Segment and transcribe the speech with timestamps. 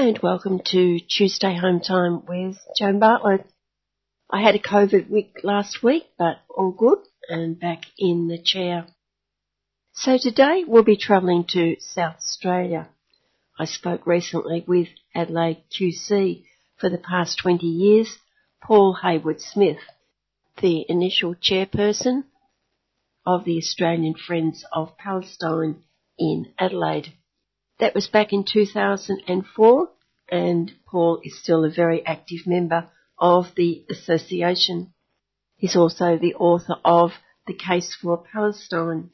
[0.00, 3.44] and welcome to Tuesday Home Time with Joan Bartlett.
[4.30, 8.86] I had a COVID week last week, but all good and back in the chair.
[9.92, 12.88] So today we'll be travelling to South Australia.
[13.58, 16.44] I spoke recently with Adelaide QC
[16.78, 18.16] for the past 20 years,
[18.62, 19.80] Paul Heywood Smith,
[20.62, 22.24] the initial chairperson
[23.26, 25.82] of the Australian Friends of Palestine
[26.18, 27.12] in Adelaide.
[27.80, 29.88] That was back in 2004
[30.30, 34.92] and Paul is still a very active member of the association.
[35.56, 37.12] He's also the author of
[37.46, 39.10] The Case for Palestine,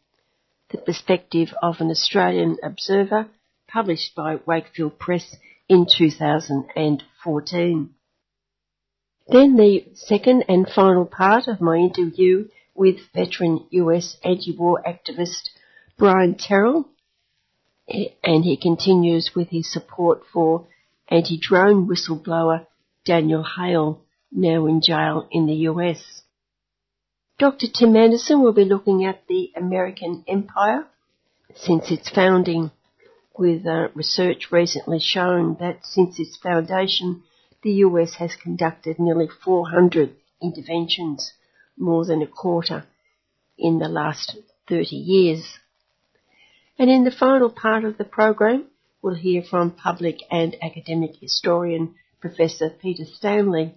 [0.70, 3.28] the perspective of an Australian observer,
[3.68, 5.36] published by Wakefield Press
[5.68, 7.90] in 2014.
[9.28, 15.50] Then the second and final part of my interview with veteran US anti-war activist
[15.96, 16.88] Brian Terrell,
[17.88, 20.66] and he continues with his support for
[21.08, 22.66] anti-drone whistleblower
[23.04, 26.22] Daniel Hale, now in jail in the US.
[27.38, 27.66] Dr.
[27.72, 30.86] Tim Anderson will be looking at the American Empire
[31.54, 32.70] since its founding,
[33.38, 37.22] with uh, research recently shown that since its foundation,
[37.62, 41.32] the US has conducted nearly 400 interventions,
[41.76, 42.84] more than a quarter,
[43.58, 44.36] in the last
[44.68, 45.58] 30 years.
[46.78, 48.66] And in the final part of the program,
[49.00, 53.74] we'll hear from public and academic historian Professor Peter Stanley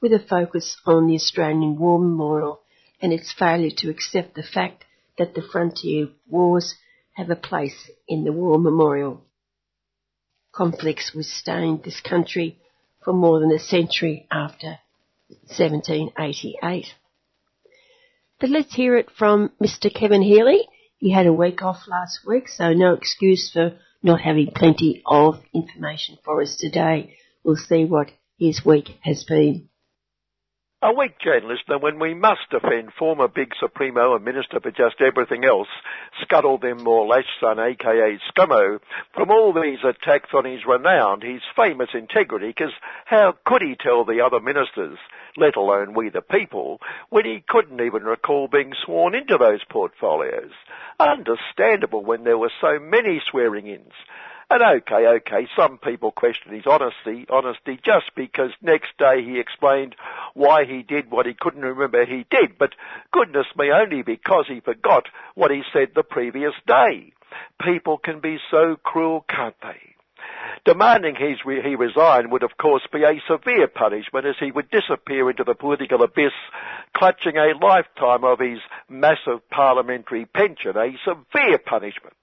[0.00, 2.60] with a focus on the Australian War Memorial
[3.02, 4.84] and its failure to accept the fact
[5.18, 6.74] that the frontier wars
[7.16, 9.22] have a place in the War Memorial.
[10.52, 12.58] Conflicts which stained this country
[13.04, 14.78] for more than a century after
[15.48, 16.86] 1788.
[18.40, 19.92] But let's hear it from Mr.
[19.92, 20.66] Kevin Healy
[20.98, 25.40] he had a week off last week, so no excuse for not having plenty of
[25.54, 27.16] information for us today.
[27.44, 29.67] We'll see what his week has been.
[30.80, 35.00] A week, Jane listener, when we must defend former Big Supremo and Minister for just
[35.00, 35.66] everything else,
[36.22, 38.78] Scuttle them or Lash Son, aka Scummo,
[39.12, 42.72] from all these attacks on his renown, his famous integrity, because
[43.06, 44.98] how could he tell the other ministers,
[45.36, 46.78] let alone we the people,
[47.10, 50.52] when he couldn't even recall being sworn into those portfolios?
[51.00, 53.94] Understandable when there were so many swearing-ins.
[54.50, 59.94] And okay, okay, some people question his honesty, honesty just because next day he explained
[60.32, 62.72] why he did what he couldn't remember he did, but
[63.12, 65.04] goodness me, only because he forgot
[65.34, 67.12] what he said the previous day.
[67.60, 69.94] People can be so cruel, can't they?
[70.64, 74.70] Demanding his re- he resign would of course be a severe punishment as he would
[74.70, 76.32] disappear into the political abyss,
[76.96, 82.14] clutching a lifetime of his massive parliamentary pension, a severe punishment.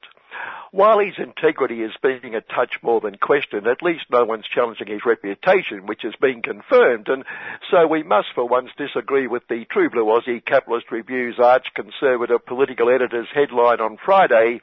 [0.71, 4.87] While his integrity is being a touch more than questioned, at least no one's challenging
[4.87, 7.23] his reputation, which has been confirmed, and
[7.71, 12.89] so we must for once disagree with the True Blue Aussie Capitalist Review's arch-conservative political
[12.89, 14.59] editor's headline on Friday,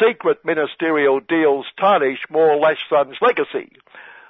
[0.00, 3.72] Secret Ministerial Deals Tarnish More Lash Son's Legacy.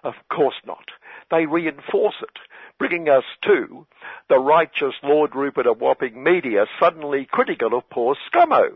[0.02, 0.88] Of course not.
[1.30, 2.38] They reinforce it
[2.82, 3.86] bringing us to
[4.28, 8.70] the righteous Lord Rupert of Wapping Media suddenly critical of poor Scummo,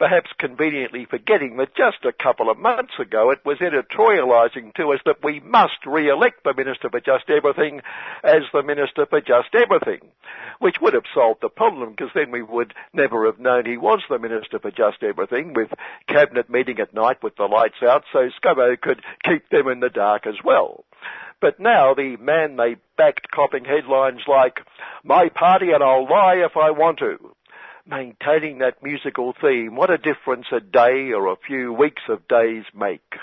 [0.00, 4.98] perhaps conveniently forgetting that just a couple of months ago it was editorialising to us
[5.06, 7.82] that we must re-elect the Minister for Just Everything
[8.24, 10.10] as the Minister for Just Everything,
[10.58, 14.00] which would have solved the problem because then we would never have known he was
[14.10, 15.68] the Minister for Just Everything with
[16.08, 19.88] Cabinet meeting at night with the lights out so Scummo could keep them in the
[19.88, 20.84] dark as well.
[21.42, 24.60] But now the man they backed copping headlines like,
[25.02, 27.18] My party and I'll lie if I want to.
[27.84, 32.62] Maintaining that musical theme, what a difference a day or a few weeks of days
[32.72, 33.16] make.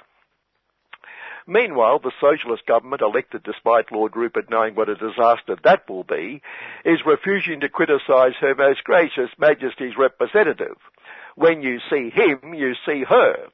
[1.47, 6.41] Meanwhile, the socialist government, elected despite Lord Rupert knowing what a disaster that will be,
[6.83, 10.75] is refusing to criticise Her Most Gracious Majesty's representative.
[11.35, 13.47] When you see him, you see her.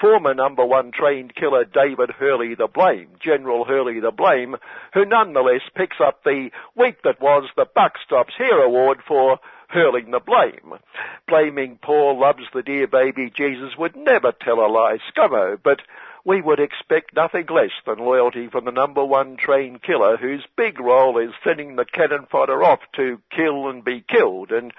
[0.00, 4.56] Former number one trained killer David Hurley the Blame, General Hurley the Blame,
[4.94, 9.38] who nonetheless picks up the week that was the Buck Stops Here award for
[9.72, 10.78] hurling the blame.
[11.26, 15.80] Blaming poor loves the dear baby Jesus would never tell a lie, scummo, but
[16.24, 20.78] we would expect nothing less than loyalty from the number one trained killer whose big
[20.78, 24.72] role is sending the cannon fodder off to kill and be killed and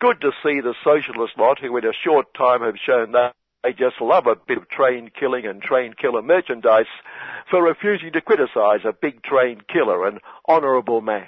[0.00, 3.72] good to see the socialist lot who in a short time have shown that they
[3.72, 6.86] just love a bit of train killing and train killer merchandise
[7.50, 11.26] for refusing to criticise a big train killer, an honourable man.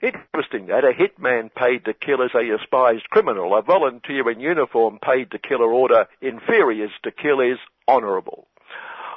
[0.00, 5.00] Interesting that a hitman paid to kill is a despised criminal, a volunteer in uniform
[5.02, 7.58] paid to kill or order inferiors to kill is
[7.88, 8.46] honourable.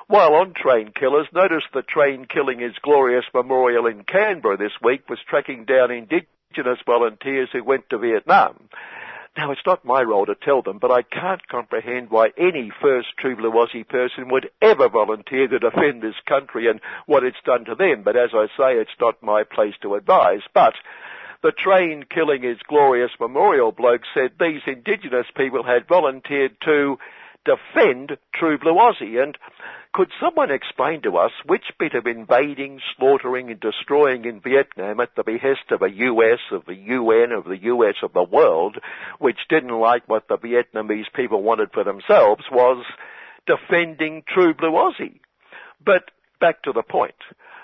[0.07, 5.07] While on train killers, notice the Train Killing is Glorious Memorial in Canberra this week
[5.07, 6.27] was tracking down Indigenous
[6.85, 8.69] volunteers who went to Vietnam.
[9.37, 13.07] Now, it's not my role to tell them, but I can't comprehend why any first
[13.17, 17.75] true Aussie person would ever volunteer to defend this country and what it's done to
[17.75, 18.03] them.
[18.03, 20.41] But as I say, it's not my place to advise.
[20.53, 20.73] But
[21.41, 26.97] the train killing is glorious memorial bloke said these indigenous people had volunteered to
[27.45, 29.23] defend True Aussie.
[29.23, 29.37] And
[29.93, 35.15] could someone explain to us which bit of invading, slaughtering and destroying in Vietnam at
[35.15, 38.77] the behest of a US, of the UN, of the US of the world,
[39.19, 42.85] which didn't like what the Vietnamese people wanted for themselves, was
[43.45, 45.19] defending True Blue Aussie?
[45.83, 47.15] But back to the point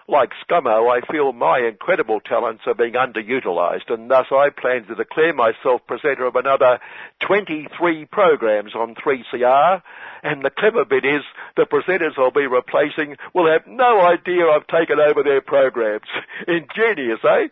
[0.07, 4.95] like Scummo, I feel my incredible talents are being underutilised and thus I plan to
[4.95, 6.79] declare myself presenter of another
[7.27, 9.81] 23 programs on 3CR
[10.23, 11.23] and the clever bit is
[11.57, 16.07] the presenters I'll be replacing will have no idea I've taken over their programs.
[16.47, 17.47] Ingenious, eh?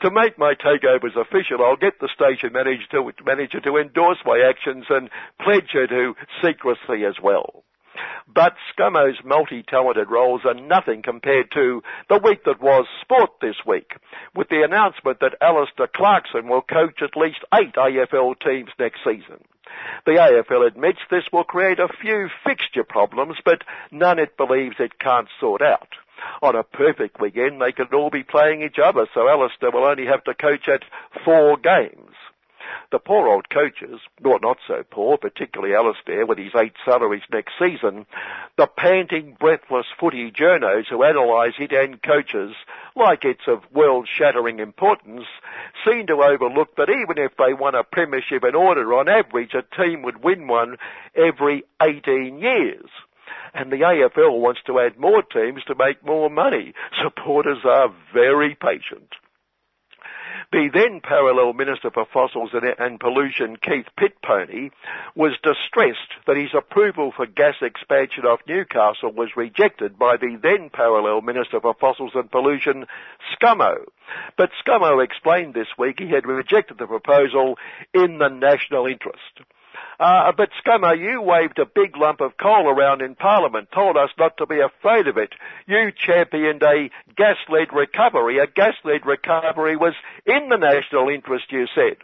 [0.00, 4.40] To make my takeovers official, I'll get the station manager to, manager to endorse my
[4.48, 5.10] actions and
[5.42, 7.62] pledge her to secrecy as well.
[8.32, 13.92] But Scummo's multi-talented roles are nothing compared to the week that was sport this week,
[14.34, 19.42] with the announcement that Alistair Clarkson will coach at least eight AFL teams next season.
[20.06, 24.98] The AFL admits this will create a few fixture problems, but none it believes it
[24.98, 25.88] can't sort out.
[26.42, 30.06] On a perfect weekend, they could all be playing each other, so Alistair will only
[30.06, 30.82] have to coach at
[31.24, 32.14] four games.
[32.92, 37.52] The poor old coaches, or not so poor, particularly Alistair with his eight salaries next
[37.58, 38.06] season,
[38.56, 42.54] the panting, breathless footy journos who analyse it and coaches
[42.96, 45.26] like it's of world-shattering importance,
[45.84, 49.62] seem to overlook that even if they won a premiership in order, on average a
[49.76, 50.76] team would win one
[51.14, 52.90] every 18 years
[53.54, 56.72] and the AFL wants to add more teams to make more money.
[57.02, 59.10] Supporters are very patient.
[60.52, 64.72] The then parallel Minister for Fossils and Pollution, Keith Pitpony,
[65.14, 70.68] was distressed that his approval for gas expansion off Newcastle was rejected by the then
[70.68, 72.86] parallel Minister for Fossils and Pollution,
[73.32, 73.84] Scummo.
[74.36, 77.56] But Scummo explained this week he had rejected the proposal
[77.94, 79.42] in the national interest.
[80.00, 84.08] Uh, but Scummo, you waved a big lump of coal around in Parliament, told us
[84.18, 85.34] not to be afraid of it.
[85.66, 88.38] You championed a gas-led recovery.
[88.38, 89.92] A gas-led recovery was
[90.24, 91.98] in the national interest, you said.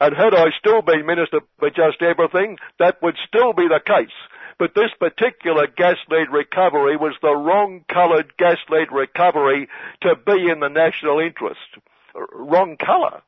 [0.00, 4.16] And had I still been Minister for Just Everything, that would still be the case.
[4.58, 9.68] But this particular gas-led recovery was the wrong coloured gas-led recovery
[10.00, 11.60] to be in the national interest.
[12.32, 13.20] Wrong colour.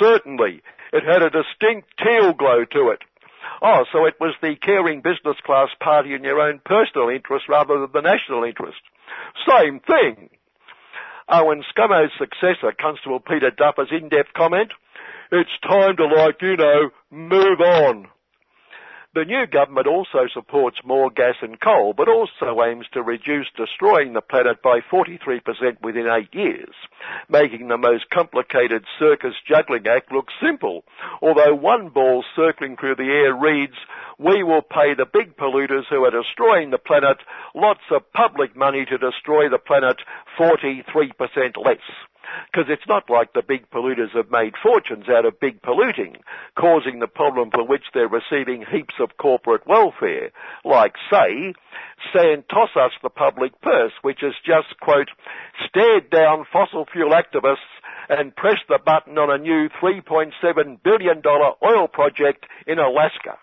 [0.00, 0.62] Certainly.
[0.92, 3.02] It had a distinct teal glow to it.
[3.62, 7.78] Oh, so it was the caring business class party in your own personal interest rather
[7.78, 8.80] than the national interest.
[9.48, 10.30] Same thing.
[11.28, 14.72] Oh, and Scummo's successor, Constable Peter Duffer's in-depth comment,
[15.30, 18.08] it's time to like, you know, move on.
[19.12, 24.12] The new government also supports more gas and coal, but also aims to reduce destroying
[24.12, 26.72] the planet by 43% within eight years,
[27.28, 30.84] making the most complicated circus juggling act look simple.
[31.20, 33.74] Although one ball circling through the air reads,
[34.16, 37.18] we will pay the big polluters who are destroying the planet
[37.52, 39.96] lots of public money to destroy the planet
[40.38, 40.84] 43%
[41.56, 41.78] less.
[42.50, 46.16] Because it's not like the big polluters have made fortunes out of big polluting,
[46.56, 50.30] causing the problem for which they're receiving heaps of corporate welfare,
[50.64, 51.54] like, say,
[52.12, 52.70] Santos
[53.02, 55.08] the public purse, which has just, quote,
[55.68, 57.56] stared down fossil fuel activists
[58.08, 63.38] and pressed the button on a new $3.7 billion oil project in Alaska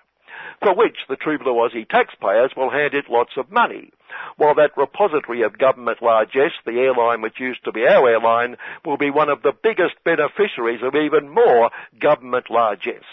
[0.61, 3.91] for which the True Blue Aussie taxpayers will hand it lots of money.
[4.37, 8.97] While that repository of government largesse, the airline which used to be our airline, will
[8.97, 13.03] be one of the biggest beneficiaries of even more government largesse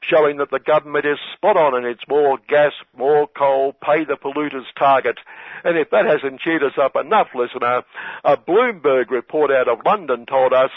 [0.00, 4.16] showing that the government is spot on in its more gas, more coal, pay the
[4.16, 5.18] polluters target.
[5.64, 7.82] And if that hasn't cheered us up enough, listener,
[8.24, 10.70] a Bloomberg report out of London told us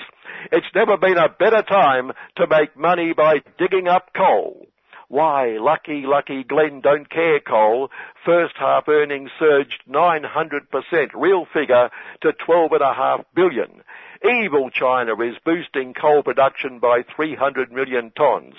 [0.51, 4.67] it's never been a better time to make money by digging up coal.
[5.09, 7.89] Why, lucky, lucky Glenn don't care coal.
[8.23, 11.89] First half earnings surged 900%, real figure,
[12.21, 13.81] to 12.5 billion.
[14.23, 18.53] Evil China is boosting coal production by 300 million tonnes.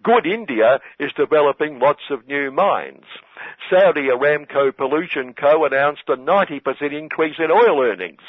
[0.00, 3.04] Good India is developing lots of new mines.
[3.68, 5.64] Saudi Aramco Pollution Co.
[5.64, 8.22] announced a 90% increase in oil earnings.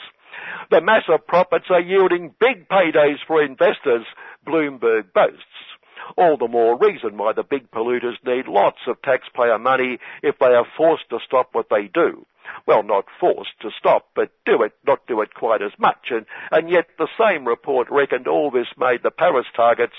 [0.72, 4.08] The massive profits are yielding big paydays for investors,
[4.48, 5.69] Bloomberg boasts.
[6.18, 10.54] All the more reason why the big polluters need lots of taxpayer money if they
[10.54, 12.26] are forced to stop what they do.
[12.66, 16.10] Well, not forced to stop, but do it, not do it quite as much.
[16.12, 19.96] And, and yet the same report reckoned all this made the Paris targets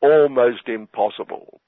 [0.00, 1.60] almost impossible.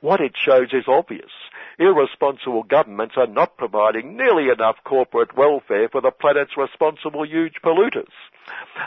[0.00, 1.30] What it shows is obvious.
[1.78, 8.12] Irresponsible governments are not providing nearly enough corporate welfare for the planet's responsible huge polluters.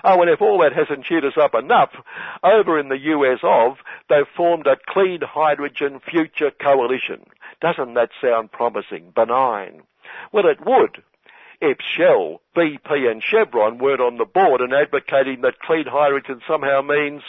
[0.03, 1.91] Oh, and if all that hasn't cheered us up enough,
[2.43, 3.77] over in the US of,
[4.09, 7.25] they've formed a clean hydrogen future coalition.
[7.61, 9.83] Doesn't that sound promising, benign?
[10.31, 11.03] Well, it would.
[11.61, 16.81] If Shell, BP and Chevron weren't on the board and advocating that clean hydrogen somehow
[16.81, 17.23] means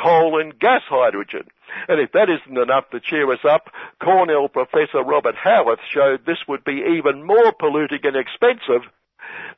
[0.00, 1.48] coal and gas hydrogen.
[1.88, 6.46] And if that isn't enough to cheer us up, Cornell professor Robert Howarth showed this
[6.46, 8.82] would be even more polluting and expensive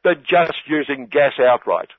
[0.04, 1.90] than just using gas outright.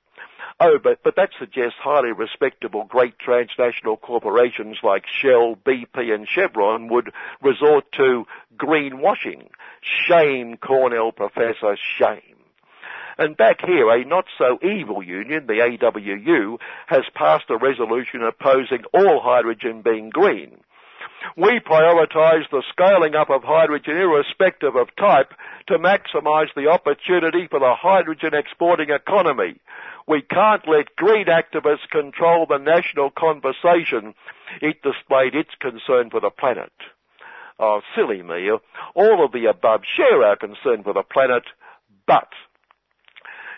[0.59, 6.87] Oh, but, but that suggests highly respectable great transnational corporations like Shell, BP and Chevron
[6.87, 8.25] would resort to
[8.57, 9.49] greenwashing.
[9.81, 12.35] Shame, Cornell professor, shame.
[13.17, 16.57] And back here, a not so evil union, the AWU,
[16.87, 20.57] has passed a resolution opposing all hydrogen being green.
[21.37, 25.33] We prioritise the scaling up of hydrogen irrespective of type
[25.67, 29.59] to maximise the opportunity for the hydrogen exporting economy.
[30.07, 34.13] We can't let green activists control the national conversation.
[34.61, 36.71] It displayed its concern for the planet.
[37.59, 38.51] Oh, silly me.
[38.93, 41.43] All of the above share our concern for the planet,
[42.05, 42.29] but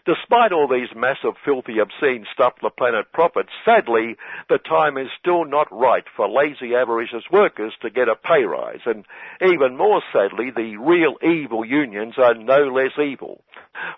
[0.08, 4.16] Despite all these massive, filthy, obscene stuff the planet profits, sadly,
[4.48, 8.80] the time is still not right for lazy, avaricious workers to get a pay rise.
[8.86, 9.04] And
[9.42, 13.44] even more sadly, the real evil unions are no less evil.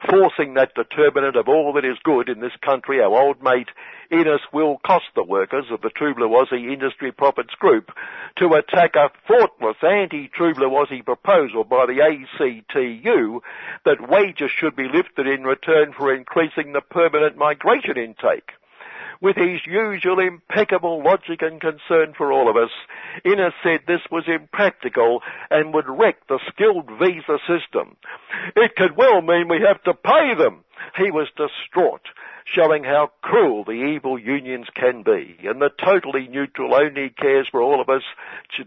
[0.10, 3.70] Forcing that determinant of all that is good in this country, our old mate
[4.12, 5.92] Innes will cost the workers of the
[6.30, 7.92] Aussie Industry Profits Group
[8.38, 9.78] to attack a thoughtless
[10.72, 13.42] Aussie proposal by the ACTU
[13.86, 18.51] that wages should be lifted in return for increasing the permanent migration intake.
[19.22, 22.72] With his usual impeccable logic and concern for all of us,
[23.25, 25.20] Innes said this was impractical
[25.51, 27.98] and would wreck the skilled visa system.
[28.56, 30.63] It could well mean we have to pay them.
[30.96, 32.08] He was distraught
[32.46, 35.38] showing how cruel the evil unions can be.
[35.44, 38.03] And the totally neutral only cares for all of us,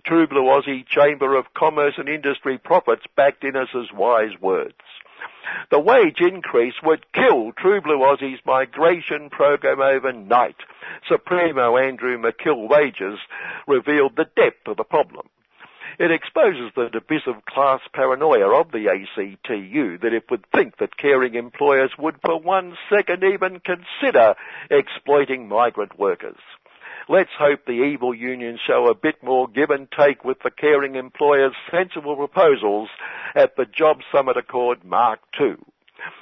[0.06, 4.74] Blue Aussie Chamber of Commerce and Industry Profits backed Innes's wise words.
[5.70, 10.56] The wage increase would kill True Blue Aussie's migration program overnight.
[11.08, 13.18] Supremo Andrew McKill Wages
[13.66, 15.28] revealed the depth of the problem.
[15.98, 21.34] It exposes the divisive class paranoia of the ACTU that it would think that caring
[21.34, 24.34] employers would for one second even consider
[24.70, 26.38] exploiting migrant workers.
[27.08, 30.94] Let's hope the evil unions show a bit more give and take with the caring
[30.94, 32.88] employers' sensible proposals
[33.34, 35.56] at the Job Summit Accord Mark II.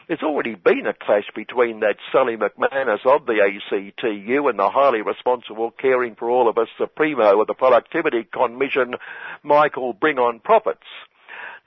[0.09, 5.03] There's already been a clash between that Sally McManus of the ACTU and the highly
[5.03, 8.95] responsible caring for all of us Supremo of the Productivity Commission,
[9.43, 10.87] Michael Bring On Profits.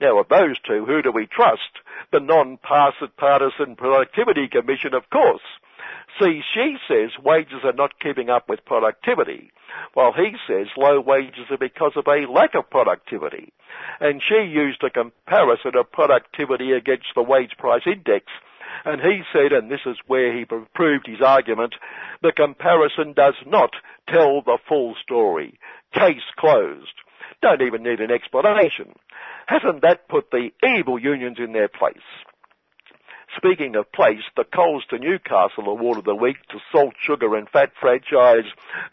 [0.00, 1.70] Now of those two, who do we trust?
[2.12, 5.42] The non-partisan Productivity Commission, of course.
[6.20, 9.50] See, she says wages are not keeping up with productivity,
[9.94, 13.52] while he says low wages are because of a lack of productivity.
[14.00, 18.26] And she used a comparison of productivity against the wage price index.
[18.84, 21.74] And he said, and this is where he proved his argument,
[22.22, 23.70] the comparison does not
[24.08, 25.58] tell the full story.
[25.92, 26.94] Case closed.
[27.40, 28.94] Don't even need an explanation.
[29.46, 31.96] Hasn't that put the evil unions in their place?
[33.36, 37.48] Speaking of place, the Coles to Newcastle Award of the Week to Salt, Sugar and
[37.48, 38.44] Fat franchise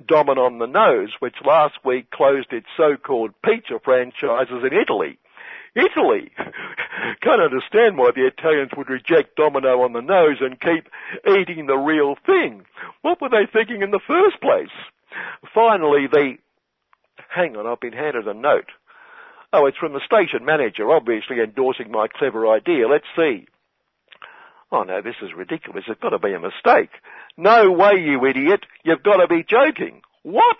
[0.03, 5.19] Domin on the Nose, which last week closed its so-called pizza franchises in Italy.
[5.75, 6.31] Italy!
[7.21, 10.89] Can't understand why the Italians would reject Domino on the nose and keep
[11.25, 12.65] eating the real thing.
[13.01, 14.73] What were they thinking in the first place?
[15.53, 16.37] Finally, the...
[17.29, 18.69] Hang on, I've been handed a note.
[19.53, 22.87] Oh, it's from the station manager, obviously endorsing my clever idea.
[22.87, 23.47] Let's see.
[24.71, 25.83] Oh no, this is ridiculous.
[25.87, 26.91] It's got to be a mistake.
[27.37, 28.65] No way, you idiot.
[28.83, 30.01] You've got to be joking.
[30.23, 30.57] What?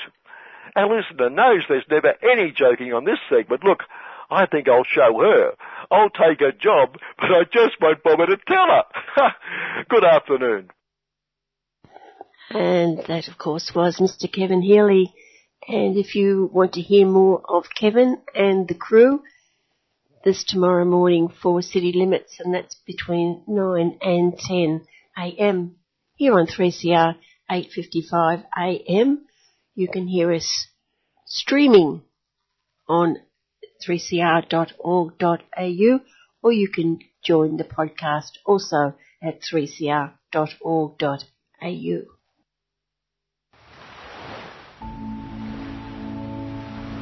[0.76, 3.64] Our listener knows there's never any joking on this segment.
[3.64, 3.84] Look,
[4.30, 5.52] I think I'll show her.
[5.92, 9.32] I'll take a job, but I just won't bother to tell her.
[9.90, 10.70] Good afternoon.
[12.50, 14.32] And that, of course, was Mr.
[14.32, 15.14] Kevin Healy.
[15.68, 19.22] And if you want to hear more of Kevin and the crew,
[20.24, 24.86] this tomorrow morning for City Limits, and that's between 9 and 10
[25.18, 25.76] a.m.
[26.16, 27.16] here on 3CR
[27.50, 29.26] 8:55 a.m.
[29.76, 30.68] You can hear us
[31.26, 32.04] streaming
[32.88, 33.18] on
[33.88, 36.00] 3cr.org.au
[36.44, 40.12] or you can join the podcast also at 3cr.org.au.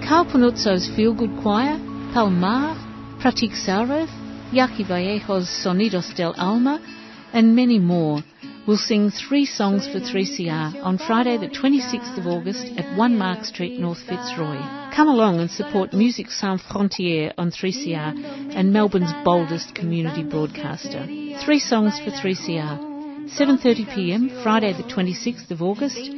[0.07, 1.77] Carl Pannuzzo's Feel Good Choir,
[2.13, 2.88] Palmar,
[3.19, 4.07] Pratik Saurav,
[4.53, 6.79] Yaki Vallejo's Sonidos del Alma,
[7.33, 8.23] and many more
[8.65, 13.43] will sing three songs for 3CR on Friday the 26th of August at 1 Mark
[13.43, 14.57] Street, North Fitzroy.
[14.95, 21.05] Come along and support Music Sans Frontières on 3CR and Melbourne's boldest community broadcaster.
[21.43, 22.88] Three songs for 3CR.
[23.38, 26.09] 7.30pm, Friday the 26th of August,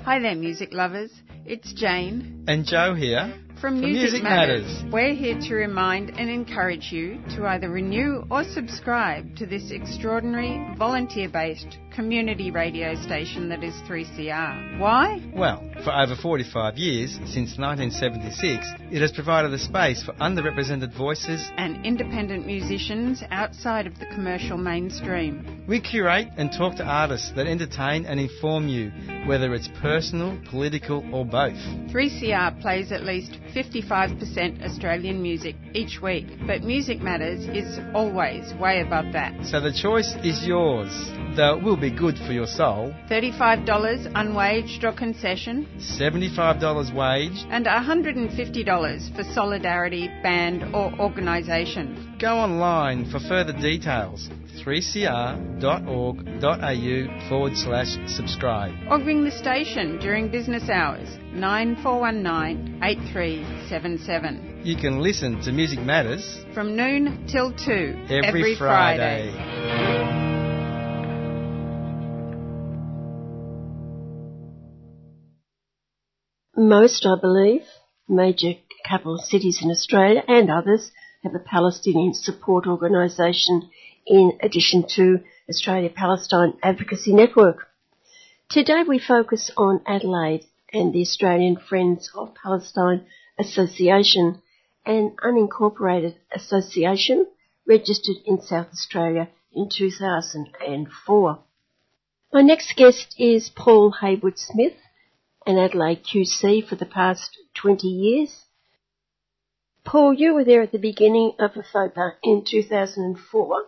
[0.04, 1.10] Hi there, music lovers.
[1.44, 4.66] It's Jane And Joe here from For Music, Music Matters.
[4.66, 4.92] Matters.
[4.92, 10.74] We're here to remind and encourage you to either renew or subscribe to this extraordinary
[10.76, 14.78] volunteer based community radio station that is 3CR.
[14.78, 15.20] Why?
[15.34, 21.44] Well, for over 45 years, since 1976, it has provided a space for underrepresented voices.
[21.56, 25.64] And independent musicians outside of the commercial mainstream.
[25.66, 28.90] We curate and talk to artists that entertain and inform you,
[29.26, 31.58] whether it's personal, political, or both.
[31.90, 38.80] 3CR plays at least 55% Australian music each week, but Music Matters is always way
[38.80, 39.32] above that.
[39.46, 40.90] So the choice is yours,
[41.36, 42.94] though it will be good for your soul.
[43.10, 47.44] $35 unwaged or concession, $75 wage.
[47.50, 52.16] and $150 for Solidarity, band or organisation.
[52.20, 54.28] Go online for further details.
[54.64, 58.74] 3cr.org.au forward slash subscribe.
[58.90, 66.44] Or ring the station during business hours 9419 8377 You can listen to Music Matters
[66.54, 69.32] from noon till 2 every, Friday.
[76.56, 77.62] Most, I believe,
[78.08, 80.90] major capital cities in Australia and others
[81.22, 83.70] have a Palestinian support organisation
[84.08, 87.68] in addition to Australia Palestine Advocacy Network.
[88.48, 93.04] Today we focus on Adelaide and the Australian Friends of Palestine
[93.38, 94.40] Association,
[94.86, 97.26] an unincorporated association
[97.66, 101.38] registered in South Australia in 2004.
[102.32, 104.76] My next guest is Paul Heywood Smith,
[105.46, 108.44] an Adelaide QC for the past 20 years.
[109.84, 113.64] Paul, you were there at the beginning of AFOPA in 2004.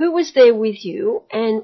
[0.00, 1.62] Who was there with you and,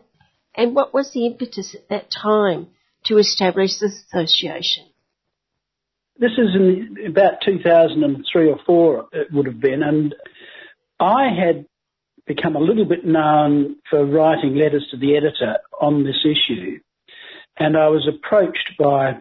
[0.55, 2.66] and what was the impetus at that time
[3.07, 4.85] to establish this association?
[6.18, 10.14] This is in about 2003 or 4 it would have been and
[11.01, 11.64] I had
[12.27, 16.79] become a little bit known for writing letters to the editor on this issue
[17.57, 19.14] and I was approached by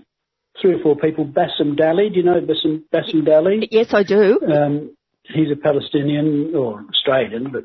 [0.61, 1.23] three or four people.
[1.23, 3.65] Bassem Dali, do you know Bassem, Bassem Dali?
[3.71, 4.41] Yes, I do.
[4.41, 7.63] Um, he's a Palestinian or Australian, but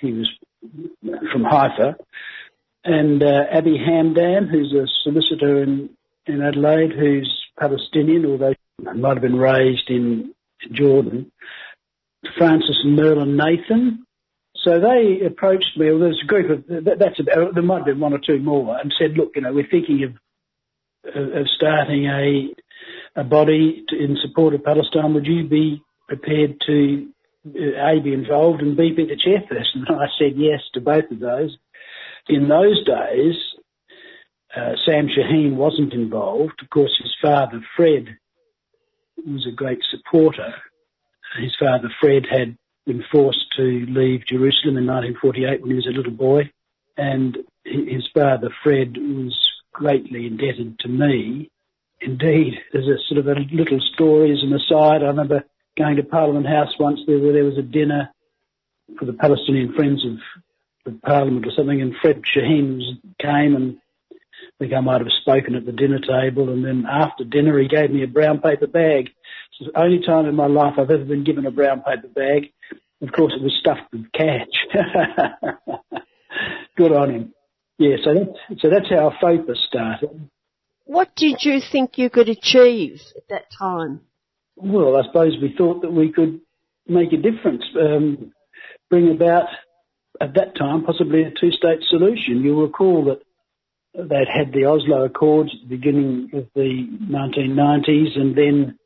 [0.00, 0.28] he was
[1.32, 1.96] from Haifa.
[2.84, 5.90] And uh, Abby Hamdan, who's a solicitor in,
[6.26, 10.34] in Adelaide, who's Palestinian, although she might have been raised in
[10.72, 11.30] Jordan.
[12.36, 14.06] Francis and Merlin Nathan.
[14.56, 18.00] So they approached me, well, there's a group of, that, that's there might have been
[18.00, 20.12] one or two more, and said, look, you know, we're thinking of
[21.04, 27.08] of starting a, a body to, in support of Palestine, would you be prepared to
[27.44, 29.88] A, be involved and B, be the chairperson?
[29.88, 31.56] And I said yes to both of those.
[32.28, 33.34] In those days,
[34.56, 36.60] uh, Sam Shaheen wasn't involved.
[36.62, 38.16] Of course, his father, Fred,
[39.26, 40.54] was a great supporter.
[41.40, 45.96] His father, Fred, had been forced to leave Jerusalem in 1948 when he was a
[45.96, 46.50] little boy.
[46.96, 49.38] And his father, Fred, was
[49.72, 51.50] greatly indebted to me.
[52.00, 55.02] Indeed, there's a sort of a little story as an aside.
[55.02, 55.44] I remember
[55.76, 58.10] going to Parliament House once there where there was a dinner
[58.98, 60.04] for the Palestinian Friends
[60.86, 62.80] of Parliament or something, and Fred Shaheen
[63.20, 63.78] came and
[64.12, 64.16] I
[64.58, 67.90] think I might have spoken at the dinner table, and then after dinner he gave
[67.90, 69.10] me a brown paper bag.
[69.60, 72.52] It's the only time in my life I've ever been given a brown paper bag.
[73.00, 74.46] Of course, it was stuffed with cash.
[76.76, 77.34] Good on him.
[77.78, 80.28] Yeah, so that's, so that's how FOPA started.
[80.84, 84.02] What did you think you could achieve at that time?
[84.56, 86.40] Well, I suppose we thought that we could
[86.86, 88.32] make a difference, um,
[88.90, 89.46] bring about,
[90.20, 92.42] at that time, possibly a two-state solution.
[92.42, 93.22] You'll recall that
[93.94, 98.78] they'd had the Oslo Accords at the beginning of the 1990s, and then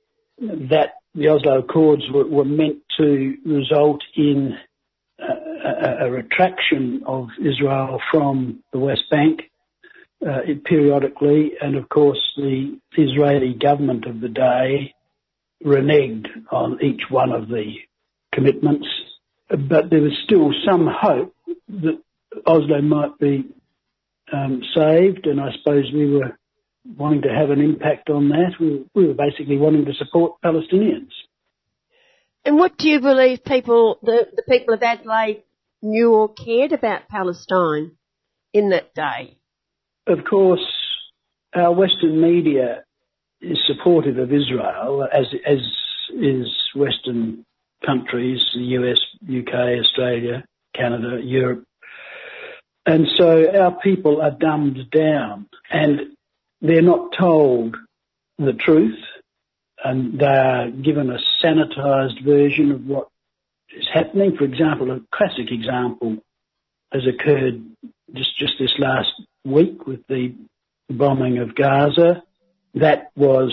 [0.70, 4.57] that the Oslo Accords were, were meant to result in
[5.18, 9.50] a, a, retraction of Israel from the West Bank
[10.26, 14.94] uh, periodically, and of course the Israeli government of the day
[15.64, 17.74] reneged on each one of the
[18.32, 18.86] commitments,
[19.48, 21.34] but there was still some hope
[21.68, 22.00] that
[22.46, 23.44] Oslo might be
[24.32, 26.36] um, saved, and I suppose we were
[26.96, 28.54] wanting to have an impact on that.
[28.60, 31.10] We, we were basically wanting to support Palestinians.
[32.44, 35.42] And what do you believe people, the, the people of Adelaide
[35.82, 37.92] knew or cared about Palestine
[38.52, 39.36] in that day?
[40.06, 40.64] Of course,
[41.54, 42.84] our Western media
[43.40, 45.59] is supportive of Israel, as, as
[46.11, 47.44] is Western
[47.85, 50.44] countries, the US, UK, Australia,
[50.75, 51.64] Canada, Europe.
[52.87, 56.16] And so our people are dumbed down and
[56.61, 57.77] they're not told
[58.38, 58.99] the truth
[59.85, 63.09] and they are given a sanitized version of what
[63.77, 64.37] is happening.
[64.37, 66.18] For example, a classic example
[66.92, 67.62] has occurred
[68.14, 69.11] just, just this last
[69.44, 70.35] week with the
[70.88, 72.22] bombing of Gaza.
[72.76, 73.52] That was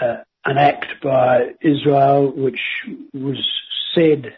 [0.00, 2.60] uh, an act by Israel which
[3.12, 3.38] was
[3.94, 4.36] said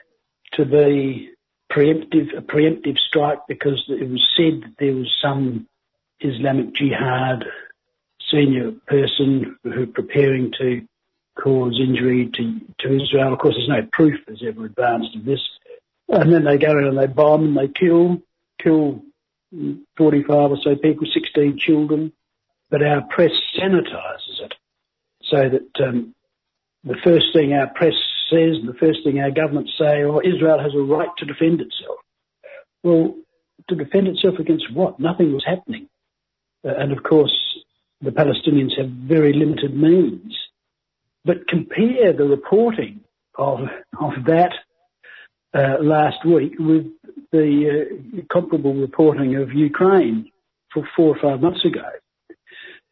[0.52, 1.30] to be
[1.70, 5.66] preemptive, a preemptive strike because it was said that there was some
[6.20, 7.44] Islamic Jihad
[8.30, 10.82] senior person who preparing to
[11.42, 13.32] cause injury to, to Israel.
[13.32, 15.40] Of course, there's no proof there's ever advanced of this.
[16.08, 18.20] And then they go in and they bomb and they kill,
[18.62, 19.02] kill
[19.96, 22.12] 45 or so people, 16 children.
[22.72, 24.54] But our press sanitizes it
[25.30, 26.14] so that um,
[26.85, 27.92] the first thing our press
[28.30, 31.98] says, the first thing our governments say, oh, Israel has a right to defend itself.
[32.82, 33.14] Well,
[33.68, 34.98] to defend itself against what?
[34.98, 35.87] Nothing was happening.
[36.66, 37.37] Uh, and of course,
[38.00, 40.35] the Palestinians have very limited means.
[41.26, 43.00] But compare the reporting
[43.37, 43.61] of,
[44.00, 44.52] of that
[45.54, 46.87] uh, last week with
[47.32, 50.30] the uh, comparable reporting of Ukraine
[50.72, 51.85] for four or five months ago.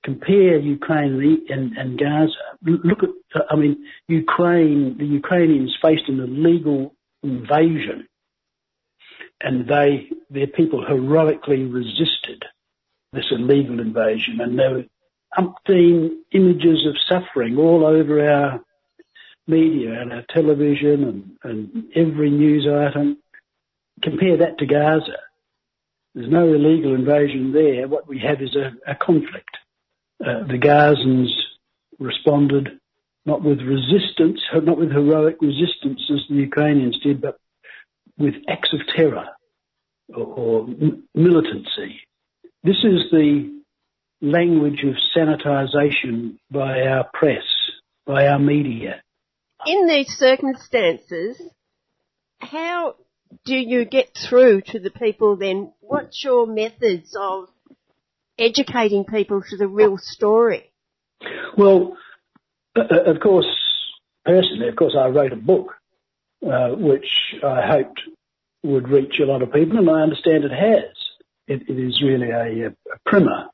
[0.02, 2.32] Compare Ukraine and, Gaza.
[2.62, 3.10] Look at,
[3.50, 8.08] I mean, Ukraine, the Ukrainians faced an illegal invasion
[9.42, 12.44] and they, their people heroically resisted
[13.12, 14.84] this illegal invasion and there were
[15.38, 18.60] umpteen images of suffering all over our
[19.46, 23.18] media and our television and, and every news item.
[24.02, 25.18] Compare that to Gaza.
[26.14, 27.86] There's no illegal invasion there.
[27.86, 29.56] What we have is a, a conflict.
[30.24, 31.30] Uh, the Gazans
[31.98, 32.68] responded
[33.26, 37.38] not with resistance, not with heroic resistance as the Ukrainians did, but
[38.18, 39.28] with acts of terror
[40.14, 40.68] or, or
[41.14, 42.00] militancy.
[42.62, 43.60] This is the
[44.20, 47.44] language of sanitization by our press,
[48.06, 49.02] by our media.
[49.66, 51.40] In these circumstances,
[52.38, 52.96] how
[53.44, 55.72] do you get through to the people then?
[55.80, 57.48] What's your methods of
[58.40, 60.72] educating people to the real story?
[61.56, 61.96] Well,
[62.74, 63.46] uh, of course,
[64.24, 65.74] personally, of course, I wrote a book
[66.44, 68.00] uh, which I hoped
[68.62, 70.94] would reach a lot of people, and I understand it has.
[71.50, 73.48] it, it is really a, a primer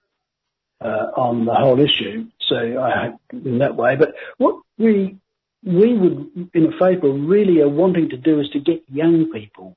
[0.81, 2.27] uh, on the whole issue.
[2.41, 3.97] So I hope in that way.
[3.97, 5.17] But what we
[5.65, 9.77] we would in a FOPA really are wanting to do is to get young people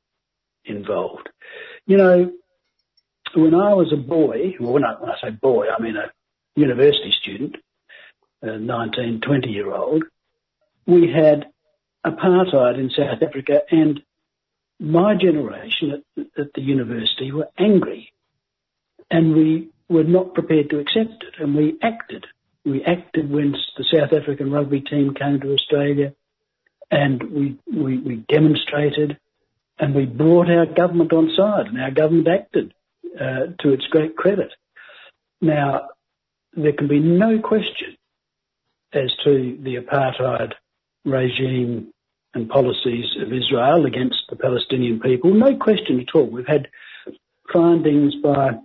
[0.66, 1.30] involved.
[1.88, 2.32] You know,
[3.36, 6.12] when I was a boy, well, when I, when I say boy, I mean a
[6.56, 7.56] university student,
[8.42, 10.04] a 19, 20 year old,
[10.86, 11.48] we had
[12.06, 14.02] apartheid in South Africa and
[14.80, 18.12] my generation at, at the university were angry
[19.12, 22.26] and we were not prepared to accept it and we acted.
[22.64, 26.14] We acted when the South African rugby team came to Australia
[26.90, 29.18] and we, we, we demonstrated
[29.78, 32.74] and we brought our government on side and our government acted
[33.18, 34.52] to its great credit.
[35.42, 35.90] Now,
[36.54, 37.96] there can be no question
[38.94, 40.54] as to the apartheid
[41.06, 41.92] regime
[42.34, 45.34] and policies of Israel against the Palestinian people.
[45.34, 46.26] No question at all.
[46.26, 46.68] We've had
[47.52, 48.60] findings by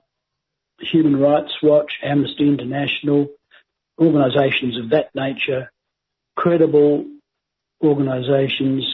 [0.81, 3.29] Human Rights Watch, Amnesty International,
[3.99, 5.71] organisations of that nature,
[6.37, 7.07] credible
[7.83, 8.85] organisations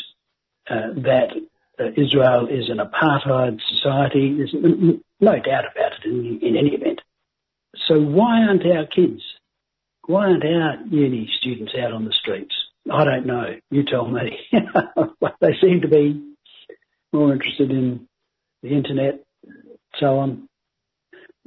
[0.68, 1.30] uh, that
[1.78, 4.34] uh, Israel is an apartheid society.
[4.34, 4.54] There's
[5.20, 7.00] no doubt about it in, in any event.
[7.88, 9.22] So why aren't our kids,
[10.06, 12.54] why aren't our uni students out on the streets?
[12.90, 13.56] I don't know.
[13.70, 14.38] You tell me.
[15.40, 16.34] they seem to be
[17.12, 18.08] more interested in
[18.62, 19.22] the internet,
[19.98, 20.48] so on.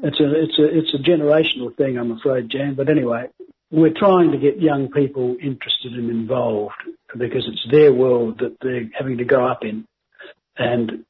[0.01, 2.75] It's a it's a it's a generational thing, I'm afraid, Jan.
[2.75, 3.27] But anyway,
[3.71, 6.75] we're trying to get young people interested and involved
[7.17, 9.86] because it's their world that they're having to grow up in.
[10.57, 11.05] And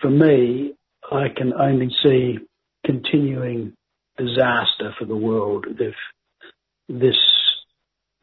[0.00, 0.74] for me,
[1.10, 2.38] I can only see
[2.84, 3.74] continuing
[4.16, 5.94] disaster for the world if
[6.88, 7.16] this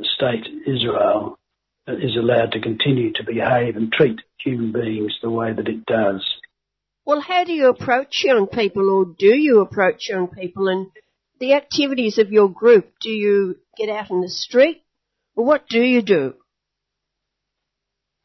[0.01, 1.37] state, Israel,
[1.87, 6.23] is allowed to continue to behave and treat human beings the way that it does.
[7.05, 10.87] Well, how do you approach young people or do you approach young people and
[11.39, 12.91] the activities of your group?
[13.01, 14.83] Do you get out in the street
[15.35, 16.33] or what do you do?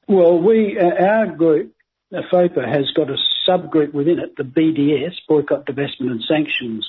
[0.09, 1.75] Well, we, uh, our group,
[2.13, 3.17] uh, FOPA, has got a
[3.49, 6.87] subgroup within it, the BDS, Boycott, Divestment and Sanctions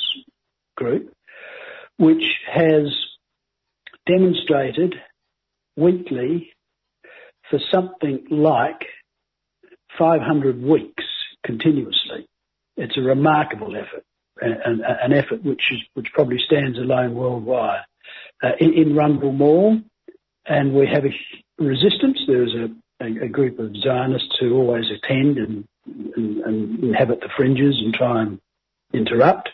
[0.75, 1.13] Group,
[1.97, 2.93] which has
[4.07, 4.95] demonstrated
[5.75, 6.51] weekly
[7.49, 8.85] for something like
[9.97, 11.03] 500 weeks
[11.45, 12.27] continuously.
[12.77, 14.03] It's a remarkable effort,
[14.41, 17.81] an, an effort which is, which probably stands alone worldwide.
[18.43, 19.79] Uh, in, in Rundle Mall,
[20.45, 22.19] and we have a resistance.
[22.27, 27.29] There is a, a, a group of Zionists who always attend and, and, inhabit the
[27.35, 28.39] fringes and try and
[28.93, 29.49] interrupt.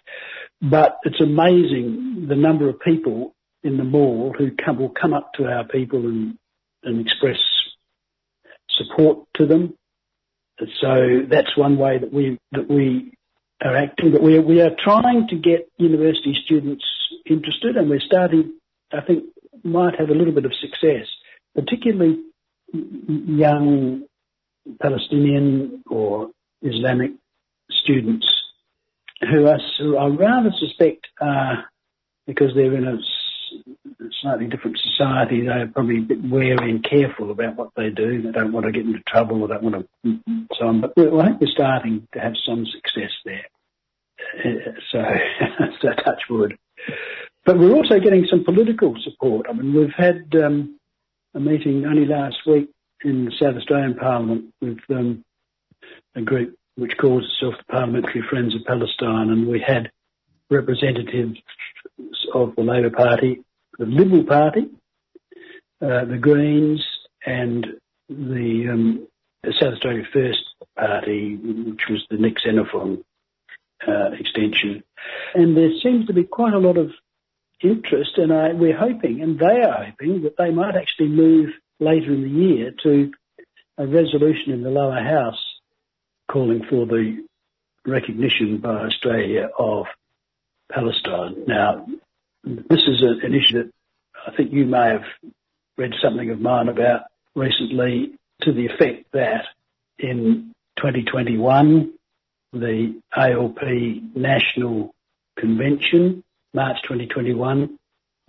[0.61, 5.33] But it's amazing the number of people in the mall who come, will come up
[5.33, 6.37] to our people and,
[6.83, 7.39] and express
[8.69, 9.75] support to them.
[10.81, 13.13] So that's one way that we that we
[13.63, 14.11] are acting.
[14.11, 16.83] But we we are trying to get university students
[17.25, 18.55] interested, and we're starting.
[18.91, 19.23] I think
[19.63, 21.07] might have a little bit of success,
[21.55, 22.19] particularly
[22.73, 24.03] young
[24.81, 26.29] Palestinian or
[26.61, 27.11] Islamic
[27.69, 28.27] students
[29.21, 29.59] who are
[29.99, 31.65] I rather suspect are
[32.25, 32.97] because they're in a
[34.21, 38.21] slightly different society, they're probably a bit wary and careful about what they do.
[38.21, 40.19] They don't want to get into trouble or don't want to
[40.57, 40.81] so on.
[40.81, 43.45] But I think we're starting to have some success there.
[44.45, 45.03] Uh, so,
[45.81, 46.57] so touch wood.
[47.45, 49.47] But we're also getting some political support.
[49.49, 50.79] I mean, we've had um,
[51.33, 52.69] a meeting only last week
[53.03, 55.23] in the South Australian Parliament with um,
[56.15, 59.91] a group which calls itself the Parliamentary Friends of Palestine, and we had
[60.49, 61.39] representatives
[62.33, 63.43] of the Labor Party,
[63.77, 64.69] the Liberal Party,
[65.81, 66.85] uh, the Greens,
[67.25, 67.67] and
[68.07, 69.07] the, um,
[69.43, 70.43] the, South Australia First
[70.77, 73.03] Party, which was the Nick Xenophon
[73.87, 74.83] uh, extension.
[75.35, 76.91] And there seems to be quite a lot of
[77.61, 82.13] interest, and I, we're hoping, and they are hoping, that they might actually move later
[82.13, 83.11] in the year to
[83.77, 85.39] a resolution in the lower house
[86.29, 87.23] calling for the
[87.85, 89.85] recognition by Australia of
[90.71, 91.43] Palestine.
[91.47, 91.87] Now,
[92.43, 93.71] this is an issue that
[94.27, 95.05] I think you may have
[95.77, 97.03] read something of mine about
[97.35, 99.45] recently to the effect that
[99.97, 101.93] in 2021,
[102.53, 103.61] the ALP
[104.15, 104.93] National
[105.37, 107.77] Convention, March 2021,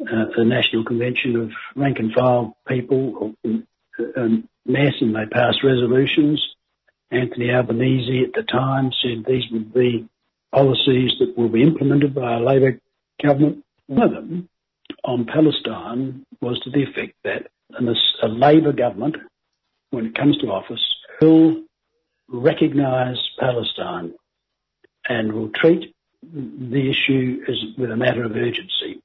[0.01, 4.29] uh, the National Convention of rank and file people uh,
[4.67, 6.43] met and they passed resolutions.
[7.11, 10.09] Anthony Albanese at the time said these would be
[10.53, 12.81] policies that will be implemented by a Labor
[13.23, 13.65] government.
[13.87, 14.49] One of them
[15.05, 17.49] on Palestine was to the effect that
[18.23, 19.17] a Labor government,
[19.91, 20.81] when it comes to office,
[21.21, 21.63] will
[22.29, 24.15] recognise Palestine
[25.09, 29.03] and will treat the issue as with a matter of urgency.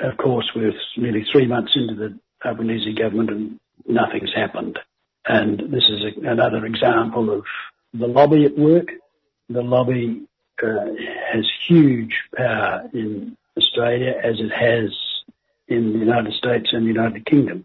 [0.00, 4.78] Of course, we're nearly three months into the Albanese government and nothing's happened.
[5.26, 7.44] And this is a, another example of
[7.94, 8.88] the lobby at work.
[9.48, 10.26] The lobby
[10.62, 10.86] uh,
[11.32, 14.90] has huge power in Australia as it has
[15.68, 17.64] in the United States and the United Kingdom.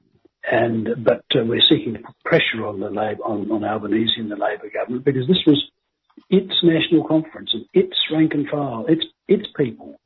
[0.49, 4.31] And but uh, we're seeking to put pressure on the Labor on, on Albanese and
[4.31, 5.63] the Labor government because this was
[6.29, 9.99] its national conference and its rank and file, its its people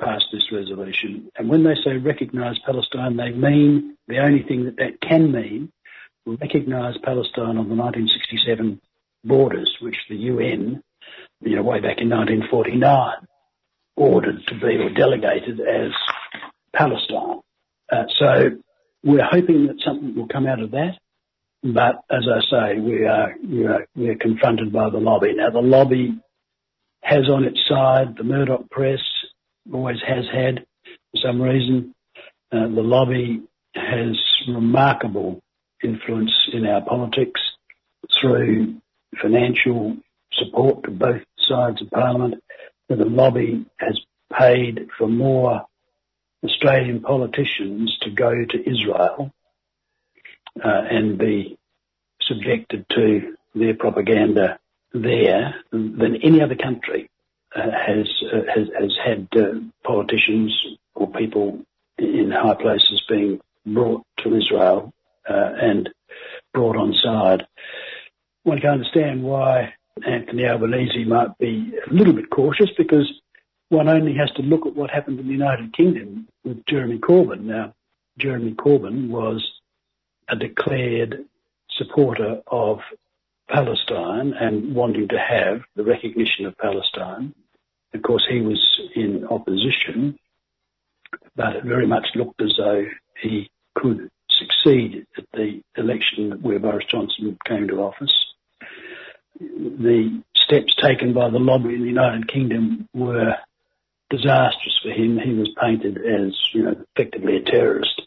[0.00, 1.30] passed this resolution.
[1.36, 5.70] And when they say recognise Palestine, they mean the only thing that that can mean:
[6.26, 8.80] recognise Palestine on the 1967
[9.24, 10.82] borders, which the UN,
[11.42, 13.26] you know, way back in 1949,
[13.96, 15.92] ordered to be or delegated as
[16.74, 17.40] Palestine.
[17.92, 18.50] Uh, so
[19.02, 20.98] we're hoping that something will come out of that.
[21.62, 25.34] But as I say, we are, you know, we are confronted by the lobby.
[25.34, 26.18] Now the lobby
[27.02, 29.00] has on its side the Murdoch press,
[29.72, 30.66] always has had
[31.12, 31.94] for some reason.
[32.52, 33.42] Uh, the lobby
[33.74, 34.18] has
[34.48, 35.40] remarkable
[35.82, 37.40] influence in our politics
[38.20, 38.76] through
[39.20, 39.96] financial
[40.32, 42.42] support to both sides of parliament.
[42.88, 44.00] The lobby has
[44.36, 45.64] paid for more
[46.44, 49.32] Australian politicians to go to Israel
[50.62, 51.58] uh, and be
[52.22, 54.58] subjected to their propaganda
[54.92, 57.09] there than any other country
[57.54, 58.08] has,
[59.04, 61.62] had uh, politicians or people
[61.98, 64.92] in high places being brought to Israel
[65.28, 65.88] uh, and
[66.52, 67.46] brought on side.
[68.42, 69.74] One can understand why
[70.06, 73.12] Anthony Albanese might be a little bit cautious because
[73.68, 77.42] one only has to look at what happened in the United Kingdom with Jeremy Corbyn.
[77.42, 77.74] Now,
[78.18, 79.46] Jeremy Corbyn was
[80.28, 81.24] a declared
[81.70, 82.80] supporter of
[83.50, 87.34] Palestine and wanting to have the recognition of Palestine.
[87.92, 90.18] Of course, he was in opposition,
[91.34, 92.86] but it very much looked as though
[93.20, 98.14] he could succeed at the election where Boris Johnson came to office.
[99.38, 103.36] The steps taken by the lobby in the United Kingdom were
[104.10, 105.18] disastrous for him.
[105.18, 108.02] He was painted as, you know, effectively a terrorist.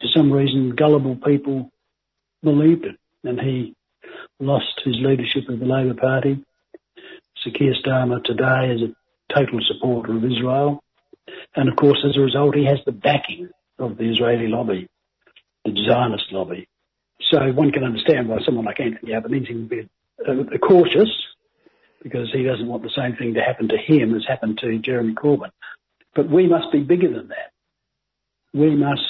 [0.00, 1.70] For some reason, gullible people
[2.42, 3.74] believed it, and he
[4.40, 6.44] lost his leadership of the Labor Party.
[7.42, 10.82] Sir Keir Starmer today is a total supporter of Israel.
[11.54, 14.88] And of course, as a result, he has the backing of the Israeli lobby,
[15.64, 16.68] the Zionist lobby.
[17.30, 19.88] So one can understand why someone like Anthony Albanese would be
[20.26, 21.10] uh, cautious
[22.02, 25.14] because he doesn't want the same thing to happen to him as happened to Jeremy
[25.14, 25.50] Corbyn.
[26.14, 27.52] But we must be bigger than that.
[28.52, 29.00] We must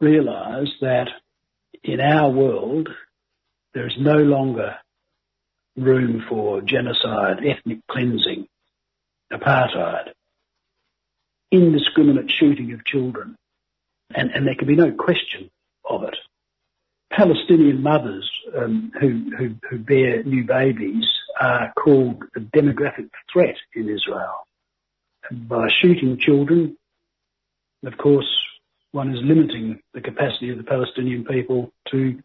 [0.00, 1.08] realise that
[1.82, 2.88] in our world,
[3.74, 4.76] there is no longer
[5.76, 8.46] room for genocide, ethnic cleansing,
[9.32, 10.12] apartheid,
[11.50, 13.36] indiscriminate shooting of children,
[14.14, 15.50] and, and there can be no question
[15.88, 16.16] of it.
[17.10, 21.04] Palestinian mothers um, who, who, who bear new babies
[21.40, 24.46] are called a demographic threat in Israel.
[25.30, 26.76] By shooting children,
[27.84, 28.28] of course,
[28.92, 32.20] one is limiting the capacity of the Palestinian people to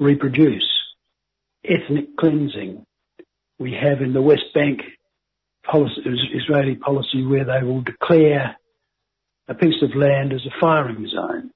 [0.00, 0.66] reproduce.
[1.64, 2.84] Ethnic cleansing.
[3.58, 4.80] We have in the West Bank
[5.62, 6.00] policy,
[6.34, 8.56] Israeli policy where they will declare
[9.46, 11.50] a piece of land as a firing zone,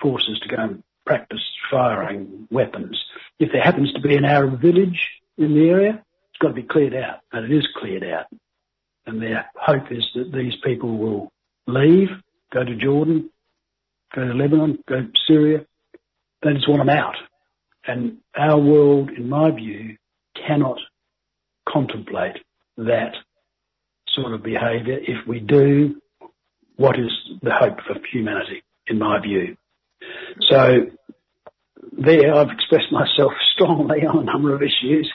[0.00, 3.02] forces to go and practice firing weapons.
[3.40, 6.62] If there happens to be an Arab village in the area, it's got to be
[6.62, 8.26] cleared out, and it is cleared out.
[9.06, 11.32] And their hope is that these people will
[11.66, 12.10] leave,
[12.52, 13.30] go to Jordan,
[14.14, 15.66] go to Lebanon, go to Syria.
[16.42, 17.16] They just want them out.
[17.86, 19.96] And our world, in my view,
[20.36, 20.78] cannot
[21.68, 22.36] contemplate
[22.76, 23.12] that
[24.08, 24.98] sort of behaviour.
[24.98, 25.96] If we do,
[26.76, 27.10] what is
[27.42, 29.56] the hope for humanity, in my view?
[30.48, 30.86] So
[31.92, 35.10] there, I've expressed myself strongly on a number of issues.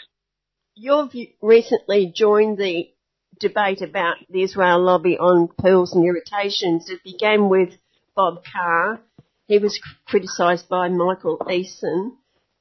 [0.75, 2.89] You've recently joined the
[3.39, 6.89] debate about the Israel lobby on pearls and irritations.
[6.89, 7.73] It began with
[8.15, 8.99] Bob Carr.
[9.47, 12.13] He was criticised by Michael Easson,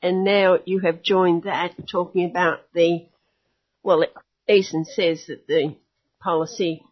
[0.07, 3.07] and now you have joined that, talking about the,
[3.83, 4.05] well,
[4.49, 5.75] Easson says that the
[6.21, 6.85] policy,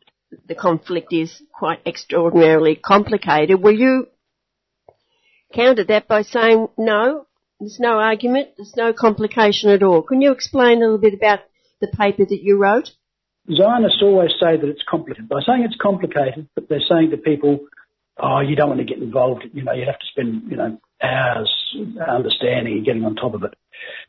[0.48, 3.62] the conflict is quite extraordinarily complicated.
[3.62, 4.08] Will you
[5.54, 7.26] countered that by saying, no,
[7.60, 10.02] there's no argument, there's no complication at all.
[10.02, 11.38] Can you explain a little bit about
[11.80, 12.90] the paper that you wrote?
[13.46, 15.28] Zionists always say that it's complicated.
[15.28, 17.60] By saying it's complicated, but they're saying to people,
[18.18, 20.80] oh, you don't want to get involved, you know, you have to spend, you know,
[21.00, 21.63] hours
[22.08, 23.54] understanding and getting on top of it.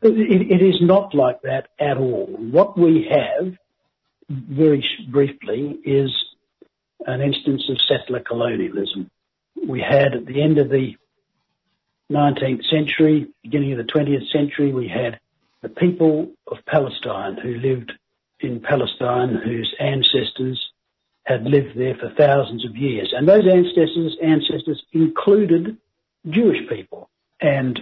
[0.01, 2.27] It, is not like that at all.
[2.27, 3.53] What we have,
[4.29, 6.11] very briefly, is
[7.05, 9.09] an instance of settler colonialism.
[9.67, 10.95] We had at the end of the
[12.11, 15.19] 19th century, beginning of the 20th century, we had
[15.61, 17.91] the people of Palestine who lived
[18.39, 20.63] in Palestine, whose ancestors
[21.23, 23.11] had lived there for thousands of years.
[23.15, 25.77] And those ancestors, ancestors included
[26.29, 27.09] Jewish people.
[27.41, 27.79] And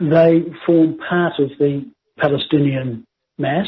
[0.00, 3.06] they form part of the Palestinian
[3.38, 3.66] mass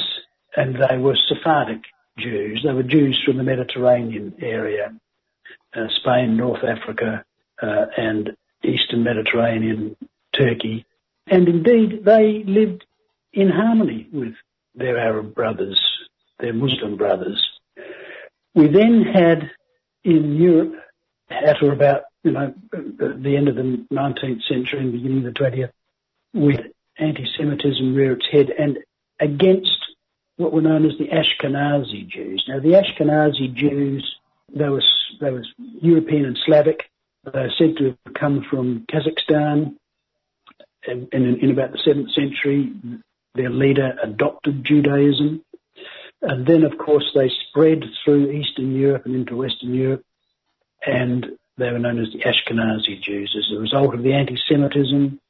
[0.56, 1.82] and they were Sephardic
[2.18, 2.64] Jews.
[2.66, 4.92] They were Jews from the Mediterranean area,
[5.74, 7.24] uh, Spain, North Africa,
[7.62, 8.30] uh, and
[8.64, 9.96] Eastern Mediterranean,
[10.34, 10.84] Turkey.
[11.26, 12.84] And indeed, they lived
[13.32, 14.34] in harmony with
[14.74, 15.78] their Arab brothers,
[16.40, 17.42] their Muslim brothers.
[18.54, 19.50] We then had
[20.04, 20.74] in Europe,
[21.30, 25.40] at or about, you know, the end of the 19th century and beginning of the
[25.40, 25.70] 20th,
[26.34, 26.60] with
[26.98, 28.78] anti-Semitism rear its head and
[29.20, 29.78] against
[30.36, 32.44] what were known as the Ashkenazi Jews.
[32.46, 34.16] Now, the Ashkenazi Jews,
[34.54, 34.82] they were,
[35.20, 35.44] they were
[35.80, 36.90] European and Slavic.
[37.24, 39.76] They are said to have come from Kazakhstan.
[40.86, 42.72] And, in, in about the 7th century,
[43.34, 45.44] their leader adopted Judaism.
[46.22, 50.04] And then, of course, they spread through Eastern Europe and into Western Europe.
[50.86, 51.26] And
[51.58, 53.34] they were known as the Ashkenazi Jews.
[53.36, 55.20] As a result of the anti-Semitism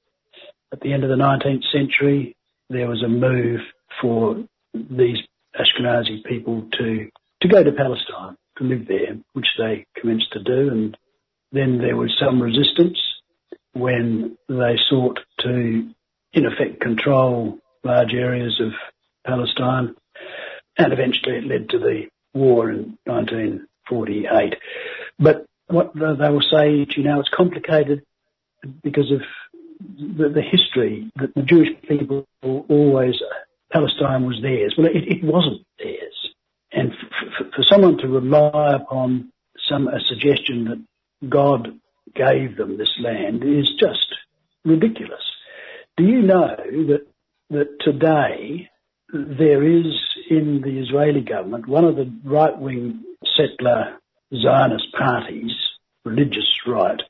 [0.72, 2.36] at the end of the 19th century,
[2.68, 3.60] there was a move
[4.00, 5.18] for these
[5.58, 7.08] Ashkenazi people to,
[7.40, 10.68] to go to Palestine, to live there, which they commenced to do.
[10.70, 10.96] And
[11.52, 12.98] then there was some resistance
[13.72, 15.90] when they sought to,
[16.32, 18.72] in effect, control large areas of
[19.26, 19.94] Palestine.
[20.76, 24.54] And eventually it led to the war in 1948.
[25.18, 28.02] But what they will say to you now, it's complicated
[28.82, 29.20] because of
[30.16, 33.14] the, the history that the Jewish people always
[33.72, 34.74] Palestine was theirs.
[34.76, 36.30] Well, it, it wasn't theirs.
[36.72, 39.30] And f- f- for someone to rely upon
[39.68, 41.78] some a suggestion that God
[42.14, 44.14] gave them this land is just
[44.64, 45.22] ridiculous.
[45.96, 47.06] Do you know that
[47.50, 48.70] that today
[49.12, 49.86] there is
[50.30, 53.02] in the Israeli government one of the right-wing
[53.36, 53.96] settler
[54.34, 55.52] Zionist parties,
[56.04, 57.00] religious right,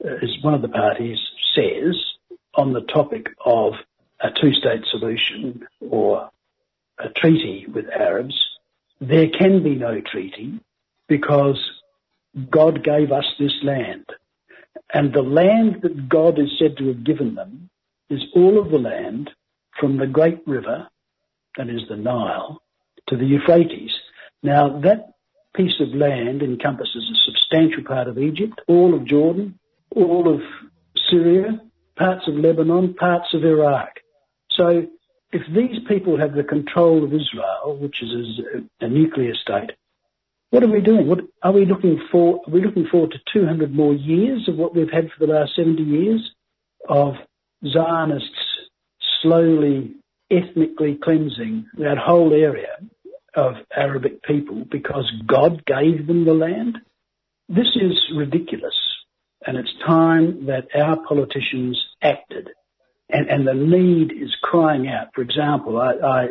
[0.00, 1.18] is one of the parties
[1.54, 1.96] says
[2.54, 3.74] on the topic of
[4.20, 6.30] a two-state solution or
[6.98, 8.34] a treaty with Arabs,
[9.00, 10.60] there can be no treaty
[11.08, 11.58] because
[12.50, 14.06] God gave us this land.
[14.92, 17.70] And the land that God is said to have given them
[18.10, 19.30] is all of the land
[19.78, 20.88] from the great river,
[21.56, 22.62] that is the Nile,
[23.08, 23.92] to the Euphrates.
[24.42, 25.14] Now that
[25.58, 29.58] piece of land encompasses a substantial part of Egypt, all of Jordan,
[29.94, 30.40] all of
[31.10, 31.60] Syria,
[31.96, 33.90] parts of Lebanon, parts of Iraq.
[34.52, 34.86] So
[35.32, 38.40] if these people have the control of Israel, which is
[38.80, 39.72] a, a nuclear state,
[40.50, 41.08] what are we doing?
[41.08, 42.40] What are we looking for?
[42.46, 45.56] Are we looking forward to 200 more years of what we've had for the last
[45.56, 46.30] 70 years
[46.88, 47.14] of
[47.66, 48.30] Zionists
[49.22, 49.96] slowly
[50.30, 52.76] ethnically cleansing that whole area
[53.34, 56.78] of Arabic people because God gave them the land?
[57.48, 58.74] This is ridiculous.
[59.46, 62.50] And it's time that our politicians acted
[63.10, 65.08] and, and the need is crying out.
[65.14, 66.26] For example, uh,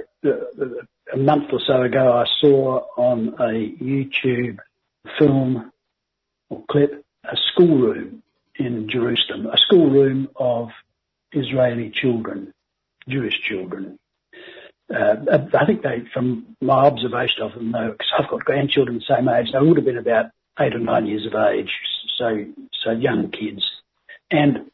[1.14, 4.58] a month or so ago, I saw on a YouTube
[5.18, 5.72] film
[6.50, 8.24] or clip a schoolroom
[8.60, 10.70] in Jerusalem, a schoolroom of
[11.32, 12.54] Israeli children,
[13.08, 13.98] Jewish children.
[14.94, 15.16] Uh,
[15.60, 19.28] I think they, from my observation of them, though, because I've got grandchildren the same
[19.28, 20.28] age, they would have been about
[20.60, 21.72] eight or nine years of age,
[22.18, 22.46] so
[22.84, 23.64] so young kids.
[24.32, 24.72] And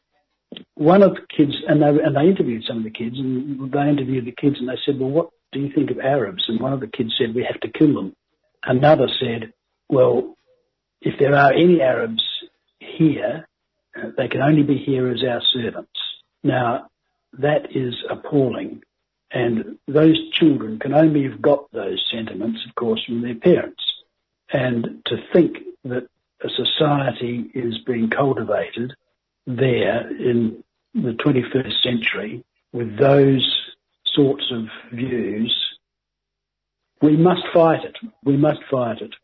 [0.74, 3.88] one of the kids, and they, and they interviewed some of the kids, and they
[3.88, 6.44] interviewed the kids, and they said, well, what do you think of Arabs?
[6.48, 8.14] And one of the kids said, we have to kill them.
[8.62, 9.52] Another said,
[9.88, 10.36] well,
[11.00, 12.22] if there are any Arabs
[12.78, 13.46] here,
[13.96, 15.90] uh, they can only be here as our servants.
[16.42, 16.88] Now,
[17.38, 18.82] that is appalling.
[19.34, 23.82] And those children can only have got those sentiments, of course, from their parents.
[24.52, 26.06] And to think that
[26.40, 28.94] a society is being cultivated
[29.44, 30.62] there in
[30.94, 33.72] the 21st century with those
[34.06, 35.52] sorts of views,
[37.02, 37.96] we must fight it.
[38.22, 39.14] We must fight it.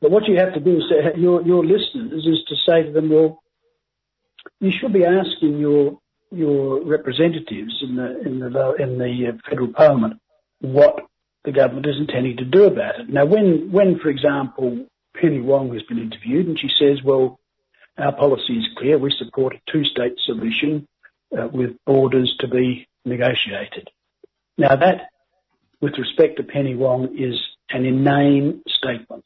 [0.00, 2.90] But what you have to do is say, your, your listeners is to say to
[2.90, 3.40] them, well,
[4.58, 6.00] you should be asking your
[6.32, 10.20] your representatives in the uh, federal parliament
[10.60, 11.00] what
[11.44, 13.08] the government is intending to do about it.
[13.08, 14.86] Now, when when for example
[15.20, 17.38] Penny Wong has been interviewed and she says, well,
[17.98, 18.98] our policy is clear.
[18.98, 20.88] We support a two-state solution
[21.36, 23.90] uh, with borders to be negotiated.
[24.56, 25.10] Now that,
[25.80, 29.24] with respect to Penny Wong, is an inane statement.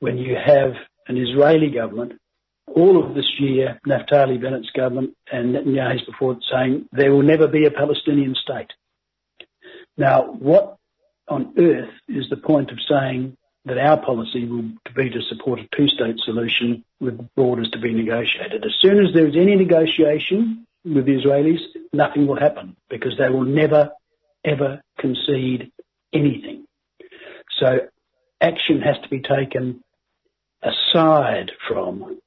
[0.00, 0.72] When you have
[1.06, 2.20] an Israeli government,
[2.74, 7.46] all of this year, Naftali Bennett's government and Netanyahu's before it saying there will never
[7.46, 8.72] be a Palestinian state.
[9.96, 10.76] Now, what
[11.28, 15.68] on earth is the point of saying that our policy will be to support a
[15.76, 18.64] two-state solution with borders to be negotiated.
[18.64, 21.60] As soon as there is any negotiation with the Israelis,
[21.92, 23.90] nothing will happen because they will never,
[24.44, 25.70] ever concede
[26.12, 26.66] anything.
[27.58, 27.80] So
[28.40, 29.82] action has to be taken
[30.62, 32.18] aside from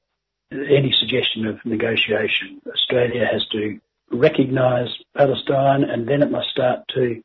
[0.52, 2.60] any suggestion of negotiation.
[2.72, 3.80] Australia has to
[4.10, 7.22] recognise Palestine and then it must start to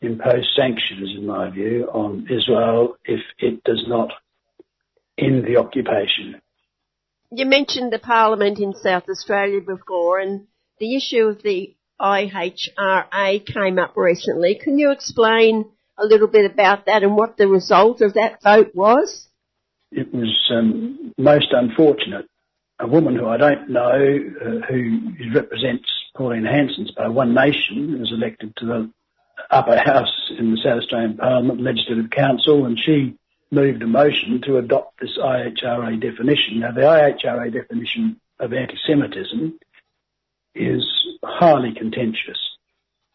[0.00, 4.12] impose sanctions, in my view, on Israel if it does not
[5.18, 6.40] end the occupation.
[7.30, 10.46] You mentioned the Parliament in South Australia before and
[10.78, 14.54] the issue of the IHRA came up recently.
[14.54, 15.66] Can you explain
[15.98, 19.27] a little bit about that and what the result of that vote was?
[19.90, 22.28] It was um, most unfortunate.
[22.78, 28.12] A woman who I don't know, uh, who represents Pauline Hanson's by One Nation, was
[28.12, 28.90] elected to the
[29.50, 33.16] upper house in the South Australian Parliament Legislative Council, and she
[33.50, 36.60] moved a motion to adopt this IHRA definition.
[36.60, 39.58] Now, the IHRA definition of anti-Semitism
[40.54, 40.86] is
[41.24, 42.38] highly contentious.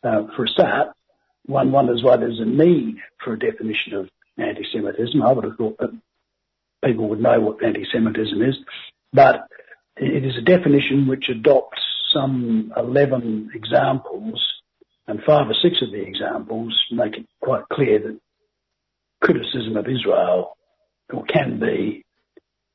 [0.03, 0.89] Uh, for a start,
[1.45, 5.21] one wonders why there's a need for a definition of anti-Semitism.
[5.21, 5.93] I would have thought that
[6.84, 8.56] people would know what anti-Semitism is,
[9.12, 9.48] but
[9.98, 11.82] it is a definition which adopts
[12.12, 14.42] some 11 examples
[15.08, 18.20] and five or six of the examples make it quite clear that
[19.22, 20.58] criticism of Israel
[21.12, 22.04] or can be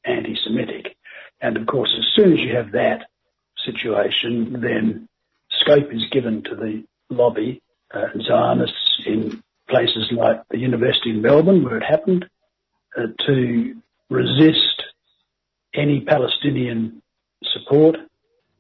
[0.05, 0.97] anti-Semitic.
[1.41, 3.07] And of course, as soon as you have that
[3.65, 5.09] situation, then
[5.51, 11.65] scope is given to the lobby, uh, Zionists in places like the University in Melbourne,
[11.65, 12.27] where it happened,
[12.97, 13.75] uh, to
[14.11, 14.83] resist
[15.75, 17.03] any Palestinian
[17.45, 17.97] support.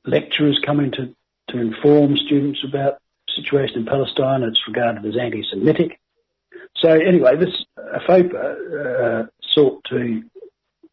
[0.04, 1.14] Lecturers coming to,
[1.50, 4.42] to inform students about the situation in Palestine.
[4.42, 5.98] It's regarded as anti-Semitic.
[6.76, 7.64] So anyway, this
[8.08, 10.22] FOPA uh, sought to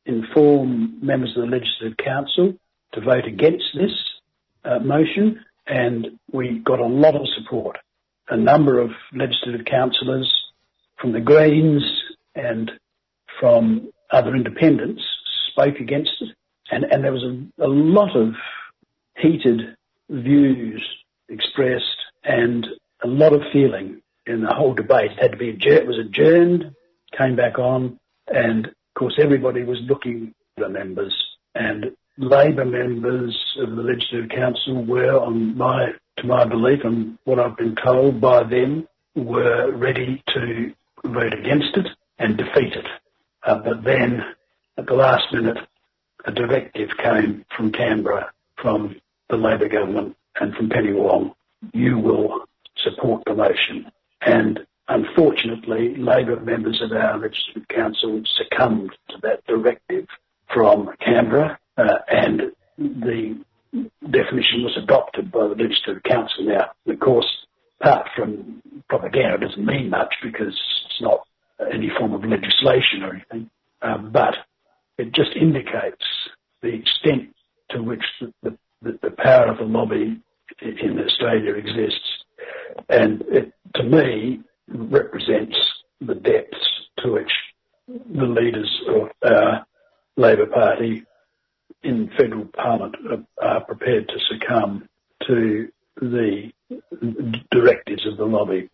[0.05, 2.53] inform members of the Legislative Council
[2.93, 3.91] to vote against this
[4.63, 7.77] uh, motion, and we got a lot of support.
[8.29, 10.33] A number of legislative councillors
[10.99, 11.83] from the Greens
[12.33, 12.71] and
[13.39, 15.03] from other independents
[15.51, 16.29] spoke against it,
[16.71, 18.33] and, and there was a, a lot of
[19.17, 19.75] heated
[20.09, 20.85] views
[21.29, 22.67] expressed and
[23.03, 25.11] a lot of feeling in the whole debate.
[25.11, 26.75] It had to be adjourned, it was adjourned,
[27.17, 31.13] came back on, and of course everybody was looking at the members
[31.55, 35.87] and Labor members of the Legislative Council were, on my,
[36.17, 41.75] to my belief and what I've been told by them, were ready to vote against
[41.75, 41.87] it
[42.19, 42.85] and defeat it.
[43.45, 44.23] Uh, but then,
[44.77, 45.57] at the last minute,
[46.25, 48.31] a directive came from Canberra,
[48.61, 48.95] from
[49.29, 51.33] the Labor government and from Penny Wong
[51.73, 52.45] you will
[52.77, 53.91] support the motion.
[54.21, 60.07] And unfortunately, Labor members of our Legislative Council succumbed to that directive
[60.53, 63.39] from Canberra, uh, and the
[64.09, 66.45] definition was adopted by the Legislative Council.
[66.45, 67.27] Now, of course,
[67.81, 71.27] apart from propaganda, it doesn't mean much because it's not
[71.71, 73.49] any form of legislation or anything,
[73.81, 74.35] uh, but
[74.97, 76.05] it just indicates
[76.61, 77.35] the extent
[77.71, 78.03] to which
[78.43, 80.21] the, the, the power of the lobby
[80.61, 82.23] in Australia exists.
[82.89, 85.57] And it, to me, represents
[86.01, 86.65] the depths
[86.99, 87.31] to which
[87.87, 89.65] the leaders of our
[90.17, 91.03] Labor Party
[91.83, 94.87] in federal parliament are, are prepared to succumb
[95.27, 95.69] to
[96.01, 96.51] the
[97.51, 98.69] directives of the lobby.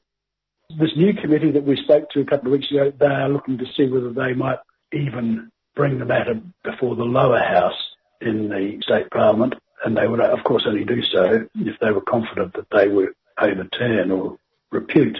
[0.80, 3.58] This new committee that we spoke to a couple of weeks ago, they are looking
[3.58, 4.60] to see whether they might
[4.94, 7.78] even bring the matter before the lower house
[8.22, 12.02] in the state parliament and they would, of course, only do so if they were
[12.02, 13.10] confident that they would
[13.40, 14.38] overturn or
[14.72, 15.18] repute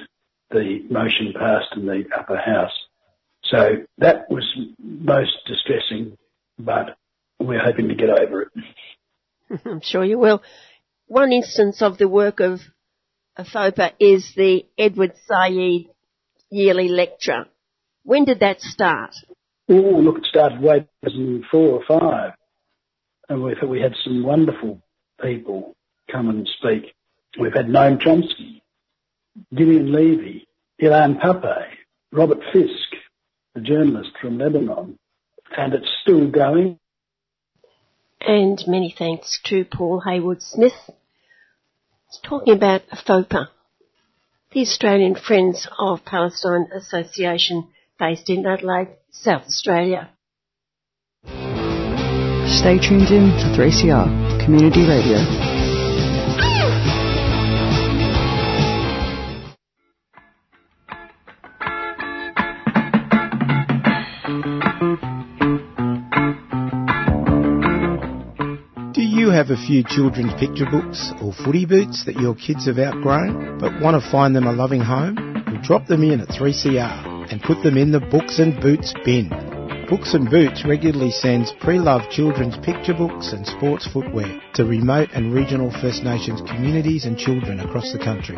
[0.52, 2.72] the motion passed in the upper house.
[3.46, 4.46] So that was
[4.80, 6.18] most distressing,
[6.60, 6.98] but
[7.40, 8.50] we're hoping to get over it.
[9.66, 10.44] I'm sure you will.
[11.08, 12.62] One instance of the work of
[13.38, 15.86] FOPA is the Edward Said
[16.50, 17.46] yearly lecture.
[18.04, 19.16] When did that start?
[19.70, 22.34] Oh, look, it started way back in four or five
[23.32, 24.82] and we we had some wonderful
[25.22, 25.74] people
[26.12, 26.94] come and speak.
[27.40, 28.62] We've had Noam Chomsky,
[29.56, 30.48] Gideon Levy,
[30.82, 31.64] Ilan Pappé,
[32.12, 32.90] Robert Fisk,
[33.56, 35.00] the journalist from Lebanon,
[35.58, 36.78] and it's still going.
[38.20, 40.74] And many thanks to Paul Heywood Smith.
[42.20, 43.48] Talking about FOPA,
[44.52, 50.10] the Australian Friends of Palestine Association based in Adelaide, South Australia.
[51.26, 55.51] Stay tuned in to 3CR Community Radio.
[69.42, 73.82] Have a few children's picture books or footy boots that your kids have outgrown but
[73.82, 75.16] want to find them a loving home?
[75.48, 79.30] Well, drop them in at 3CR and put them in the Books and Boots bin.
[79.90, 85.34] Books and Boots regularly sends pre-loved children's picture books and sports footwear to remote and
[85.34, 88.36] regional First Nations communities and children across the country.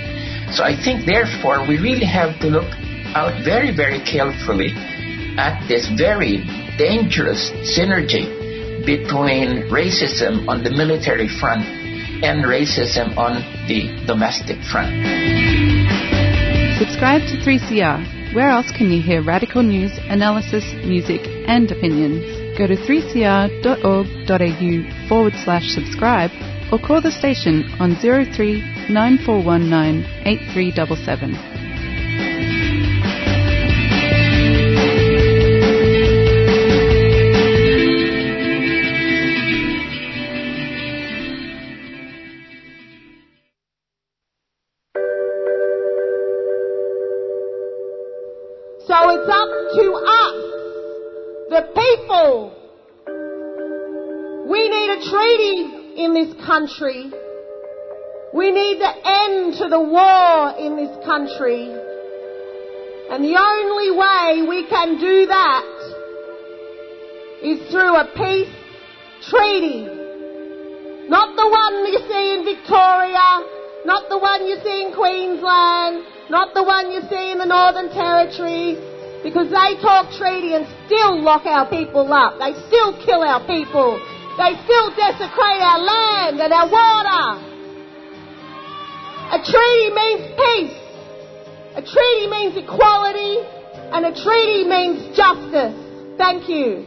[0.55, 2.71] So I think, therefore, we really have to look
[3.15, 4.71] out very, very carefully
[5.39, 6.47] at this very
[6.79, 8.27] dangerous synergy
[8.87, 11.80] between racism on the military front
[12.23, 14.93] and racism on the domestic front.
[16.79, 18.35] Subscribe to 3CR.
[18.35, 22.25] Where else can you hear radical news, analysis, music, and opinions?
[22.57, 23.49] Go to 3cr.org.au
[25.09, 26.31] forward slash subscribe
[26.73, 31.50] or call the station on 03 9419 8377.
[51.97, 52.53] People.
[54.49, 57.11] We need a treaty in this country.
[58.35, 61.71] We need the end to the war in this country.
[63.11, 65.67] And the only way we can do that
[67.43, 68.55] is through a peace
[69.29, 69.87] treaty.
[71.09, 73.43] Not the one you see in Victoria,
[73.85, 77.91] not the one you see in Queensland, not the one you see in the Northern
[77.91, 78.79] Territory,
[79.23, 82.39] because they talk treaty and still lock our people up.
[82.39, 84.01] They still kill our people.
[84.39, 87.51] They still desecrate our land and our water.
[89.33, 90.77] A treaty means peace.
[91.77, 93.45] A treaty means equality.
[93.93, 95.77] And a treaty means justice.
[96.17, 96.87] Thank you.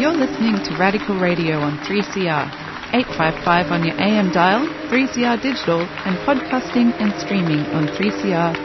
[0.00, 2.63] You're listening to Radical Radio on 3CR.
[2.94, 8.64] 855 on your AM dial, 3CR digital, and podcasting and streaming on 3cr.org.au.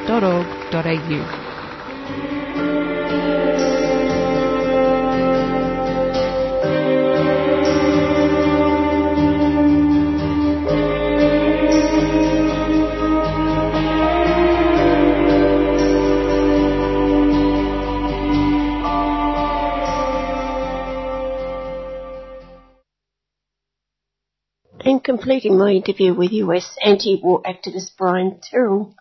[25.10, 28.94] completing my interview with US anti-war activist Brian Terrell,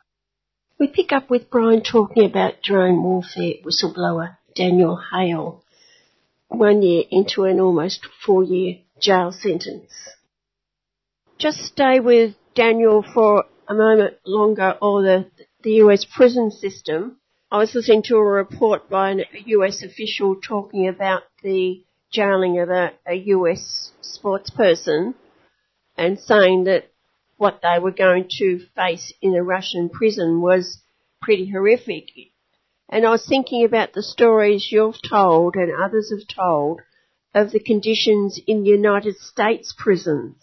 [0.78, 5.62] we pick up with Brian talking about drone warfare whistleblower Daniel Hale,
[6.48, 9.92] one year into an almost four-year jail sentence.
[11.36, 15.26] Just stay with Daniel for a moment longer or the,
[15.62, 17.18] the US prison system.
[17.52, 19.24] I was listening to a report by a
[19.58, 25.14] US official talking about the jailing of a, a US sports person
[25.98, 26.90] and saying that
[27.36, 30.78] what they were going to face in a Russian prison was
[31.20, 32.08] pretty horrific.
[32.88, 36.80] And I was thinking about the stories you've told and others have told
[37.34, 40.36] of the conditions in United States prisons.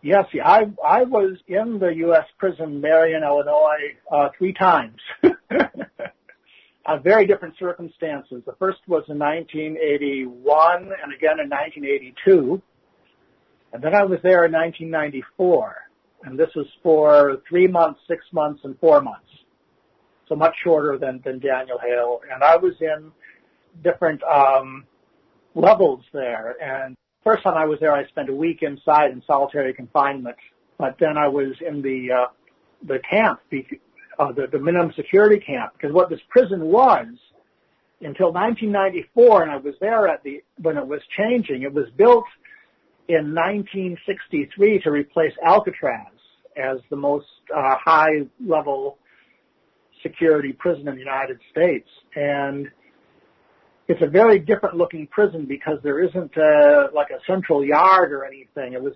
[0.00, 2.24] Yes, I I was in the U.S.
[2.38, 5.00] prison, Marion, Illinois, uh, three times.
[5.24, 8.42] uh, very different circumstances.
[8.46, 12.62] The first was in 1981 and again in 1982.
[13.72, 15.76] And then I was there in 1994.
[16.24, 19.28] And this was for three months, six months, and four months.
[20.28, 22.20] So much shorter than, than Daniel Hale.
[22.32, 23.12] And I was in
[23.82, 24.84] different, um,
[25.54, 26.56] levels there.
[26.62, 30.36] And first time I was there, I spent a week inside in solitary confinement.
[30.78, 32.26] But then I was in the uh,
[32.86, 33.40] the camp,
[34.18, 37.06] uh, the, the minimum security camp, because what this prison was
[38.00, 41.62] until 1994, and I was there at the when it was changing.
[41.62, 42.24] It was built
[43.08, 46.06] in 1963 to replace Alcatraz
[46.56, 48.98] as the most uh, high level
[50.02, 51.88] security prison in the United States.
[52.14, 52.68] And
[53.88, 58.24] it's a very different looking prison because there isn't a, like a central yard or
[58.24, 58.74] anything.
[58.74, 58.92] It was,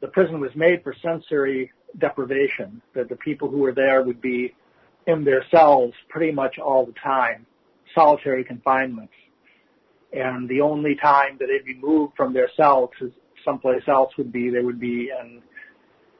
[0.00, 4.54] the prison was made for sensory deprivation, that the people who were there would be
[5.06, 7.46] in their cells pretty much all the time,
[7.94, 9.10] solitary confinement.
[10.12, 13.12] And the only time that they'd be moved from their cells to
[13.46, 15.40] someplace else would be they would be in,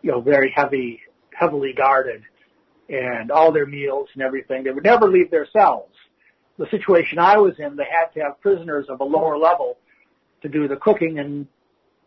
[0.01, 1.01] you know, very heavy,
[1.35, 2.23] heavily guarded
[2.89, 4.65] and all their meals and everything.
[4.65, 5.91] They would never leave their cells.
[6.59, 9.77] The situation I was in, they had to have prisoners of a lower level
[10.43, 11.47] to do the cooking and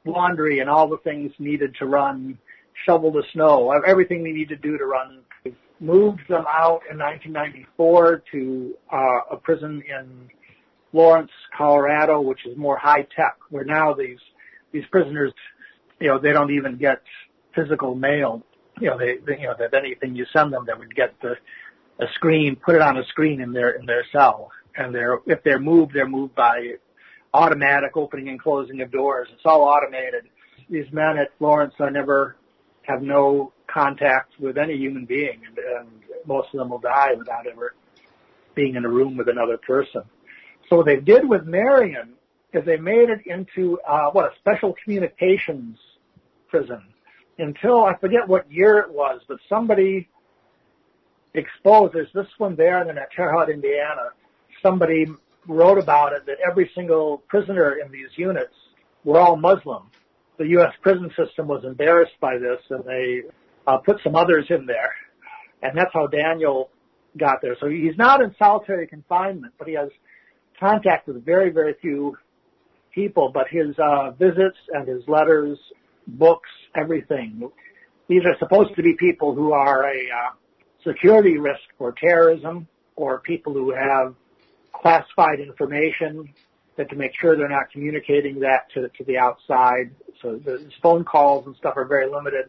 [0.06, 2.38] laundry and all the things needed to run,
[2.86, 5.20] shovel the snow, everything they need to do to run.
[5.82, 10.30] Moved them out in 1994 to uh, a prison in
[10.92, 14.20] Florence, Colorado, which is more high tech, where now these
[14.72, 15.34] these prisoners,
[16.00, 17.02] you know, they don't even get
[17.56, 18.44] physical mail.
[18.80, 21.36] You know, they, they you know, that anything you send them, they would get the
[22.00, 25.44] a screen, put it on a screen in their in their cell, and they're if
[25.44, 26.76] they're moved, they're moved by
[27.34, 29.28] automatic opening and closing of doors.
[29.34, 30.30] It's all automated.
[30.70, 32.38] These men at Florence are never
[32.84, 35.88] have no contact with any human being, and, and
[36.26, 37.74] most of them will die without ever
[38.56, 40.04] being in a room with another person.
[40.70, 42.14] So what they did with Marion
[42.54, 45.78] is they made it into uh, what a special communications
[46.47, 46.82] prison.
[47.38, 50.10] Until I forget what year it was, but somebody
[51.34, 51.93] exposed.
[51.93, 54.10] There's this one there, at Terre Indiana,
[54.62, 55.06] somebody
[55.47, 58.54] wrote about it that every single prisoner in these units
[59.04, 59.84] were all Muslim.
[60.38, 60.74] The U.S.
[60.82, 63.22] prison system was embarrassed by this, and they
[63.68, 64.93] uh, put some others in there,
[65.62, 66.70] and that's how Daniel
[67.18, 67.56] got there.
[67.60, 69.89] So he's not in solitary confinement, but he has
[70.60, 72.18] contact with very, very few
[72.94, 75.58] people, but his uh, visits and his letters,
[76.08, 77.50] books, everything.
[78.08, 80.32] These are supposed to be people who are a uh,
[80.86, 84.16] security risk for terrorism or people who have
[84.74, 86.34] classified information
[86.78, 89.92] that to make sure they're not communicating that to, to the outside.
[90.22, 92.46] So the phone calls and stuff are very limited.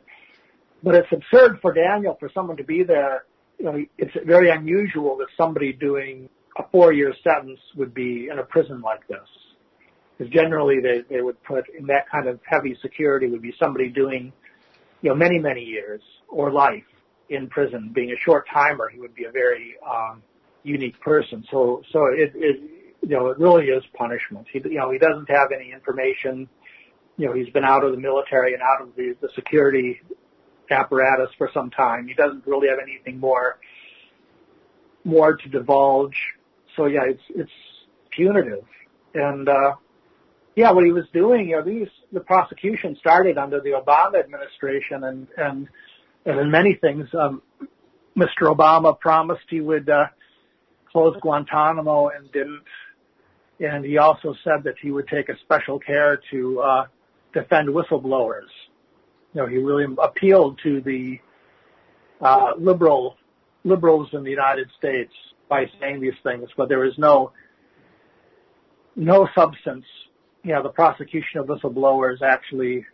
[0.83, 3.25] But it's absurd for Daniel for someone to be there.
[3.59, 8.43] You know, it's very unusual that somebody doing a four-year sentence would be in a
[8.43, 9.19] prison like this
[10.21, 13.89] because generally they, they would put in that kind of heavy security would be somebody
[13.89, 14.31] doing,
[15.01, 16.85] you know, many, many years or life
[17.31, 17.91] in prison.
[17.95, 20.23] Being a short timer, he would be a very um,
[20.63, 21.43] unique person.
[21.51, 22.61] So, so it, it,
[23.01, 24.47] you know, it really is punishment.
[24.53, 26.51] He, you know, he doesn't have any information.
[27.17, 30.03] You know, he's been out of the military and out of the, the security
[30.71, 32.07] apparatus for some time.
[32.07, 33.59] He doesn't really have anything more,
[35.03, 36.35] more to divulge.
[36.77, 37.53] So yeah, it's, it's
[38.11, 38.65] punitive.
[39.15, 39.77] And, uh,
[40.61, 45.05] yeah, what he was doing, you know, these the prosecution started under the Obama administration,
[45.05, 45.69] and and
[46.27, 47.41] and in many things, um,
[48.15, 48.55] Mr.
[48.55, 50.05] Obama promised he would uh,
[50.93, 52.65] close Guantanamo and didn't,
[53.59, 56.85] and he also said that he would take a special care to uh,
[57.33, 58.53] defend whistleblowers.
[59.33, 61.21] You know, he really appealed to the
[62.21, 63.17] uh, liberal
[63.65, 65.13] liberals in the United States
[65.49, 67.33] by saying these things, but there is no
[68.95, 69.87] no substance
[70.43, 72.87] you know, the prosecution of whistleblowers actually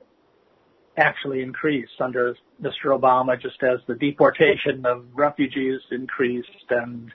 [0.99, 2.87] actually increased under Mr.
[2.87, 7.13] Obama, just as the deportation of refugees increased, and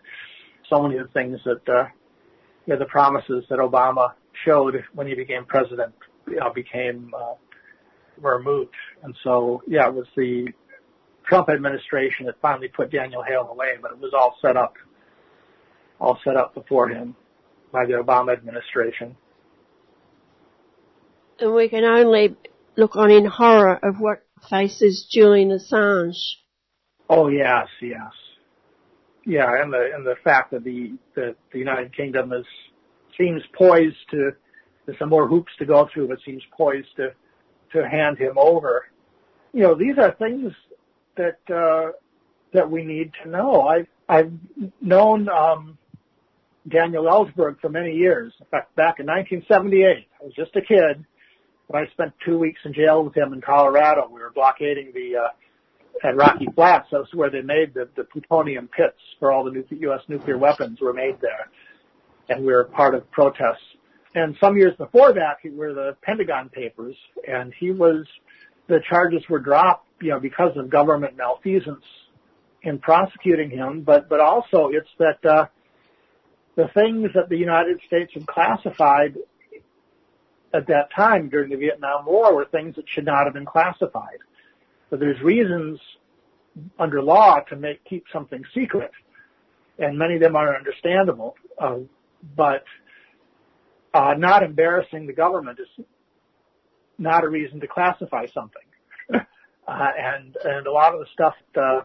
[0.70, 1.86] so many of the things that uh,
[2.66, 4.14] you know, the promises that Obama
[4.46, 5.94] showed when he became president,
[6.28, 7.34] you know, became uh,
[8.22, 8.44] were.
[9.04, 10.48] And so, yeah, it was the
[11.28, 14.76] Trump administration that finally put Daniel Hale away, but it was all set up,
[16.00, 17.16] all set up before him
[17.72, 19.16] by the Obama administration
[21.42, 22.36] and we can only
[22.78, 26.18] look on in horror of what faces Julian Assange.
[27.10, 28.12] Oh yes, yes,
[29.26, 32.46] yeah, and the and the fact that the the, the United Kingdom is
[33.18, 34.32] seems poised to
[34.86, 37.14] there's some more hoops to go through, but seems poised to
[37.74, 38.86] to hand him over.
[39.54, 40.54] You know, these are things
[41.18, 41.92] that uh,
[42.54, 43.62] that we need to know.
[43.62, 44.32] I've I've
[44.82, 45.78] known um,
[46.68, 48.34] Daniel Ellsberg for many years.
[48.40, 51.06] In fact, back in 1978, I was just a kid,
[51.72, 55.18] when I spent two weeks in jail with him in Colorado, we were blockading the
[55.18, 56.88] uh, at Rocky Flats.
[56.92, 60.02] That's where they made the, the plutonium pits for all the U.S.
[60.08, 61.50] nuclear weapons were made there,
[62.30, 63.64] and we were part of protests
[64.14, 66.96] and some years before that were the Pentagon Papers,
[67.28, 68.06] and he was
[68.68, 71.84] the charges were dropped, you know, because of government malfeasance
[72.62, 75.46] in prosecuting him, but but also it's that uh,
[76.56, 79.16] the things that the United States had classified
[80.54, 84.20] at that time during the Vietnam War were things that should not have been classified.
[84.90, 85.80] But there's reasons
[86.78, 88.92] under law to make keep something secret,
[89.80, 91.36] and many of them are understandable.
[91.58, 91.80] Uh,
[92.36, 92.64] but
[93.94, 95.86] uh, not embarrassing the government is
[96.98, 98.62] not a reason to classify something.
[99.14, 99.20] uh,
[99.68, 101.82] and and a lot of the stuff uh,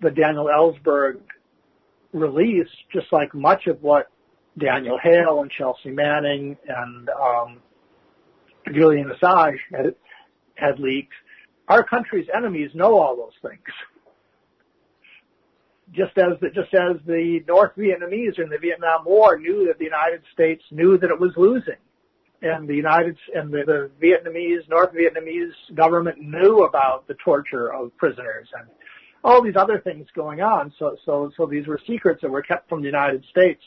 [0.00, 1.20] that Daniel Ellsberg
[2.12, 4.10] released, just like much of what
[4.58, 7.58] Daniel Hale and Chelsea Manning and um,
[8.72, 9.94] Julian Assange had,
[10.54, 11.12] had leaked,
[11.68, 13.62] our country's enemies know all those things.
[15.92, 19.84] Just as the, just as the North Vietnamese in the Vietnam War knew that the
[19.84, 21.76] United States knew that it was losing,
[22.42, 27.96] and the United and the, the Vietnamese North Vietnamese government knew about the torture of
[27.96, 28.68] prisoners and
[29.22, 30.72] all these other things going on.
[30.78, 33.62] So so so these were secrets that were kept from the United States,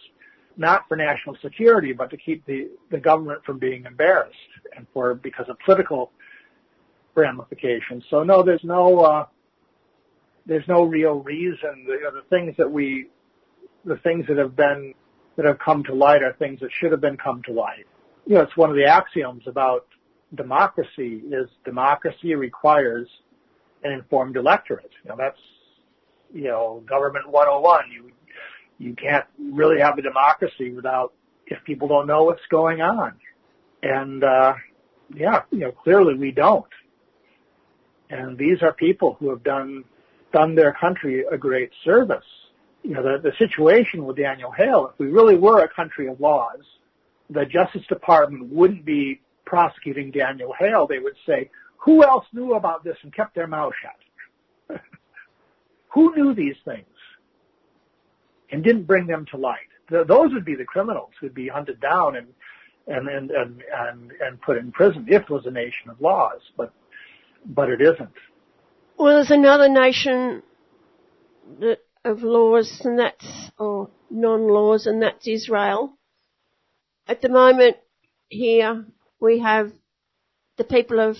[0.58, 4.36] not for national security, but to keep the the government from being embarrassed
[4.76, 6.12] and for because of political
[7.16, 8.04] ramifications.
[8.10, 9.26] So no, there's no uh,
[10.46, 11.86] there's no real reason.
[11.86, 13.08] The, you know, the things that we
[13.86, 14.94] the things that have been
[15.36, 17.86] that have come to light are things that should have been come to light.
[18.26, 19.88] You know, it's one of the axioms about
[20.36, 23.08] democracy is democracy requires
[23.84, 24.92] an informed electorate.
[25.04, 25.40] You know, that's
[26.34, 27.92] you know, government 101.
[27.92, 28.12] You
[28.78, 31.14] you can't really have a democracy without
[31.46, 33.14] if people don't know what's going on.
[33.84, 34.54] And uh
[35.16, 36.66] yeah, you know, clearly we don't.
[38.10, 39.84] And these are people who have done
[40.34, 42.26] done their country a great service.
[42.84, 46.20] You know, the, the situation with Daniel Hale, if we really were a country of
[46.20, 46.60] laws,
[47.30, 50.88] the Justice Department wouldn't be prosecuting Daniel Hale.
[50.88, 54.80] They would say, who else knew about this and kept their mouth shut?
[55.90, 56.86] who knew these things
[58.52, 59.58] and didn't bring them to light?
[59.90, 62.28] Those would be the criminals who'd be hunted down and,
[62.88, 66.42] and, and, and, and, and put in prison if it was a nation of laws,
[66.58, 66.74] but,
[67.46, 68.12] but it isn't.
[68.98, 70.44] Well, there's another nation
[71.60, 75.94] that, of laws, and that's, or non-laws, and that's Israel.
[77.08, 77.78] At the moment,
[78.30, 78.86] here,
[79.20, 79.72] we have
[80.58, 81.18] the people of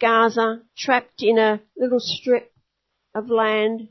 [0.00, 2.52] Gaza trapped in a little strip
[3.14, 3.88] of land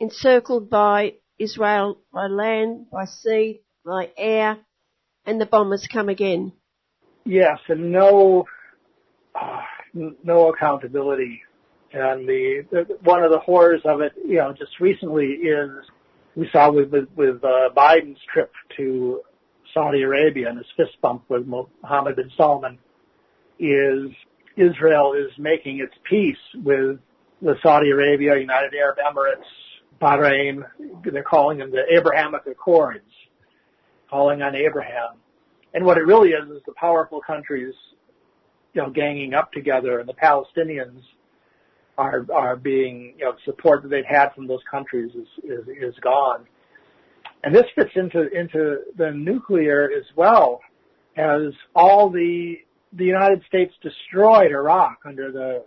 [0.00, 4.58] encircled by Israel by land, by sea, by air,
[5.24, 6.52] and the bombers come again.
[7.24, 8.46] Yes, and no,
[9.34, 9.60] uh,
[9.94, 11.42] no accountability.
[11.92, 15.70] And the, the, one of the horrors of it, you know, just recently is
[16.36, 19.22] we saw with with, with uh, Biden's trip to
[19.74, 22.78] Saudi Arabia and his fist bump with Mohammed bin Salman
[23.58, 24.10] is
[24.56, 26.98] Israel is making its peace with
[27.40, 29.46] the Saudi Arabia, United Arab Emirates,
[30.00, 30.62] Bahrain.
[31.04, 33.04] They're calling them the Abrahamic Accords,
[34.10, 35.16] calling on Abraham.
[35.74, 37.74] And what it really is is the powerful countries,
[38.74, 41.02] you know, ganging up together, and the Palestinians
[41.98, 45.94] are are being, you know, support that they've had from those countries is is, is
[46.00, 46.46] gone.
[47.44, 50.60] And this fits into into the nuclear as well,
[51.16, 52.56] as all the
[52.94, 55.64] the United States destroyed Iraq under the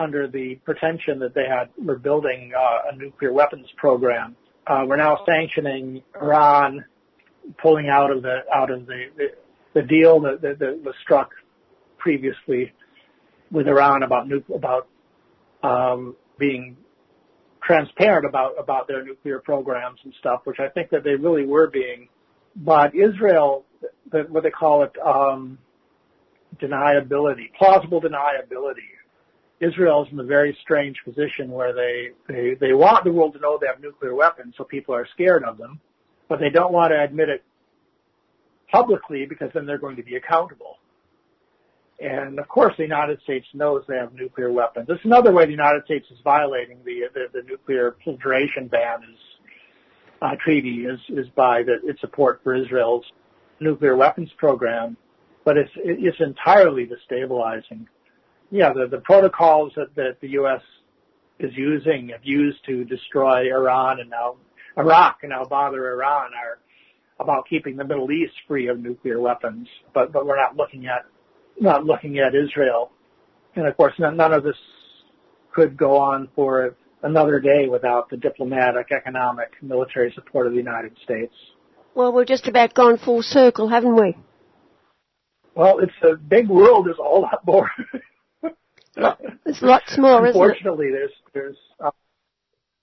[0.00, 4.36] under the pretension that they had were building uh, a nuclear weapons program.
[4.66, 6.84] Uh, we're now sanctioning Iran,
[7.60, 9.26] pulling out of the out of the the,
[9.74, 11.30] the deal that, that, that was struck
[11.98, 12.72] previously
[13.50, 14.88] with Iran about nu- about
[15.62, 16.76] um, being
[17.62, 21.68] transparent about about their nuclear programs and stuff, which I think that they really were
[21.68, 22.08] being.
[22.56, 23.64] But Israel,
[24.10, 25.58] the, what they call it, um,
[26.60, 28.88] deniability, plausible deniability.
[29.60, 33.40] Israel is in a very strange position where they, they, they want the world to
[33.40, 35.80] know they have nuclear weapons so people are scared of them,
[36.28, 37.44] but they don't want to admit it
[38.72, 40.76] publicly because then they're going to be accountable.
[42.00, 44.86] And of course the United States knows they have nuclear weapons.
[44.88, 49.18] It's another way the United States is violating the, the, the nuclear proliferation ban is,
[50.22, 53.04] uh, treaty is, is by the, its support for Israel's
[53.60, 54.96] nuclear weapons program
[55.44, 57.86] but it's it's entirely destabilizing.
[58.50, 60.62] Yeah, the the protocols that that the U.S.
[61.38, 64.36] is using have used to destroy Iran and now
[64.76, 66.58] Iraq and now bother Iran are
[67.20, 71.06] about keeping the Middle East free of nuclear weapons, but but we're not looking at
[71.60, 72.90] not looking at Israel,
[73.54, 74.56] and of course none, none of this
[75.52, 80.96] could go on for another day without the diplomatic, economic, military support of the United
[81.04, 81.32] States.
[81.94, 84.16] Well, we've just about gone full circle, haven't we?
[85.54, 86.86] Well, it's a big world.
[86.86, 87.70] There's a whole lot more.
[88.96, 90.44] There's lots more, isn't it?
[90.44, 91.90] Unfortunately, there's there's uh,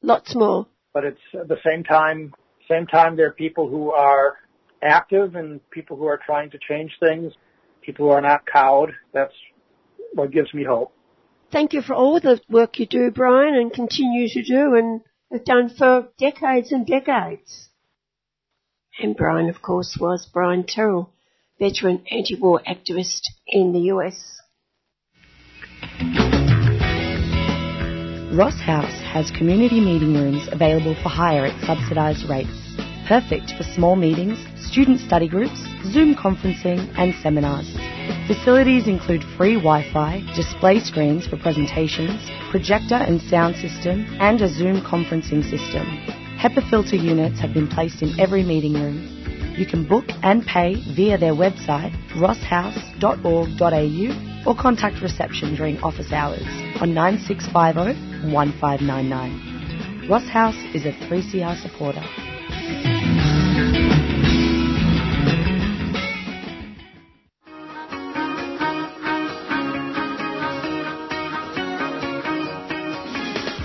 [0.02, 0.68] Lots more.
[0.94, 2.34] but it's at the same time
[2.70, 4.38] same time there are people who are
[4.82, 7.34] active and people who are trying to change things.
[7.82, 8.92] People who are not cowed.
[9.14, 9.34] That's
[10.14, 10.94] what gives me hope.
[11.52, 15.02] Thank you for all the work you do, Brian, and continue to do and
[15.32, 17.70] have done for decades and decades.
[19.00, 21.14] And Brian, of course, was Brian Terrell,
[21.60, 24.42] veteran anti-war activist in the US.
[28.38, 32.78] Ross House has community meeting rooms available for hire at subsidised rates.
[33.08, 37.66] Perfect for small meetings, student study groups, Zoom conferencing and seminars.
[38.28, 44.82] Facilities include free Wi-Fi, display screens for presentations, projector and sound system, and a Zoom
[44.82, 45.88] conferencing system.
[46.38, 49.56] HEPA filter units have been placed in every meeting room.
[49.58, 56.46] You can book and pay via their website, rosshouse.org.au, or contact reception during office hours
[56.82, 60.10] on 9650 1599.
[60.10, 62.04] Ross House is a 3CR supporter.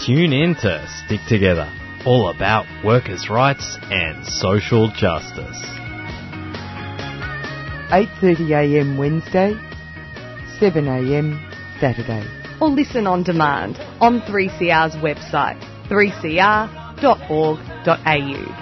[0.05, 1.73] Tune in to Stick Together,
[2.05, 5.57] all about workers' rights and social justice.
[7.93, 9.55] 8.30am Wednesday,
[10.63, 11.35] 7am
[11.81, 12.25] Saturday.
[12.61, 15.59] or listen on demand on 3CR's website,
[15.89, 18.62] 3cr.org.au.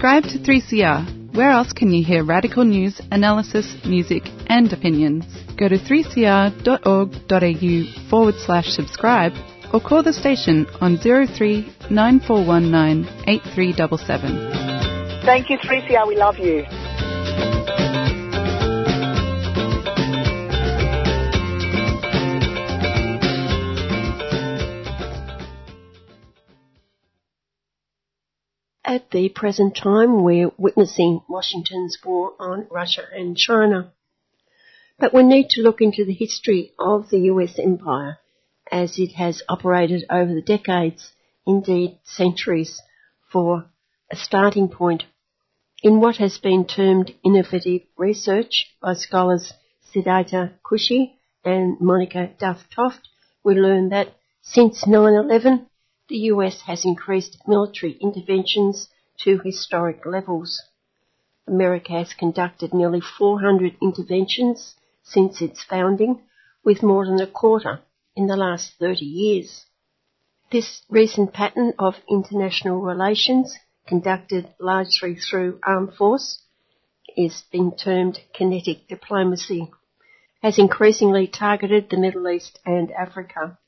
[0.00, 1.36] Subscribe to 3CR.
[1.36, 5.26] Where else can you hear radical news, analysis, music, and opinions?
[5.58, 6.70] Go to 3cr.org.au
[8.08, 9.34] forward slash subscribe
[9.74, 15.20] or call the station on 03 9419 8377.
[15.26, 16.08] Thank you, 3CR.
[16.08, 16.64] We love you.
[28.90, 33.92] At the present time, we're witnessing Washington's war on Russia and China.
[34.98, 38.18] But we need to look into the history of the US empire
[38.68, 41.12] as it has operated over the decades,
[41.46, 42.82] indeed centuries,
[43.30, 43.70] for
[44.10, 45.04] a starting point.
[45.84, 49.52] In what has been termed innovative research by scholars
[49.94, 51.12] Sidita Kushi
[51.44, 53.08] and Monica Duffy Toft,
[53.44, 54.08] we learn that
[54.42, 55.69] since 9-11,
[56.10, 58.88] the US has increased military interventions
[59.20, 60.60] to historic levels.
[61.46, 66.20] America has conducted nearly 400 interventions since its founding,
[66.64, 67.80] with more than a quarter
[68.16, 69.66] in the last 30 years.
[70.50, 73.56] This recent pattern of international relations,
[73.86, 76.42] conducted largely through armed force,
[77.16, 79.70] is being termed kinetic diplomacy,
[80.42, 83.58] has increasingly targeted the Middle East and Africa.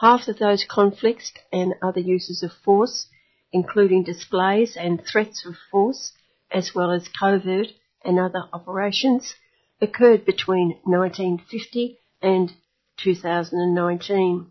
[0.00, 3.08] Half of those conflicts and other uses of force,
[3.50, 6.12] including displays and threats of force,
[6.52, 7.72] as well as covert
[8.04, 9.34] and other operations,
[9.80, 12.52] occurred between 1950 and
[12.98, 14.46] 2019,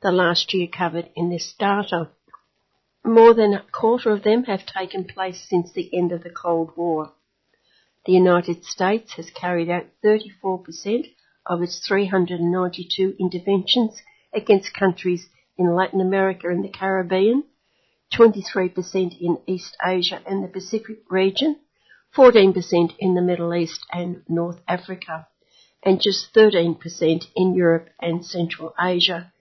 [0.00, 2.08] the last year covered in this data.
[3.04, 6.74] More than a quarter of them have taken place since the end of the Cold
[6.78, 7.12] War.
[8.06, 11.12] The United States has carried out 34%
[11.44, 14.00] of its 392 interventions
[14.34, 15.26] against countries
[15.56, 17.44] in Latin America and the Caribbean,
[18.14, 21.56] 23% in East Asia and the Pacific region,
[22.16, 25.26] 14% in the Middle East and North Africa,
[25.82, 29.32] and just 13% in Europe and Central Asia,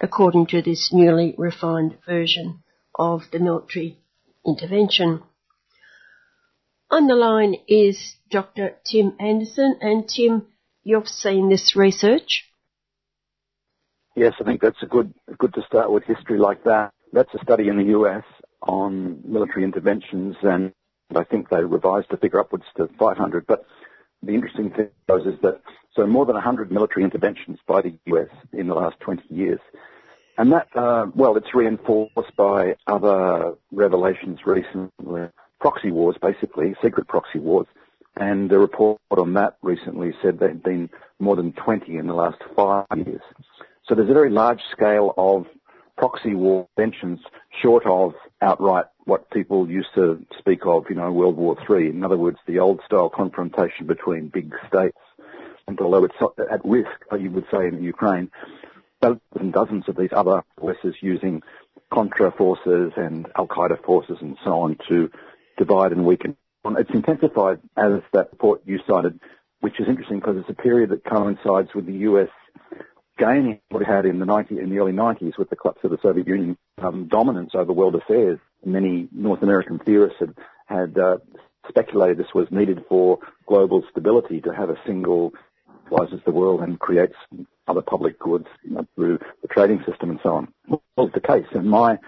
[0.00, 2.62] according to this newly refined version
[2.94, 3.98] of the military
[4.44, 5.22] intervention.
[6.90, 8.76] On the line is Dr.
[8.84, 10.46] Tim Anderson, and Tim,
[10.82, 12.44] you've seen this research.
[14.16, 16.92] Yes, I think that's a good good to start with history like that.
[17.12, 18.24] That's a study in the US
[18.62, 20.72] on military interventions, and
[21.14, 23.46] I think they revised the figure upwards to 500.
[23.46, 23.66] But
[24.22, 25.60] the interesting thing is that
[25.94, 29.60] so more than 100 military interventions by the US in the last 20 years.
[30.36, 35.28] And that, uh, well, it's reinforced by other revelations recently.
[35.60, 37.66] Proxy wars, basically, secret proxy wars.
[38.16, 42.14] And a report on that recently said there had been more than 20 in the
[42.14, 43.22] last five years.
[43.88, 45.46] So there's a very large scale of
[45.98, 47.20] proxy war inventions
[47.62, 51.90] short of outright what people used to speak of, you know, World War III.
[51.90, 54.96] In other words, the old style confrontation between big states.
[55.68, 56.14] And although it's
[56.50, 58.30] at risk, you would say in Ukraine,
[59.02, 61.42] dozens and dozens of these other forces using
[61.92, 65.10] Contra forces and Al Qaeda forces and so on to
[65.58, 66.36] divide and weaken.
[66.64, 69.20] It's intensified as that report you cited,
[69.60, 72.30] which is interesting because it's a period that coincides with the US
[73.18, 75.90] gaining what it had in the 90, in the early 90s with the collapse of
[75.90, 78.38] the Soviet Union um, dominance over world affairs.
[78.64, 80.34] Many North American theorists had,
[80.66, 81.18] had uh,
[81.68, 85.32] speculated this was needed for global stability to have a single
[85.90, 87.14] rises the world and creates
[87.68, 90.48] other public goods you know, through the trading system and so on.
[90.96, 91.46] Well, the case.
[91.52, 91.98] And my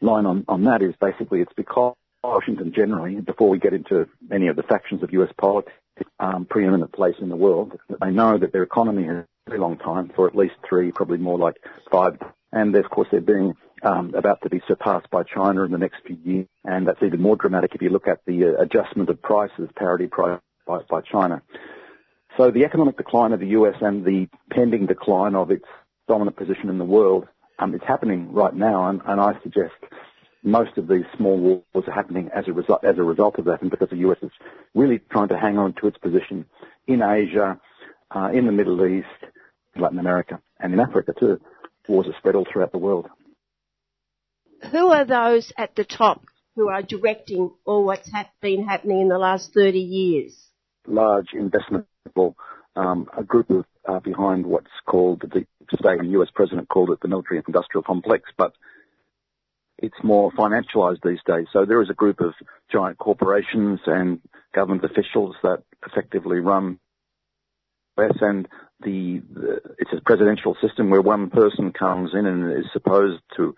[0.00, 4.48] line on, on that is basically it's because Washington generally, before we get into any
[4.48, 5.72] of the factions of US politics,
[6.18, 10.10] um, preeminent place in the world, they know that their economy has very long time,
[10.16, 11.56] for at least three, probably more like
[11.90, 12.18] five.
[12.52, 15.98] And of course they're being um, about to be surpassed by China in the next
[16.04, 16.46] few years.
[16.64, 20.08] And that's even more dramatic if you look at the uh, adjustment of prices, parity
[20.08, 21.42] price by, by China.
[22.36, 25.64] So the economic decline of the US and the pending decline of its
[26.08, 27.28] dominant position in the world,
[27.60, 29.74] um, it's happening right now, and, and, I suggest
[30.42, 33.62] most of these small wars are happening as a result as a result of that,
[33.62, 34.30] and because the US is
[34.74, 36.44] really trying to hang on to its position
[36.86, 37.58] in Asia,
[38.10, 39.06] uh, in the Middle East,
[39.76, 41.40] Latin America, and in Africa too.
[41.88, 43.06] Wars are spread all throughout the world.
[44.70, 46.22] Who are those at the top
[46.56, 50.34] who are directing all what's ha- been happening in the last 30 years?
[50.86, 52.36] Large investment people,
[52.74, 57.00] um, a group of uh, behind what's called the today the US president called it
[57.00, 58.52] the military industrial complex, but
[59.78, 61.46] it's more financialized these days.
[61.52, 62.32] So there is a group of
[62.72, 64.20] giant corporations and
[64.54, 66.78] government officials that effectively run
[67.98, 68.48] US and
[68.80, 73.54] the, the it's a presidential system where one person comes in and is supposed to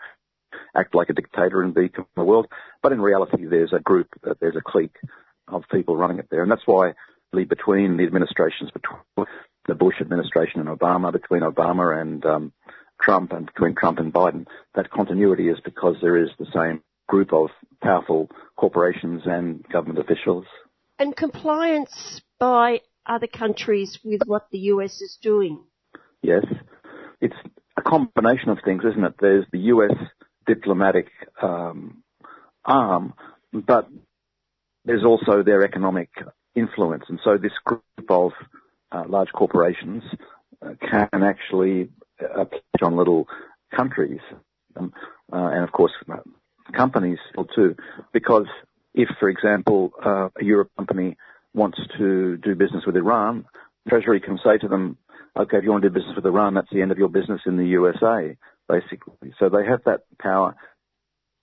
[0.77, 2.47] act like a dictator and be the world.
[2.83, 4.09] But in reality, there's a group,
[4.41, 4.97] there's a clique
[5.49, 6.43] of people running it there.
[6.43, 6.93] And that's why
[7.33, 9.27] between the administrations, between
[9.67, 12.53] the Bush administration and Obama, between Obama and um,
[13.01, 14.47] Trump, and between Trump and Biden.
[14.75, 17.51] That continuity is because there is the same group of
[17.83, 20.45] powerful corporations and government officials.
[20.99, 25.63] And compliance by other countries with what the US is doing.
[26.23, 26.45] Yes.
[27.21, 27.37] It's
[27.77, 29.15] a combination of things, isn't it?
[29.21, 29.97] There's the US
[30.47, 31.09] diplomatic
[31.43, 32.03] um,
[32.65, 33.15] arm,
[33.53, 33.89] but
[34.85, 36.11] there's also their economic
[36.55, 37.05] influence.
[37.09, 38.33] And so this group of
[38.93, 40.03] uh, large corporations
[40.63, 41.91] uh, can actually
[42.21, 42.45] uh,
[42.83, 43.29] on little
[43.75, 44.21] countries,
[44.77, 44.93] um,
[45.33, 46.17] uh, and of course uh,
[46.75, 47.19] companies
[47.55, 47.77] too.
[48.13, 48.47] Because
[48.95, 51.17] if, for example, uh, a Europe company
[51.55, 53.45] wants to do business with Iran,
[53.89, 54.99] Treasury can say to them,
[55.37, 57.43] "Okay, if you want to do business with Iran, that's the end of your business
[57.47, 58.37] in the USA."
[58.69, 60.55] Basically, so they have that power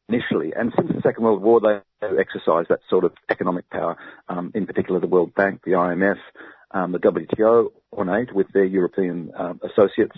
[0.09, 0.53] initially.
[0.53, 3.97] And since the Second World War, they have exercised that sort of economic power,
[4.29, 6.19] um, in particular the World Bank, the IMF,
[6.71, 10.17] um, the WTO, ornate with their European um, associates,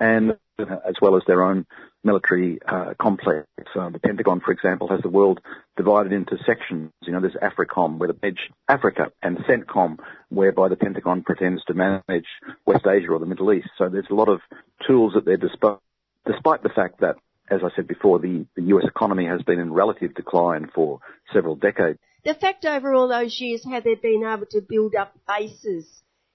[0.00, 1.66] and as well as their own
[2.04, 3.46] military uh, complex.
[3.78, 5.40] Uh, the Pentagon, for example, has the world
[5.76, 6.90] divided into sections.
[7.02, 9.98] You know, there's AFRICOM, where the manage Africa, and CENTCOM,
[10.28, 12.26] whereby the Pentagon pretends to manage
[12.66, 13.68] West Asia or the Middle East.
[13.78, 14.40] So there's a lot of
[14.86, 15.82] tools at their disposal,
[16.26, 17.16] despite the fact that
[17.50, 21.00] as I said before, the, the US economy has been in relative decline for
[21.32, 21.98] several decades.
[22.24, 25.86] The fact over all those years how they've been able to build up bases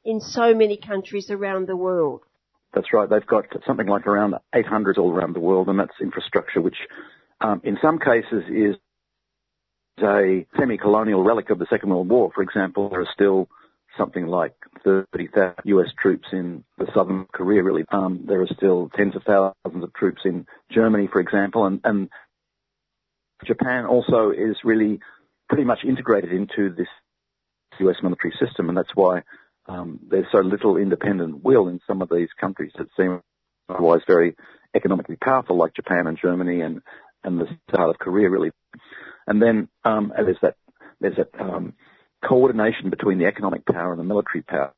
[0.04, 2.22] in so many countries around the world.
[2.74, 3.10] That's right.
[3.10, 6.78] They've got something like around 800 all around the world, and that's infrastructure, which
[7.42, 8.76] um, in some cases is
[10.04, 12.32] a semi-colonial relic of the Second World War.
[12.34, 13.50] For example, there are still
[13.98, 14.54] something like
[14.84, 17.84] 30,000 US troops in the southern Korea, really.
[17.90, 22.10] Um, there are still tens of thousands of troops in Germany, for example, and, and
[23.46, 25.00] Japan also is really
[25.50, 26.88] pretty much integrated into this
[27.80, 29.22] US military system, and that's why
[29.68, 33.22] um, there's so little independent will in some of these countries that seem
[33.70, 34.36] otherwise very
[34.76, 36.82] economically powerful, like Japan and Germany and,
[37.24, 38.52] and the start of Korea, really.
[39.26, 40.56] And then um, there's that
[41.00, 41.74] there's that um,
[42.26, 44.74] coordination between the economic power and the military power.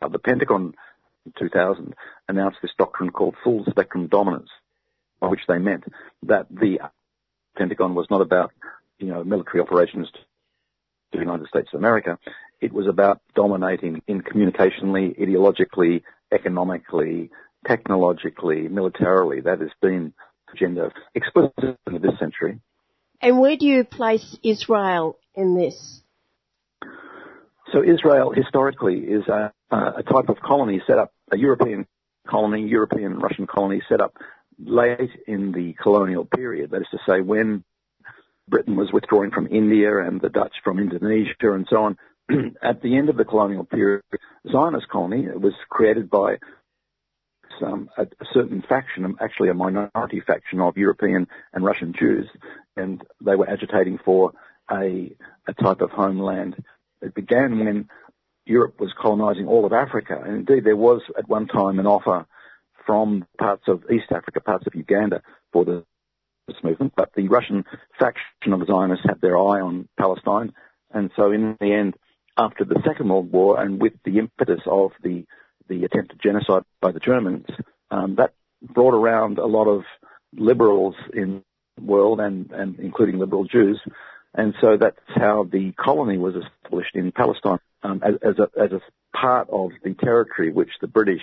[0.00, 0.74] The Pentagon
[1.26, 1.94] in 2000
[2.28, 4.50] announced this doctrine called full spectrum dominance,
[5.20, 5.84] by which they meant
[6.24, 6.78] that the
[7.56, 8.52] Pentagon was not about,
[8.98, 12.18] you know, military operations to the United States of America.
[12.60, 16.02] It was about dominating in communicationally, ideologically,
[16.32, 17.30] economically,
[17.66, 19.40] technologically, militarily.
[19.40, 20.12] That has been
[20.48, 22.60] the agenda explicitly in this century.
[23.20, 26.02] And where do you place Israel in this?
[27.72, 31.86] So Israel historically is a, a type of colony set up, a European
[32.26, 34.16] colony, European Russian colony set up
[34.58, 36.70] late in the colonial period.
[36.70, 37.64] That is to say, when
[38.48, 41.98] Britain was withdrawing from India and the Dutch from Indonesia and so on.
[42.62, 44.02] At the end of the colonial period,
[44.50, 46.38] Zionist colony was created by
[47.62, 52.28] a, certain faction, actually a minority faction of European and Russian Jews,
[52.76, 54.32] and they were agitating for
[54.70, 55.14] a,
[55.46, 56.62] a type of homeland.
[57.02, 57.88] It began when
[58.46, 62.26] Europe was colonizing all of Africa, and indeed there was at one time an offer
[62.86, 65.22] from parts of East Africa, parts of Uganda,
[65.52, 65.84] for the
[66.46, 67.62] this movement, but the Russian
[67.98, 70.54] faction of Zionists had their eye on Palestine,
[70.90, 71.94] and so in the end,
[72.38, 75.24] after the Second World War, and with the impetus of the
[75.68, 77.44] the attempted genocide by the Germans,
[77.90, 78.32] um, that
[78.62, 79.82] brought around a lot of
[80.32, 81.42] liberals in
[81.76, 83.80] the world, and and including liberal Jews,
[84.34, 88.72] and so that's how the colony was established in Palestine um, as, as a as
[88.72, 88.80] a
[89.16, 91.22] part of the territory which the British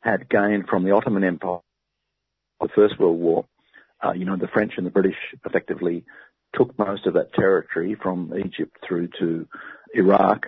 [0.00, 1.58] had gained from the Ottoman Empire,
[2.60, 3.44] the First World War.
[4.04, 6.04] Uh, you know, the French and the British effectively
[6.54, 9.46] took most of that territory from Egypt through to
[9.96, 10.46] Iraq.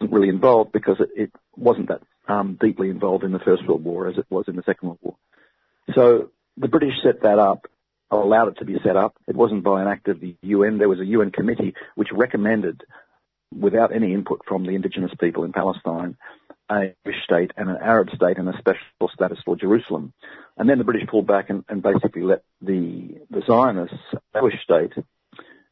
[0.00, 3.84] Wasn't really involved because it, it wasn't that um, deeply involved in the First World
[3.84, 5.16] War as it was in the Second World War.
[5.94, 7.66] So the British set that up,
[8.10, 9.16] allowed it to be set up.
[9.26, 10.78] It wasn't by an act of the UN.
[10.78, 12.82] There was a UN committee which recommended,
[13.56, 16.16] without any input from the indigenous people in Palestine,
[16.68, 20.12] a Jewish state and an Arab state and a special status for Jerusalem.
[20.56, 23.96] And then the British pulled back and, and basically let the, the Zionists
[24.34, 24.92] a Jewish state,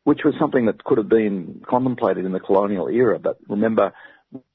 [0.05, 3.18] which was something that could have been contemplated in the colonial era.
[3.18, 3.93] But remember,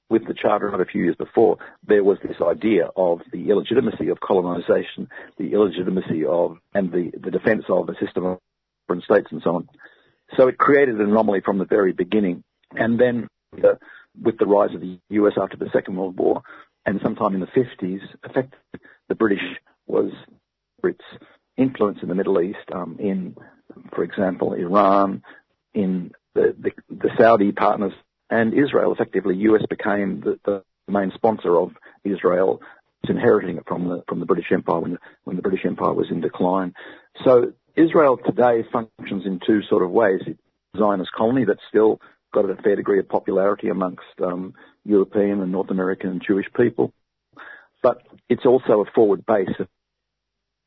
[0.09, 1.57] with the Charter of a few years before,
[1.87, 5.07] there was this idea of the illegitimacy of colonization,
[5.37, 8.39] the illegitimacy of, and the, the defense of a system of
[8.87, 9.69] foreign states and so on.
[10.37, 12.43] So it created an anomaly from the very beginning.
[12.71, 13.77] And then the,
[14.19, 16.41] with the rise of the US after the Second World War,
[16.85, 18.59] and sometime in the 50s, affected
[19.09, 19.41] the British
[19.85, 20.11] was
[20.83, 20.99] Brits'
[21.57, 23.35] influence in the Middle East, um, in,
[23.93, 25.21] for example, Iran,
[25.73, 27.93] in the, the, the, Saudi partners,
[28.29, 28.93] and Israel.
[28.93, 31.71] Effectively, US became the, the main sponsor of
[32.03, 32.61] Israel.
[33.03, 36.07] It's inheriting it from the from the British Empire when when the British Empire was
[36.11, 36.73] in decline.
[37.23, 40.21] So Israel today functions in two sort of ways.
[40.25, 40.39] It's
[40.75, 42.01] a Zionist colony that's still
[42.33, 44.53] got a fair degree of popularity amongst um,
[44.85, 46.93] European and North American and Jewish people.
[47.81, 49.55] But it's also a forward base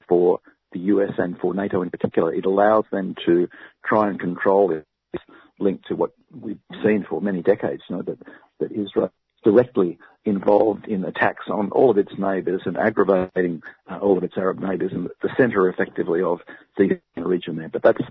[0.08, 0.40] for
[0.72, 2.32] the US and for NATO in particular.
[2.34, 3.48] It allows them to
[3.84, 4.70] try and control
[5.12, 5.22] this
[5.58, 8.18] link to what we've seen for many decades, you know, that,
[8.60, 13.98] that Israel is directly involved in attacks on all of its neighbours and aggravating uh,
[13.98, 16.38] all of its Arab neighbours and the centre effectively of
[16.76, 17.68] the region there.
[17.68, 18.02] But that's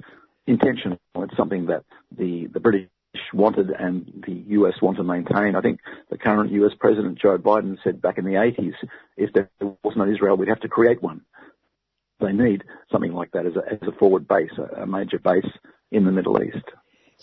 [0.48, 1.00] intentional.
[1.16, 1.84] It's something that
[2.18, 2.88] the, the British
[3.34, 5.56] wanted and the US want to maintain.
[5.56, 5.80] I think
[6.10, 8.74] the current US President Joe Biden said back in the 80s,
[9.18, 9.50] if there
[9.84, 11.22] was no Israel, we'd have to create one.
[12.20, 15.50] They need something like that as a, as a forward base, a major base
[15.92, 16.66] in the Middle East.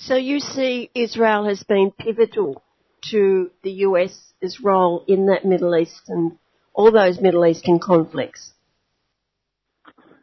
[0.01, 2.63] So you see Israel has been pivotal
[3.11, 6.39] to the US's role in that Middle East and
[6.73, 8.53] all those Middle Eastern conflicts.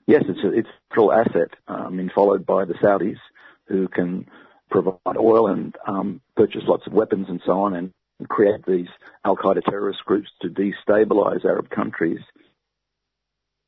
[0.08, 3.18] Yes, it's a, it's a real asset, um, mean, followed by the Saudis,
[3.68, 4.28] who can
[4.72, 7.92] provide oil and um, purchase lots of weapons and so on and
[8.30, 8.88] create these
[9.26, 12.20] Al Qaeda terrorist groups to destabilize Arab countries.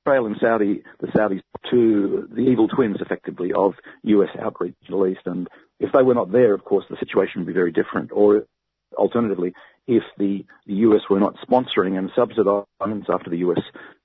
[0.07, 3.73] Israel and Saudi, the Saudis, to the evil twins effectively of
[4.03, 5.25] US outreach in the Middle East.
[5.25, 5.49] And
[5.81, 8.11] if they were not there, of course, the situation would be very different.
[8.13, 8.45] Or
[8.95, 9.53] alternatively,
[9.85, 13.59] if the, the US were not sponsoring and subsidizing after the US,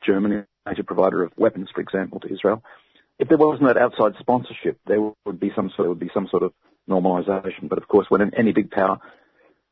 [0.04, 2.64] Germany, major provider of weapons, for example, to Israel,
[3.20, 6.42] if there wasn't that outside sponsorship, there would be some sort, would be some sort
[6.42, 6.52] of
[6.90, 7.68] normalisation.
[7.68, 8.98] But of course, when any big power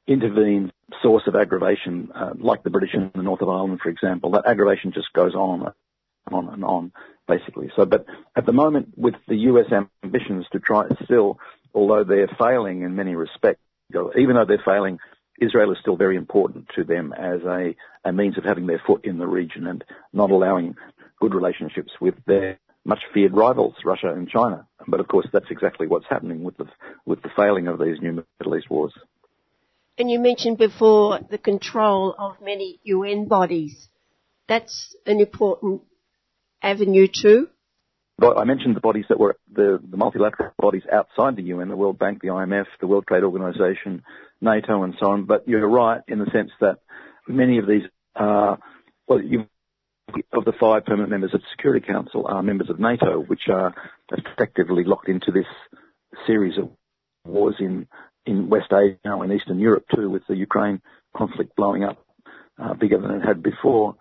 [0.07, 0.71] intervenes,
[1.03, 4.47] source of aggravation, uh, like the British in the north of Ireland, for example, that
[4.47, 5.73] aggravation just goes on
[6.31, 6.93] on and on,
[7.27, 7.71] basically.
[7.77, 8.07] So, but
[8.37, 9.67] at the moment, with the US
[10.03, 11.39] ambitions to try still,
[11.75, 13.63] although they're failing in many respects,
[14.17, 14.99] even though they're failing,
[15.41, 17.75] Israel is still very important to them as a,
[18.05, 19.83] a means of having their foot in the region and
[20.13, 20.77] not allowing
[21.21, 24.67] good relationships with their much feared rivals, Russia and China.
[24.87, 26.67] But of course, that's exactly what's happening with the
[27.05, 28.93] with the failing of these new Middle East wars.
[29.99, 33.89] And you mentioned before the control of many UN bodies.
[34.49, 35.83] That's an important
[36.63, 37.49] avenue too.
[38.19, 41.77] But I mentioned the bodies that were the, the multilateral bodies outside the UN, the
[41.77, 44.03] World Bank, the IMF, the World Trade Organization,
[44.43, 45.25] NATO, and so on.
[45.25, 46.81] But you're right in the sense that
[47.27, 47.83] many of these
[48.15, 48.59] are,
[49.09, 49.47] well, you've
[50.33, 53.75] of the five permanent members of the Security Council are members of NATO, which are
[54.11, 55.47] effectively locked into this
[56.27, 56.69] series of
[57.25, 57.87] wars in,
[58.27, 60.81] in West Asia now in Eastern Europe too, with the Ukraine
[61.17, 62.05] conflict blowing up
[62.59, 63.97] uh, bigger than it had before.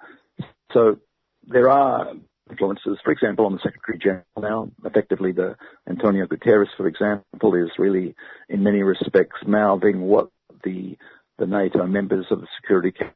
[0.74, 1.00] So
[1.48, 2.14] there are
[2.50, 4.72] influences, for example, on the Secretary General now.
[4.86, 5.56] Effectively, the
[5.88, 8.16] Antonio Guterres, for example, is really,
[8.48, 10.30] in many respects, mouthing what
[10.64, 10.98] the
[11.38, 13.16] the NATO members of the Security Council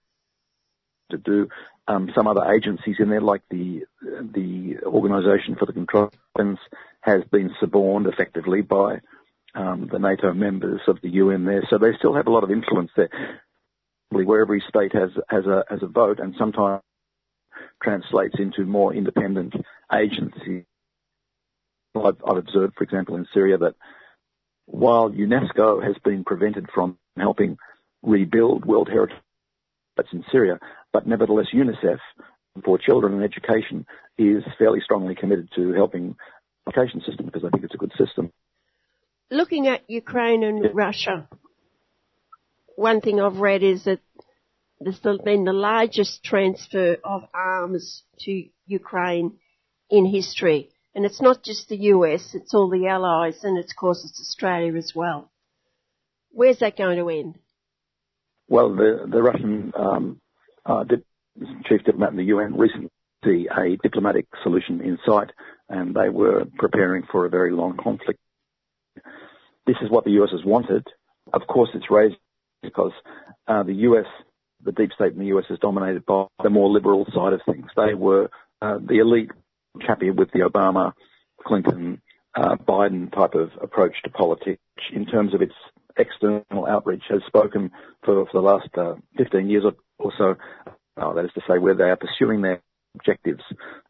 [1.12, 1.50] to do.
[1.88, 6.10] Um, some other agencies in there, like the the Organisation for the Control
[7.02, 9.02] has been suborned effectively by
[9.56, 11.64] um, the NATO members of the UN there.
[11.70, 13.10] So they still have a lot of influence there.
[14.10, 16.82] Where every state has has a has a vote, and sometimes
[17.82, 19.54] translates into more independent
[19.94, 20.64] agencies.
[21.96, 23.76] I've, I've observed, for example, in Syria that
[24.66, 27.58] while UNESCO has been prevented from helping
[28.02, 29.18] rebuild World Heritage
[29.98, 30.60] sites in Syria,
[30.92, 32.00] but nevertheless UNICEF
[32.64, 33.86] for children and education
[34.18, 36.16] is fairly strongly committed to helping
[36.66, 38.32] the education system because I think it's a good system.
[39.32, 40.70] Looking at Ukraine and yeah.
[40.74, 41.28] Russia,
[42.76, 44.00] one thing I've read is that
[44.88, 49.38] has been the largest transfer of arms to Ukraine
[49.90, 50.70] in history.
[50.96, 54.76] And it's not just the US, it's all the allies, and of course it's Australia
[54.76, 55.32] as well.
[56.32, 57.40] Where's that going to end?
[58.48, 60.22] Well, the, the Russian um,
[60.66, 60.84] uh,
[61.66, 62.90] chief diplomat in the UN recently
[63.24, 65.32] see a diplomatic solution in sight,
[65.70, 68.20] and they were preparing for a very long conflict.
[69.66, 70.86] This is what the US has wanted.
[71.32, 72.16] Of course, it's raised
[72.62, 72.92] because
[73.48, 74.06] uh, the US
[74.64, 77.68] the deep state in the US is dominated by the more liberal side of things.
[77.76, 78.30] They were
[78.62, 79.32] uh, the elite
[79.86, 80.94] happy with the Obama,
[81.46, 82.02] Clinton,
[82.36, 84.62] uh, Biden type of approach to politics
[84.94, 85.54] in terms of its
[85.98, 87.72] external outreach has spoken
[88.04, 89.64] for, for the last uh, 15 years
[90.00, 90.36] or, so.
[90.96, 92.62] Uh, that is to say, where they are pursuing their
[92.96, 93.42] objectives,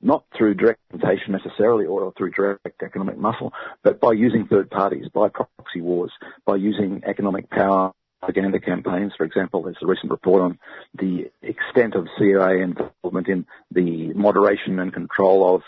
[0.02, 3.52] not through direct temptation necessarily or through direct economic muscle,
[3.84, 6.12] but by using third parties, by proxy wars,
[6.46, 7.92] by using economic power
[8.24, 9.12] propaganda campaigns.
[9.18, 10.60] For example, there's a recent report on
[10.98, 15.62] the extent of CIA involvement in the moderation and control of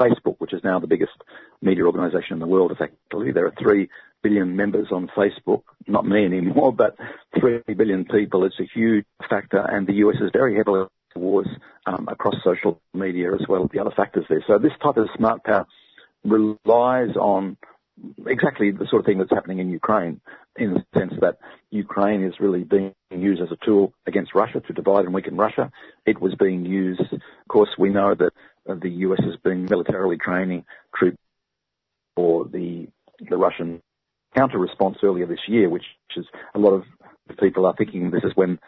[0.00, 1.12] Facebook, which is now the biggest
[1.60, 3.32] media organization in the world, effectively.
[3.32, 3.90] There are three
[4.22, 6.96] billion members on Facebook, not me anymore, but
[7.38, 8.44] three billion people.
[8.44, 11.48] It's a huge factor, and the US is very heavily towards
[11.86, 14.42] um, across social media as well as the other factors there.
[14.46, 15.66] So this type of smart power
[16.24, 17.58] relies on
[18.26, 20.20] exactly the sort of thing that's happening in Ukraine
[20.56, 21.38] in the sense that
[21.70, 25.70] Ukraine is really being used as a tool against Russia to divide and weaken Russia.
[26.06, 28.32] It was being used, of course, we know that
[28.68, 30.64] uh, the US has been militarily training
[30.94, 31.16] troops
[32.16, 32.88] for the,
[33.28, 33.80] the Russian
[34.34, 35.84] counter response earlier this year, which
[36.16, 36.84] is a lot of
[37.38, 38.58] people are thinking this is when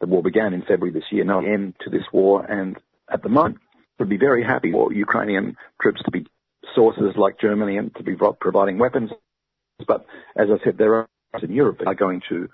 [0.00, 2.44] the war began in February this year, no end to this war.
[2.44, 2.76] And
[3.12, 3.58] at the moment,
[3.98, 6.26] would be very happy for Ukrainian troops to be
[6.74, 9.10] sources like Germany and to be providing weapons.
[9.86, 10.06] But
[10.36, 11.08] as I said, there are
[11.42, 12.48] in Europe are going to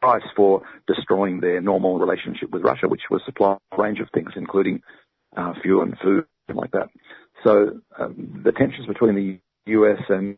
[0.00, 4.30] price for destroying their normal relationship with Russia, which was supply a range of things,
[4.36, 4.82] including
[5.36, 6.88] uh, fuel and food and like that.
[7.42, 10.36] So um, the tensions between the US and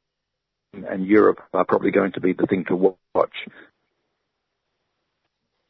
[0.72, 3.34] and Europe are probably going to be the thing to watch.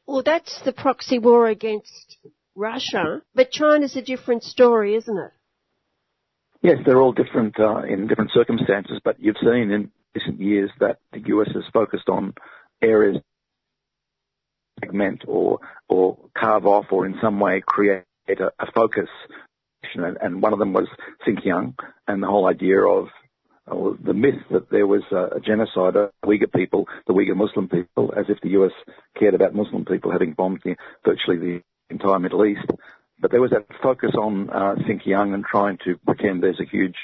[0.05, 2.17] Well, that's the proxy war against
[2.55, 5.31] Russia, but China's a different story, isn't it?
[6.61, 10.97] Yes, they're all different uh, in different circumstances, but you've seen in recent years that
[11.11, 12.33] the US has focused on
[12.81, 13.17] areas
[14.79, 19.09] segment or or carve off or in some way create a, focus.
[19.95, 20.87] And one of them was
[21.27, 21.75] Xinjiang
[22.07, 23.07] and the whole idea of
[23.67, 27.67] or the myth that there was a, a genocide of Uyghur people, the Uyghur Muslim
[27.67, 28.71] people, as if the US
[29.17, 30.75] cared about Muslim people having bombed the,
[31.05, 32.65] virtually the entire Middle East.
[33.19, 36.95] But there was that focus on uh, Xinjiang and trying to pretend there's a huge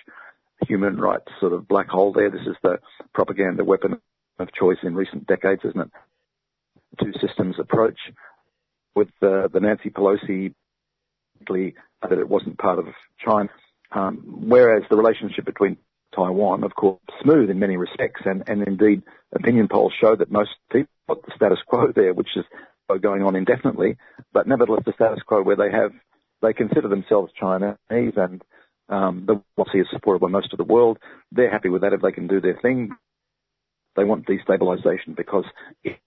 [0.68, 2.30] human rights sort of black hole there.
[2.30, 2.80] This is the
[3.14, 4.00] propaganda weapon
[4.40, 5.92] of choice in recent decades, isn't it?
[7.00, 8.00] Two systems approach
[8.96, 10.54] with uh, the Nancy Pelosi
[11.48, 12.86] that it wasn't part of
[13.24, 13.50] China,
[13.92, 15.78] um, whereas the relationship between
[16.16, 19.04] Taiwan, of course, smooth in many respects, and, and indeed
[19.34, 22.44] opinion polls show that most people want the status quo there, which is
[23.02, 23.98] going on indefinitely,
[24.34, 25.92] but nevertheless the status quo where they have
[26.42, 28.42] they consider themselves Chinese and
[28.90, 30.98] um, the policy is supported by most of the world.
[31.32, 32.92] They're happy with that if they can do their thing.
[33.96, 35.46] They want destabilization because
[35.84, 35.98] if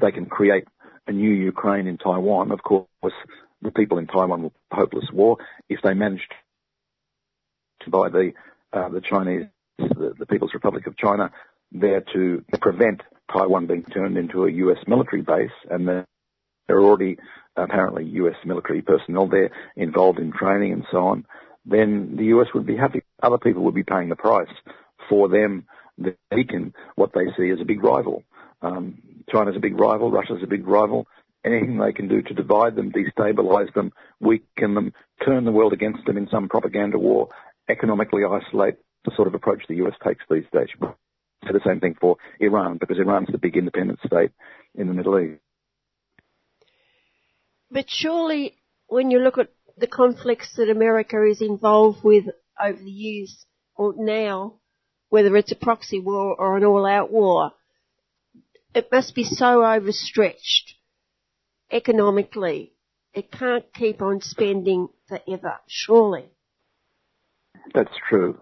[0.00, 0.64] they can create
[1.06, 2.86] a new Ukraine in Taiwan, of course,
[3.60, 5.38] the people in Taiwan will hopeless war.
[5.68, 6.26] If they manage
[7.82, 8.32] to buy the
[8.72, 9.46] uh, the Chinese,
[9.78, 11.30] the, the People's Republic of China,
[11.72, 14.78] there to prevent Taiwan being turned into a U.S.
[14.86, 16.06] military base, and the
[16.68, 17.18] there are already
[17.56, 21.26] apparently US military personnel there involved in training and so on,
[21.64, 23.02] then the US would be happy.
[23.22, 24.48] Other people would be paying the price
[25.08, 25.66] for them
[26.30, 28.24] weaken what they see as a big rival.
[28.62, 28.98] Um,
[29.30, 31.06] China's a big rival, Russia's a big rival.
[31.44, 34.92] Anything they can do to divide them, destabilize them, weaken them,
[35.24, 37.28] turn the world against them in some propaganda war,
[37.68, 40.68] economically isolate the sort of approach the US takes these days.
[40.80, 44.30] Say the same thing for Iran, because Iran's the big independent state
[44.76, 45.40] in the Middle East.
[47.70, 48.56] But surely,
[48.86, 52.26] when you look at the conflicts that America is involved with
[52.62, 53.44] over the years
[53.74, 54.54] or now,
[55.08, 57.52] whether it's a proxy war or an all-out war,
[58.74, 60.74] it must be so overstretched
[61.70, 62.72] economically.
[63.14, 66.30] It can't keep on spending forever, surely.
[67.74, 68.38] That's true.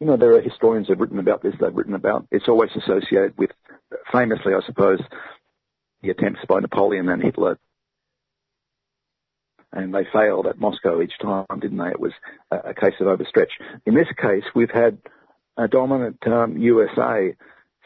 [0.00, 3.38] You know, there are historians who've written about this, they've written about, it's always associated
[3.38, 3.50] with,
[4.10, 5.00] famously, I suppose,
[6.02, 7.58] the attempts by Napoleon and Hitler
[9.72, 11.88] and they failed at Moscow each time, didn't they?
[11.88, 12.12] It was
[12.50, 13.50] a, case of overstretch.
[13.86, 14.98] In this case, we've had
[15.56, 17.34] a dominant um, USA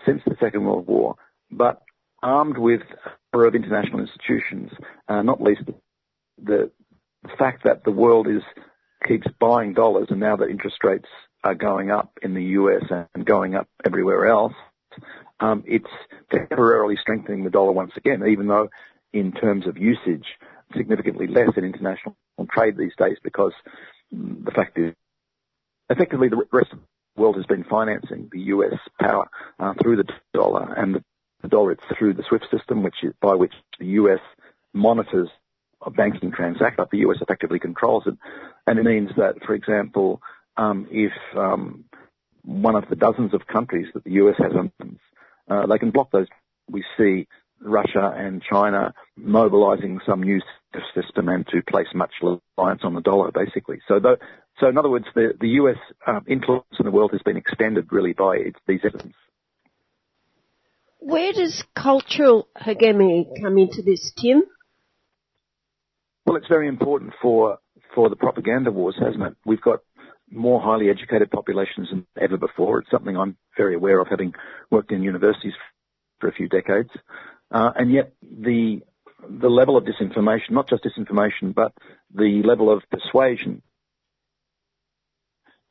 [0.04, 1.16] since the Second World War,
[1.50, 1.82] but
[2.22, 4.70] armed with a number of international institutions,
[5.08, 5.62] uh, not least
[6.42, 6.70] the,
[7.22, 8.42] the fact that the world is
[9.06, 11.08] keeps buying dollars, and now that interest rates
[11.44, 12.82] are going up in the US
[13.14, 14.54] and going up everywhere else,
[15.40, 15.90] um, it's
[16.32, 18.68] temporarily strengthening the dollar once again, even though
[19.12, 20.26] in terms of usage,
[20.76, 22.16] significantly less in international
[22.50, 23.52] trade these days because
[24.12, 24.94] the fact is,
[25.88, 29.28] effectively the rest of the world has been financing the US power
[29.58, 30.96] uh, through the dollar and
[31.42, 34.20] the, dollar it's through the SWIFT system, which is by which the US
[34.72, 35.28] monitors
[35.84, 38.16] a banking transaction, but the US effectively controls it.
[38.66, 40.20] And it means that, for example,
[40.56, 41.84] um, if um,
[42.42, 44.72] one of the dozens of countries that the US has on,
[45.48, 46.26] uh, they can block those.
[46.68, 47.28] We see
[47.60, 50.40] Russia and China mobilizing some new
[50.94, 53.80] system and to place much reliance on the dollar, basically.
[53.88, 54.00] So,
[54.60, 55.76] so in other words, the, the US
[56.06, 59.14] um, influence in the world has been extended really by its, these evidence.
[60.98, 64.42] Where does cultural hegemony come into this, Tim?
[66.24, 67.58] Well, it's very important for
[67.94, 69.36] for the propaganda wars, hasn't it?
[69.46, 69.80] We've got
[70.30, 72.80] more highly educated populations than ever before.
[72.80, 74.34] It's something I'm very aware of, having
[74.70, 75.54] worked in universities
[76.18, 76.90] for a few decades.
[77.56, 78.82] Uh, and yet the
[79.28, 81.72] the level of disinformation, not just disinformation, but
[82.14, 83.62] the level of persuasion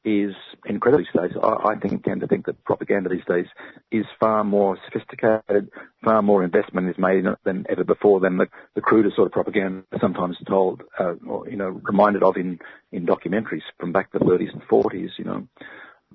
[0.04, 0.34] is
[0.66, 1.38] incredibly these days.
[1.42, 3.46] I, I think tend to think that propaganda these days
[3.92, 5.70] is far more sophisticated,
[6.04, 9.28] far more investment is made in it than ever before than the, the crudest sort
[9.28, 12.58] of propaganda sometimes told, uh, or, you know, reminded of in,
[12.92, 15.48] in documentaries from back the 30s and 40s, you know.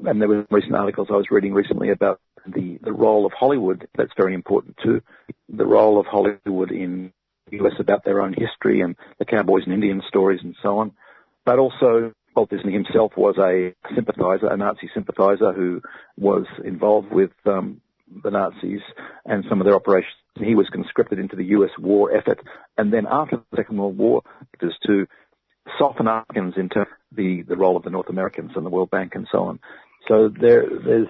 [0.04, 3.88] And there were recent articles I was reading recently about the, the role of Hollywood.
[3.96, 5.02] That's very important too.
[5.48, 7.12] The role of Hollywood in
[7.50, 10.92] the US about their own history and the cowboys and Indian stories and so on.
[11.44, 15.82] But also, Walt Disney himself was a sympathizer, a Nazi sympathizer who
[16.16, 17.80] was involved with um,
[18.22, 18.80] the Nazis
[19.24, 20.14] and some of their operations.
[20.36, 22.40] He was conscripted into the US war effort.
[22.78, 24.22] And then after the Second World War,
[24.52, 25.06] it was to
[25.78, 29.26] soften Africans into the, the role of the North Americans and the World Bank and
[29.30, 29.60] so on.
[30.08, 31.08] So there, there's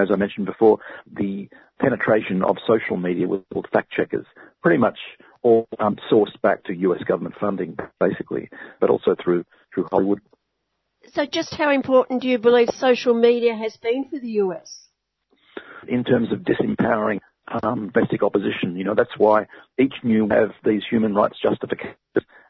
[0.00, 0.78] as I mentioned before,
[1.12, 1.48] the
[1.80, 3.42] penetration of social media with
[3.72, 4.26] fact checkers
[4.62, 4.98] pretty much
[5.42, 8.48] all um, sourced back to US government funding, basically,
[8.80, 9.44] but also through,
[9.74, 10.20] through Hollywood.
[11.14, 14.86] So just how important do you believe social media has been for the US?
[15.88, 17.18] In terms of disempowering
[17.62, 19.46] um, domestic opposition, you know, that's why
[19.78, 21.96] each new have these human rights justifications.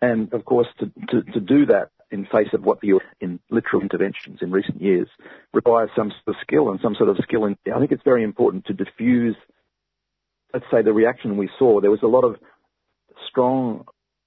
[0.02, 3.82] And of course, to, to, to do that, in face of what the in literal
[3.82, 5.08] interventions in recent years
[5.52, 7.44] requires some sort of skill and some sort of skill.
[7.44, 9.34] I think it's very important to diffuse,
[10.52, 11.80] let's say, the reaction we saw.
[11.80, 12.36] There was a lot of
[13.26, 13.86] strong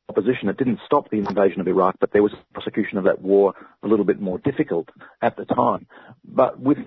[0.10, 0.50] opposition.
[0.50, 3.54] It didn't stop the invasion of Iraq, but there was prosecution of that war
[3.84, 4.90] a little bit more difficult
[5.22, 5.88] at the time.
[6.24, 6.80] But with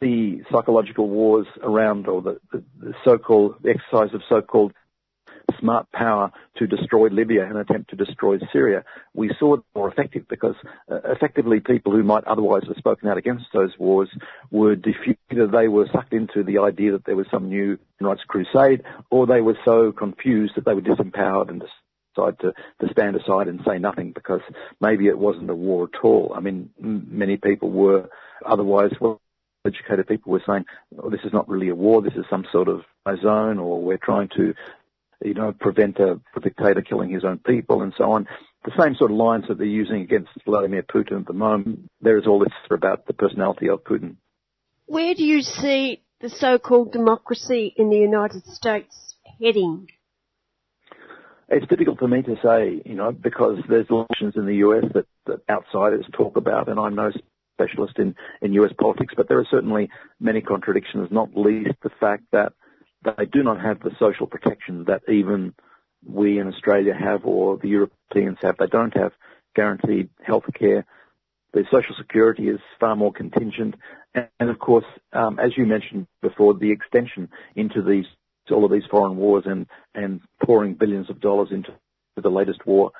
[0.00, 4.72] the psychological wars around, or the, the, the so-called the exercise of so-called
[5.60, 10.26] smart power to destroy Libya and attempt to destroy Syria, we saw it more effective
[10.28, 10.54] because
[10.90, 14.08] uh, effectively people who might otherwise have spoken out against those wars
[14.50, 15.18] were defeated.
[15.28, 19.40] They were sucked into the idea that there was some new rights crusade, or they
[19.40, 23.78] were so confused that they were disempowered and decide to, to stand aside and say
[23.78, 24.40] nothing because
[24.80, 26.32] maybe it wasn't a war at all.
[26.36, 28.08] I mean, many people were
[28.44, 29.20] otherwise well
[29.66, 30.64] educated people were saying,
[30.98, 32.82] oh, this is not really a war, this is some sort of
[33.22, 34.54] zone, or we're trying to
[35.22, 38.26] you know, prevent a, a dictator killing his own people and so on.
[38.64, 41.90] The same sort of lines that they're using against Vladimir Putin at the moment.
[42.00, 44.16] There is all this about the personality of Putin.
[44.86, 49.88] Where do you see the so-called democracy in the United States heading?
[51.48, 55.06] it's difficult for me to say, you know, because there's elections in the US that,
[55.26, 57.10] that outsiders talk about, and I'm no
[57.54, 62.24] specialist in, in US politics, but there are certainly many contradictions, not least the fact
[62.32, 62.52] that
[63.04, 65.54] they do not have the social protection that even
[66.06, 68.56] we in Australia have or the Europeans have.
[68.58, 69.12] They don't have
[69.54, 70.84] guaranteed health care.
[71.52, 73.76] The social security is far more contingent.
[74.14, 78.06] And, and of course, um, as you mentioned before, the extension into these
[78.50, 81.72] all of these foreign wars and, and pouring billions of dollars into
[82.22, 82.92] the latest war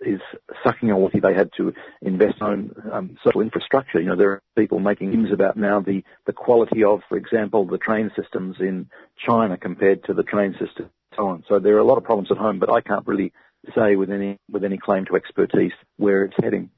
[0.00, 0.20] is
[0.64, 1.72] sucking on what they had to
[2.02, 4.00] invest on um, social infrastructure.
[4.00, 7.66] You know, there are people making news about now the, the quality of, for example,
[7.66, 8.88] the train systems in
[9.26, 11.44] China compared to the train system so on.
[11.48, 13.32] So there are a lot of problems at home, but I can't really
[13.74, 16.70] say with any with any claim to expertise where it's heading.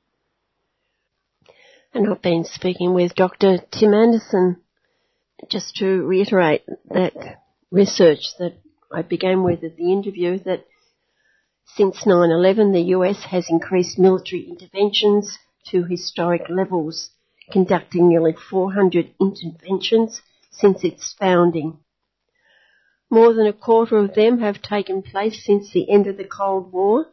[1.92, 3.58] And I've been speaking with Dr.
[3.58, 4.58] Tim Anderson
[5.50, 7.14] just to reiterate that
[7.70, 8.54] research that
[8.92, 10.66] I began with at the interview that
[11.76, 17.10] since 9-11 the US has increased military interventions to historic levels,
[17.52, 21.78] conducting nearly 400 interventions since its founding.
[23.10, 26.72] More than a quarter of them have taken place since the end of the Cold
[26.72, 27.06] War.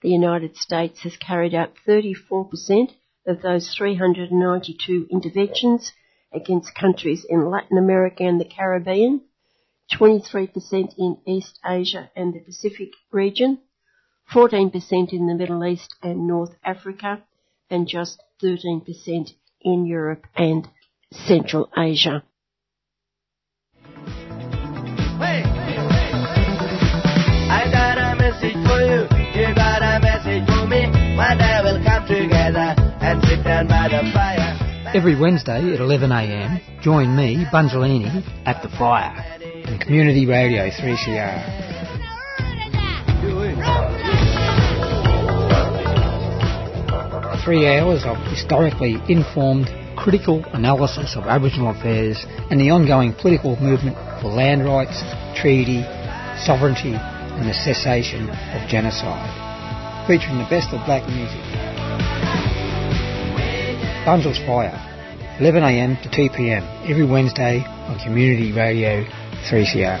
[0.00, 2.90] The United States has carried out 34%
[3.26, 5.92] of those 392 interventions
[6.32, 9.22] against countries in Latin America and the Caribbean,
[9.92, 13.58] 23% in East Asia and the Pacific region,
[14.32, 17.22] 14% in the Middle East and North Africa,
[17.70, 20.68] and just 13% in Europe and
[21.12, 22.22] Central Asia.
[27.54, 29.06] I got a message for you.
[29.40, 30.86] You got a message for me.
[31.16, 34.58] One day we'll come together and sit down by the fire.
[34.94, 39.14] Every Wednesday at 11am, join me, Bungelini, at the fire
[39.66, 41.71] on Community Radio 3CR.
[47.44, 53.96] Three hours of historically informed, critical analysis of Aboriginal affairs and the ongoing political movement
[54.20, 55.02] for land rights,
[55.34, 55.82] treaty,
[56.38, 59.26] sovereignty and the cessation of genocide,
[60.06, 61.42] featuring the best of black music.
[64.06, 64.78] Bunzel's Fire,
[65.40, 69.04] 11am to 2pm every Wednesday on Community Radio
[69.50, 69.98] 3CR.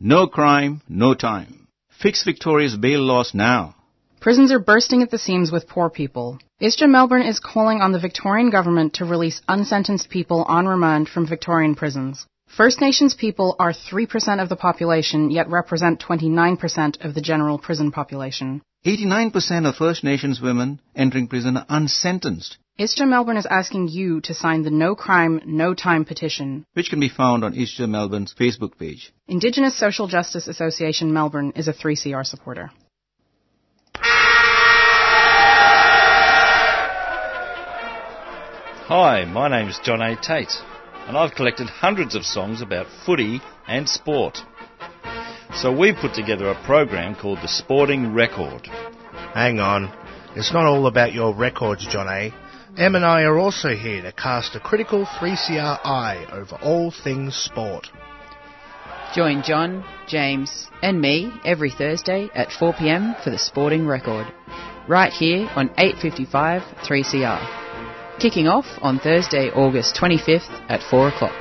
[0.00, 1.66] No crime, no time.
[2.00, 3.74] Fix Victoria's bail laws now.
[4.20, 6.38] Prisons are bursting at the seams with poor people.
[6.62, 11.26] ISJA Melbourne is calling on the Victorian Government to release unsentenced people on remand from
[11.26, 12.24] Victorian prisons.
[12.46, 17.90] First Nations people are 3% of the population, yet represent 29% of the general prison
[17.90, 18.62] population.
[18.86, 24.32] 89% of First Nations women entering prison are unsentenced, ISJA Melbourne is asking you to
[24.32, 26.64] sign the No Crime, No Time petition.
[26.74, 29.12] which can be found on ISJA Melbourne's Facebook page.
[29.26, 32.70] Indigenous Social Justice Association Melbourne is a 3CR supporter.
[38.86, 40.14] Hi, my name is John A.
[40.14, 40.54] Tate,
[41.08, 44.38] and I've collected hundreds of songs about footy and sport.
[45.52, 48.68] So we've put together a program called The Sporting Record.
[49.34, 49.92] Hang on.
[50.36, 52.32] It's not all about your records, John A.
[52.78, 57.34] Em and I are also here to cast a critical 3CR eye over all things
[57.34, 57.88] sport.
[59.12, 64.28] Join John, James, and me every Thursday at 4 pm for the Sporting Record,
[64.86, 68.20] right here on 8:55 3CR.
[68.20, 71.34] Kicking off on Thursday, August 25th at 4 o'clock.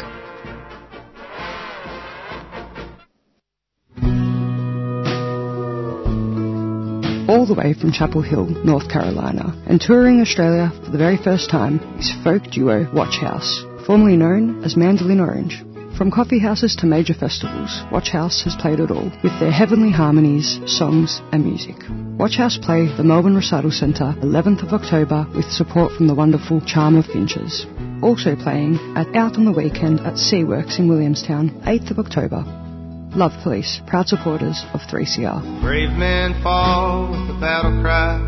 [7.27, 11.49] All the way from Chapel Hill, North Carolina, and touring Australia for the very first
[11.49, 15.63] time is folk duo Watch House, formerly known as Mandolin Orange.
[15.97, 19.91] From coffee houses to major festivals, Watch House has played it all, with their heavenly
[19.91, 21.75] harmonies, songs, and music.
[22.19, 26.61] Watch House play the Melbourne Recital Centre 11th of October with support from the wonderful
[26.61, 27.65] Charm of Finches.
[28.03, 32.66] Also playing at Out on the Weekend at Seaworks in Williamstown 8th of October.
[33.15, 35.61] Love Police, proud supporters of 3CR.
[35.61, 38.19] Brave men fall with the battle cry.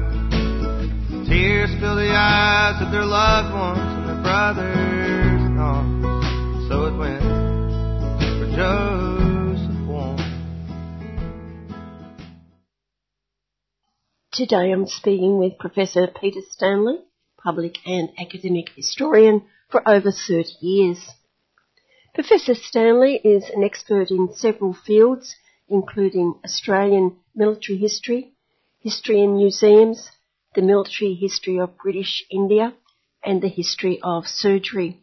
[1.28, 5.42] Tears fill the eyes of their loved ones and their brothers.
[5.62, 7.22] Oh, so it went
[8.40, 10.18] for Joseph Warren.
[14.32, 16.98] Today I'm speaking with Professor Peter Stanley,
[17.44, 20.98] public and academic historian for over 30 years.
[22.16, 25.36] Professor Stanley is an expert in several fields,
[25.68, 28.34] including Australian military history,
[28.80, 30.10] history in museums,
[30.56, 32.74] the military history of British India,
[33.24, 35.00] and the history of surgery.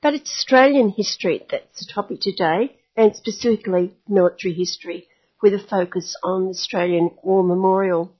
[0.00, 5.08] But it's Australian history that's the topic today, and specifically military history,
[5.42, 8.10] with a focus on the Australian War Memorial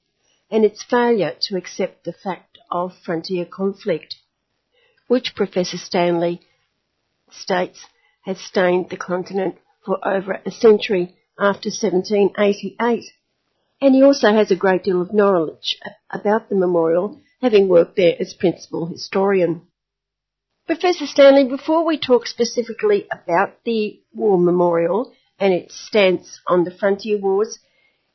[0.51, 4.17] and its failure to accept the fact of frontier conflict,
[5.09, 6.43] which Professor Stanley
[7.31, 7.87] states
[8.23, 13.05] has stained the continent for over a century after 1788.
[13.81, 15.79] And he also has a great deal of knowledge
[16.11, 19.63] about the memorial, having worked there as principal historian.
[20.67, 26.71] Professor Stanley, before we talk specifically about the War Memorial and its stance on the
[26.71, 27.59] frontier wars,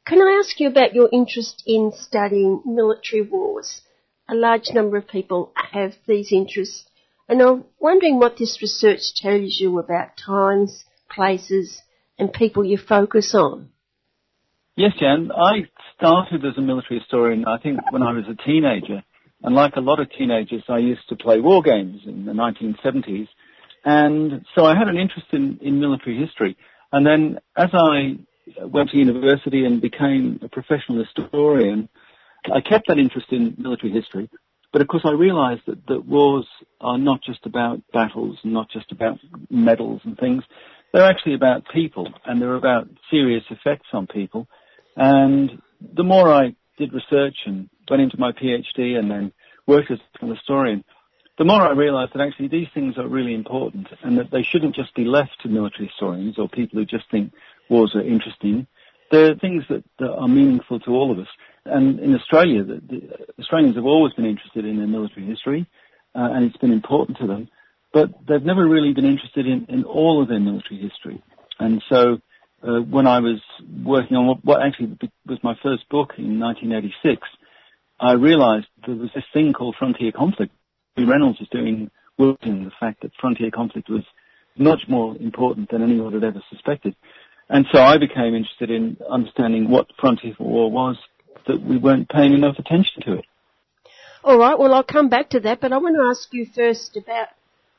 [0.05, 3.81] can I ask you about your interest in studying military wars?
[4.29, 6.85] A large number of people have these interests,
[7.27, 11.81] and I'm wondering what this research tells you about times, places,
[12.17, 13.69] and people you focus on.
[14.75, 15.31] Yes, Jan.
[15.31, 19.03] I started as a military historian, I think, when I was a teenager.
[19.43, 23.27] And like a lot of teenagers, I used to play war games in the 1970s.
[23.85, 26.57] And so I had an interest in, in military history.
[26.91, 28.17] And then as I
[28.63, 31.89] went to university and became a professional historian,
[32.53, 34.29] I kept that interest in military history.
[34.71, 36.45] But of course I realized that, that wars
[36.81, 39.17] are not just about battles and not just about
[39.49, 40.43] medals and things.
[40.93, 44.47] They're actually about people and they're about serious effects on people.
[44.95, 49.31] And the more I did research and went into my PhD and then
[49.65, 50.83] worked as a historian,
[51.37, 54.75] the more I realized that actually these things are really important and that they shouldn't
[54.75, 57.31] just be left to military historians or people who just think
[57.69, 58.65] wars are interesting.
[59.11, 61.27] They're things that, that are meaningful to all of us.
[61.67, 63.01] And in Australia, the, the
[63.39, 65.67] Australians have always been interested in their military history,
[66.15, 67.49] uh, and it's been important to them,
[67.93, 71.21] but they've never really been interested in, in all of their military history.
[71.59, 72.19] And so
[72.63, 73.41] uh, when I was
[73.83, 77.21] working on what, what actually was my first book in 1986,
[77.99, 80.53] I realized there was this thing called frontier conflict.
[80.97, 84.03] Reynolds was doing work in the fact that frontier conflict was
[84.57, 86.95] much more important than anyone had ever suspected.
[87.49, 90.97] And so I became interested in understanding what frontier war was,
[91.47, 93.25] that we weren't paying enough attention to it.
[94.23, 96.97] All right, well, I'll come back to that, but I want to ask you first
[96.97, 97.27] about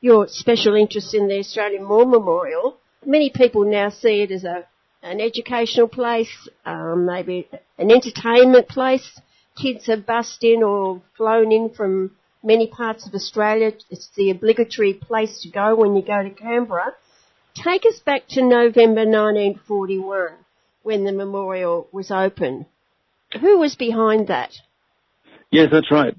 [0.00, 2.78] your special interest in the Australian War Memorial.
[3.04, 4.66] Many people now see it as a
[5.02, 7.48] an educational place, um, maybe
[7.78, 9.20] an entertainment place.
[9.60, 13.72] Kids have bussed in or flown in from many parts of Australia.
[13.90, 16.94] It's the obligatory place to go when you go to Canberra.
[17.54, 20.32] Take us back to November 1941
[20.82, 22.66] when the memorial was opened.
[23.40, 24.52] Who was behind that?
[25.50, 26.14] Yes, that's right.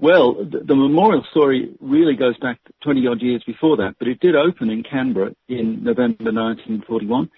[0.00, 4.20] Well, the, the, memorial story really goes back 20 odd years before that, but it
[4.20, 7.28] did open in Canberra in November 1941,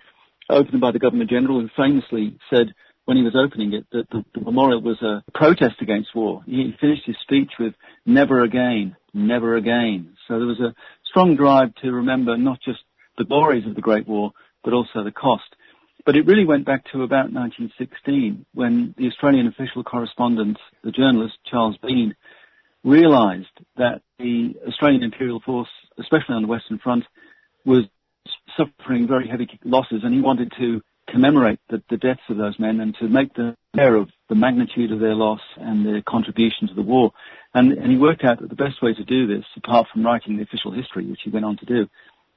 [0.50, 2.74] opened by the Governor General, who famously said
[3.06, 6.42] when he was opening it that the, the memorial was a protest against war.
[6.44, 7.74] He finished his speech with
[8.04, 10.16] never again, never again.
[10.28, 10.74] So there was a
[11.06, 12.80] strong drive to remember not just
[13.16, 14.32] the glories of the Great War,
[14.62, 15.56] but also the cost.
[16.04, 21.34] But it really went back to about 1916 when the Australian official correspondent, the journalist
[21.50, 22.14] Charles Bean,
[22.84, 25.68] realised that the Australian Imperial Force,
[25.98, 27.04] especially on the Western Front,
[27.64, 27.84] was
[28.56, 32.80] suffering very heavy losses and he wanted to commemorate the, the deaths of those men
[32.80, 36.74] and to make them aware of the magnitude of their loss and their contribution to
[36.74, 37.12] the war.
[37.52, 40.36] And, and he worked out that the best way to do this, apart from writing
[40.36, 41.88] the official history, which he went on to do,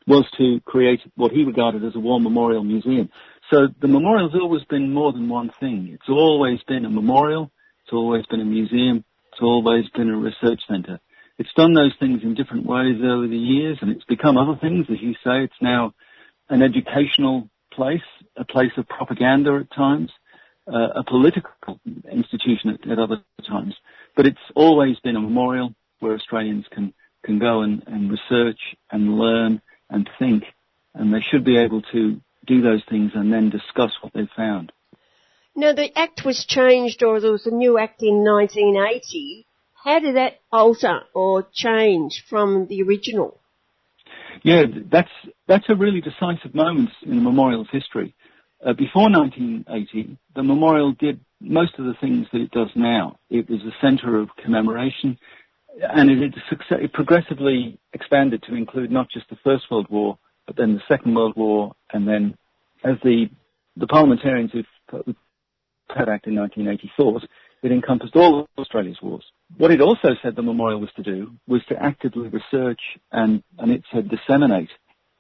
[0.08, 3.10] was to create what he regarded as a war memorial museum.
[3.54, 5.92] So the memorial's always been more than one thing.
[5.94, 7.52] It's always been a memorial.
[7.84, 9.06] It's always been a museum.
[9.32, 11.00] It's always been a research centre.
[11.38, 14.88] It's done those things in different ways over the years and it's become other things.
[14.90, 15.94] As you say, it's now
[16.50, 18.02] an educational place,
[18.36, 20.10] a place of propaganda at times,
[20.68, 21.80] uh, a political
[22.12, 23.76] institution at, at, other times.
[24.16, 26.92] But it's always been a memorial where Australians can,
[27.24, 28.60] can go and, and research
[28.92, 29.62] and learn
[29.92, 30.44] and think.
[30.96, 34.72] And they should be able to do those things and then discuss what they've found.
[35.56, 39.46] Now the act was changed or there was a new act in 1980.
[39.84, 43.40] How did that alter or change from the original?
[44.44, 45.12] Yeah, that's
[45.48, 48.16] that's a really decisive moment in the memorial's history.
[48.66, 53.18] Uh, before 1980, the memorial did most of the things that it does now.
[53.30, 55.18] It was a centre of commemoration,
[55.82, 56.34] and it,
[56.72, 61.16] it progressively expanded to include not just the First World War, but then the Second
[61.16, 62.36] World War, and then
[62.84, 63.30] as the
[63.76, 65.06] the parliamentarians who put
[65.90, 67.22] Pat Act in 1984,
[67.64, 69.24] it encompassed all of Australia's wars.
[69.58, 73.72] What it also said the memorial was to do was to actively research and, and
[73.72, 74.70] it said disseminate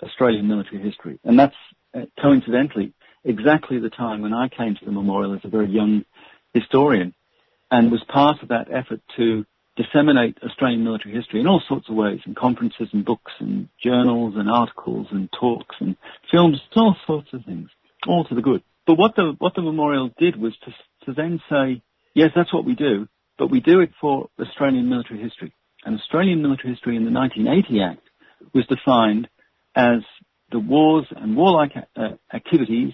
[0.03, 1.19] Australian military history.
[1.23, 1.55] And that's
[1.95, 2.93] uh, coincidentally
[3.23, 6.03] exactly the time when I came to the memorial as a very young
[6.53, 7.13] historian
[7.71, 9.45] and was part of that effort to
[9.75, 14.35] disseminate Australian military history in all sorts of ways, in conferences and books and journals
[14.37, 15.95] and articles and talks and
[16.31, 17.69] films, all sorts of things,
[18.07, 18.61] all to the good.
[18.85, 20.71] But what the what the memorial did was to
[21.05, 21.81] to then say,
[22.13, 25.53] yes, that's what we do, but we do it for Australian military history.
[25.85, 28.07] And Australian military history in the 1980 Act
[28.53, 29.27] was defined
[29.75, 30.01] as
[30.51, 32.93] the wars and warlike uh, activities,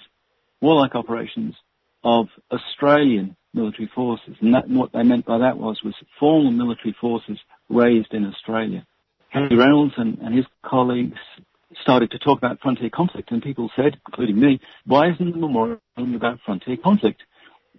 [0.61, 1.55] warlike operations
[2.03, 4.35] of Australian military forces.
[4.41, 7.39] And that, what they meant by that was, was formal military forces
[7.69, 8.85] raised in Australia.
[9.31, 9.39] Hmm.
[9.39, 11.17] Henry Reynolds and, and his colleagues
[11.81, 15.79] started to talk about frontier conflict and people said, including me, why isn't the memorial
[16.15, 17.21] about frontier conflict?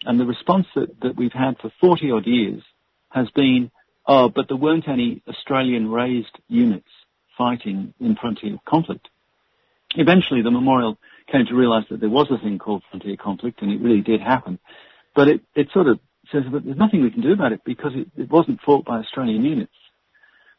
[0.04, 2.62] And the response that, that we've had for 40 odd years
[3.10, 3.70] has been,
[4.06, 6.88] oh, but there weren't any Australian raised units
[7.36, 9.08] fighting in frontier conflict.
[9.96, 10.96] Eventually the memorial
[11.30, 14.20] came to realize that there was a thing called frontier conflict and it really did
[14.20, 14.58] happen.
[15.14, 15.98] But it, it sort of
[16.32, 18.98] says that there's nothing we can do about it because it, it wasn't fought by
[18.98, 19.72] Australian units.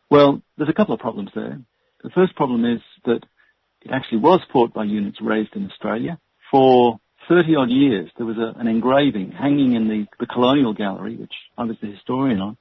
[0.09, 1.59] Well, there's a couple of problems there.
[2.03, 3.21] The first problem is that
[3.83, 6.19] it actually was fought by units raised in Australia.
[6.51, 6.99] For
[7.29, 11.33] 30 odd years, there was a, an engraving hanging in the, the Colonial Gallery, which
[11.57, 12.57] I was the historian on,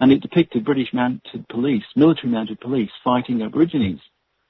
[0.00, 4.00] and it depicted British mounted police, military mounted police fighting Aborigines.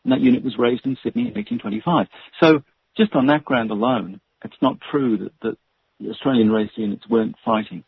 [0.04, 2.06] And that unit was raised in Sydney in 1825.
[2.40, 2.62] So
[2.96, 5.58] just on that ground alone, it's not true that, that
[6.08, 7.84] Australian race units weren't fighting.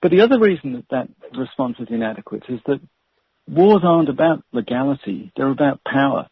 [0.00, 2.80] But the other reason that that response is inadequate is that
[3.48, 6.28] wars aren't about legality, they're about power.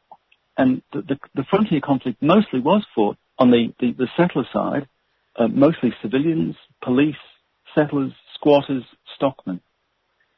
[0.56, 4.88] And the, the, the frontier conflict mostly was fought on the, the, the settler side,
[5.36, 7.16] uh, mostly civilians, police,
[7.74, 8.84] settlers, squatters,
[9.16, 9.60] stockmen.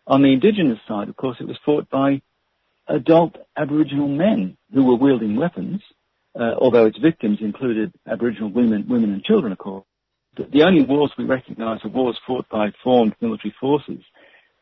[0.06, 2.22] On the indigenous side, of course, it was fought by
[2.88, 5.82] adult Aboriginal men who were wielding weapons,
[6.34, 9.84] uh, although its victims included Aboriginal women, women and children, of course.
[10.38, 14.02] The, only wars we recognise are wars fought by formed military forces.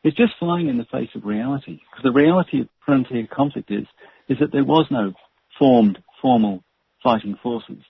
[0.03, 3.85] is just flying in the face of reality, because the reality of frontier conflict is,
[4.27, 5.13] is that there was no
[5.59, 6.63] formed, formal
[7.03, 7.83] fighting forces,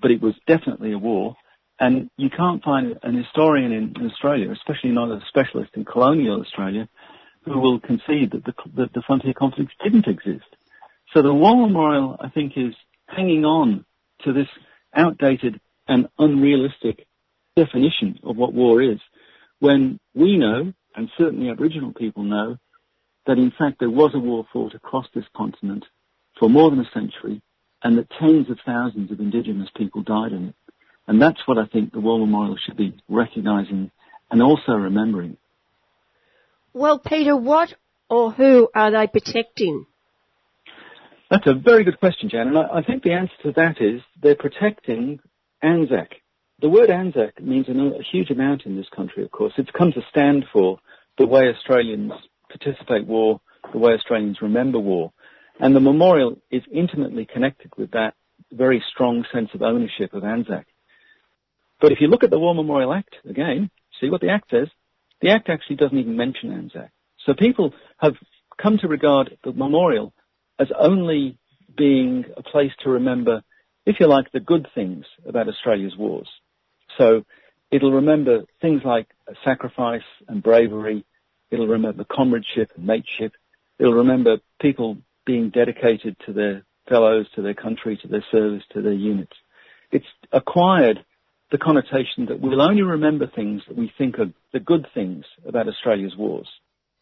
[0.00, 1.36] but it was definitely a war,
[1.78, 6.40] and you can't find an historian in, in Australia, especially not a specialist in colonial
[6.40, 6.88] Australia,
[7.44, 10.46] who will concede that the, that the frontier conflicts didn't exist.
[11.12, 12.74] So the War Memorial, I think, is
[13.06, 13.84] hanging on
[14.24, 14.48] to this
[14.94, 17.06] outdated and unrealistic
[17.56, 18.98] definition of what war is,
[19.60, 22.58] when we know, and certainly Aboriginal people know,
[23.26, 25.84] that in fact there was a war fought across this continent
[26.38, 27.40] for more than a century,
[27.82, 30.54] and that tens of thousands of Indigenous people died in it.
[31.06, 33.90] And that's what I think the War Memorial should be recognising
[34.30, 35.36] and also remembering.
[36.72, 37.74] Well, Peter, what
[38.08, 39.86] or who are they protecting?
[41.30, 44.00] That's a very good question, Jan, and I, I think the answer to that is
[44.20, 45.20] they're protecting
[45.62, 46.10] Anzac.
[46.64, 49.52] The word Anzac means a, huge amount in this country, of course.
[49.58, 50.78] It's come to stand for
[51.18, 52.12] the way Australians
[52.48, 55.12] participate war, the way Australians remember war.
[55.60, 58.14] And the memorial is intimately connected with that
[58.50, 60.66] very strong sense of ownership of Anzac.
[61.82, 63.70] But if you look at the War Memorial Act, again,
[64.00, 64.68] see what the Act says,
[65.20, 66.92] the Act actually doesn't even mention Anzac.
[67.26, 68.14] So people have
[68.56, 70.14] come to regard the memorial
[70.58, 71.36] as only
[71.76, 73.42] being a place to remember,
[73.84, 76.28] if you like, the good things about Australia's wars.
[76.98, 77.24] So
[77.70, 79.08] it'll remember things like
[79.44, 81.04] sacrifice and bravery.
[81.50, 83.32] It'll remember comradeship and mateship.
[83.78, 88.82] It'll remember people being dedicated to their fellows, to their country, to their service, to
[88.82, 89.36] their units.
[89.90, 91.04] It's acquired
[91.50, 95.68] the connotation that we'll only remember things that we think are the good things about
[95.68, 96.48] Australia's wars,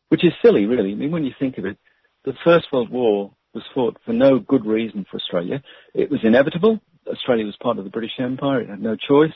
[0.08, 0.92] which is silly, really.
[0.92, 1.78] I mean, when you think of it,
[2.24, 5.62] the First World War was fought for no good reason for Australia.
[5.94, 6.80] It was inevitable.
[7.06, 8.60] Australia was part of the British Empire.
[8.60, 9.34] It had no choice.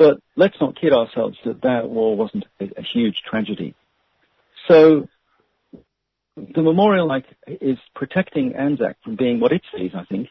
[0.00, 3.74] But let's not kid ourselves that that war wasn't a, huge tragedy.
[4.66, 5.06] So
[6.36, 7.14] the memorial
[7.46, 10.28] is protecting Anzac from being what it sees, I think,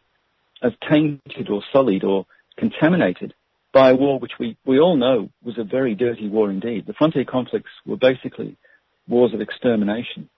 [0.63, 2.25] as tainted or sullied or
[2.57, 3.35] contaminated
[3.71, 6.87] by a war which we, we all know was a very dirty war indeed.
[6.87, 8.57] The frontier conflicts were basically
[9.07, 10.31] wars of extermination.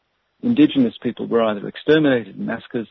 [0.43, 2.89] Indigenous people were either exterminated in massacres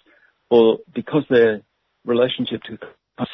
[0.49, 1.61] or because their
[2.07, 2.79] relationship to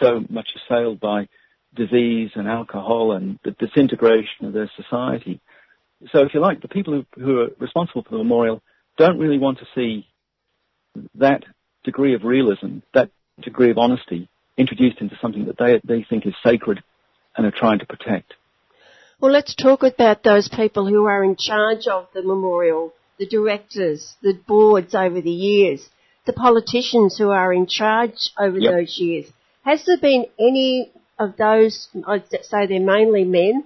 [0.03, 1.29] so much assailed by
[1.77, 5.41] disease and alcohol and the disintegration of their society.
[6.13, 8.63] So if you like, the people who, who are responsible for the memorial
[8.99, 10.07] don't really want to see
[11.15, 11.45] that
[11.85, 13.11] degree of realism, that
[13.43, 16.83] degree of honesty introduced into something that they, they think is sacred
[17.37, 18.33] and are trying to protect.
[19.21, 24.17] Well, let's talk about those people who are in charge of the memorial, the directors,
[24.23, 25.89] the boards over the years,
[26.27, 28.73] the politicians who are in charge over Yep.
[28.73, 29.27] those years.
[29.65, 33.65] Has there been any of those, I'd say they're mainly men,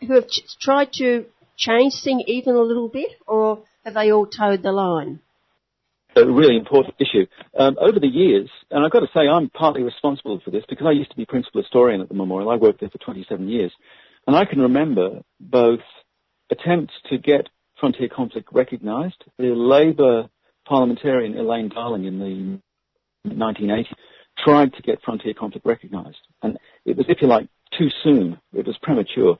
[0.00, 4.26] who have ch- tried to change things even a little bit, or have they all
[4.26, 5.20] toed the line?
[6.16, 7.26] a really important issue.
[7.58, 10.86] Um, over the years, and I've got to say I'm partly responsible for this because
[10.86, 12.50] I used to be principal historian at the memorial.
[12.50, 13.72] I worked there for 27 years.
[14.26, 15.80] And I can remember both
[16.50, 17.48] attempts to get
[17.78, 19.22] frontier conflict recognised.
[19.38, 20.28] The Labour
[20.66, 22.18] parliamentarian Elaine Darling in
[23.26, 23.86] the 1980s
[24.42, 26.18] tried to get frontier conflict recognised.
[26.42, 28.38] And it was, if you like, too soon.
[28.52, 29.38] It was premature.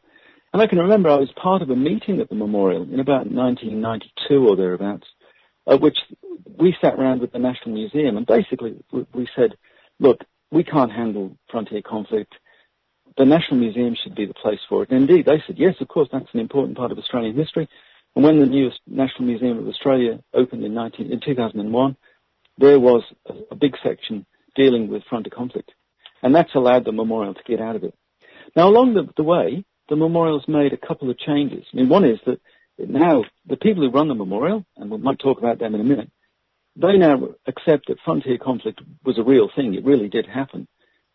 [0.53, 3.31] And I can remember I was part of a meeting at the memorial in about
[3.31, 5.07] 1992 or thereabouts,
[5.69, 5.99] at which
[6.59, 9.57] we sat around with the National Museum and basically we said,
[9.99, 10.21] look,
[10.51, 12.35] we can't handle frontier conflict.
[13.19, 14.91] The National Museum should be the place for it.
[14.91, 17.69] And indeed, they said, yes, of course, that's an important part of Australian history.
[18.15, 21.97] And when the new National Museum of Australia opened in, 19, in 2001,
[22.59, 23.03] there was
[23.51, 24.25] a big section
[24.57, 25.71] dealing with frontier conflict.
[26.23, 27.95] And that's allowed the memorial to get out of it.
[28.57, 31.65] Now, along the, the way, the memorial's made a couple of changes.
[31.73, 32.41] I mean, one is that
[32.79, 35.85] now the people who run the memorial, and we might talk about them in a
[35.85, 36.11] minute,
[36.75, 39.75] they now accept that frontier conflict was a real thing.
[39.75, 40.67] It really did happen.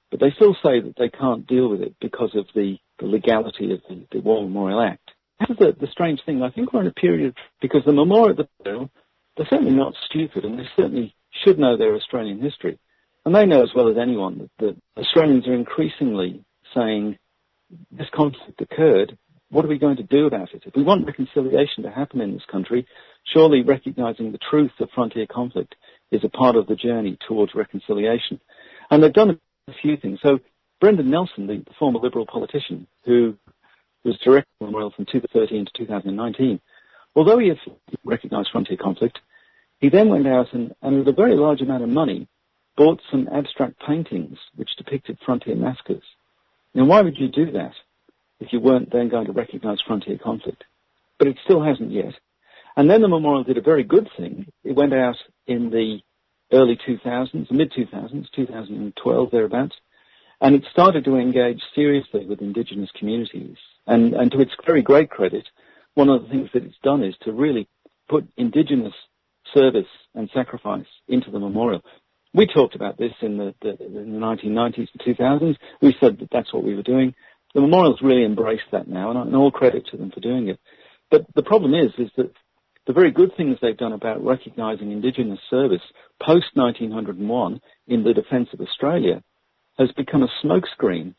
[0.09, 3.72] But they still say that they can't deal with it because of the, the legality
[3.73, 5.11] of the, the War Memorial Act.
[5.39, 6.41] That's the, the strange thing.
[6.43, 10.59] I think we're in a period, because the memorial, the, they're certainly not stupid and
[10.59, 12.77] they certainly should know their Australian history.
[13.26, 16.43] And they know as well as anyone that, that Australians are increasingly
[16.76, 17.18] saying
[17.91, 19.18] this conflict occurred
[19.52, 20.64] what are we going to do about it?
[20.65, 22.88] If we want reconciliation to happen in this country,
[23.34, 25.76] surely recognizing the truth of frontier conflict
[26.10, 28.39] is a part of the journey towards reconciliation.
[28.89, 30.19] And they've done a few things.
[30.23, 30.39] So
[30.80, 33.35] Brendan Nelson, the, former Liberal politician who
[34.06, 36.60] was director of the from 2013 to 2019,
[37.15, 37.57] although he has
[38.06, 39.19] recognized frontier conflict,
[39.80, 42.27] he then went out and, and with a very large amount of money,
[42.77, 46.03] bought some abstract paintings which depicted frontier massacres.
[46.73, 47.73] Now, why would you do that?
[48.41, 50.64] if you weren't then going to recognize frontier conflict.
[51.18, 52.14] But it still hasn't yet.
[52.76, 54.48] And then the memorial did a very good thing.
[54.64, 55.15] It went out
[55.45, 55.99] in the
[56.52, 59.76] early 2000s, mid 2000s, 2012 thereabouts,
[60.41, 63.57] and it started to engage seriously with indigenous communities.
[63.85, 65.48] And, and to its very great credit,
[65.93, 67.68] one of the things that it's done is to really
[68.10, 68.93] put indigenous
[69.53, 71.84] service and sacrifice into the memorial.
[72.33, 75.57] We talked about this in the, the, in the 1990s and 2000s.
[75.81, 77.13] We said that that's what we were doing.
[77.53, 80.59] The memorials really embrace that now, and all credit to them for doing it.
[81.09, 82.31] But the problem is, is that
[82.87, 85.81] the very good things they've done about recognising Indigenous service
[86.21, 89.21] post 1901 in the defence of Australia
[89.77, 91.13] has become a smokescreen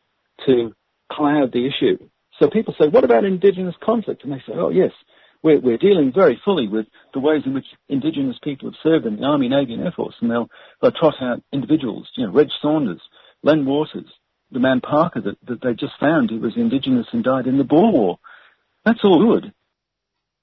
[0.47, 0.75] to
[1.11, 1.99] cloud the issue.
[2.39, 4.25] So people say, what about Indigenous conflict?
[4.25, 4.93] And they say, oh yes,
[5.43, 9.17] we're, we're dealing very fully with the ways in which Indigenous people have served in
[9.17, 10.15] the Army, Navy and Air Force.
[10.21, 10.49] And they'll,
[10.81, 13.01] they'll trot out individuals, you know, Reg Saunders,
[13.43, 14.07] Len Waters,
[14.51, 17.65] the man Parker that, that they just found who was indigenous and died in the
[17.65, 18.19] Boer War.
[18.85, 19.53] That's all good.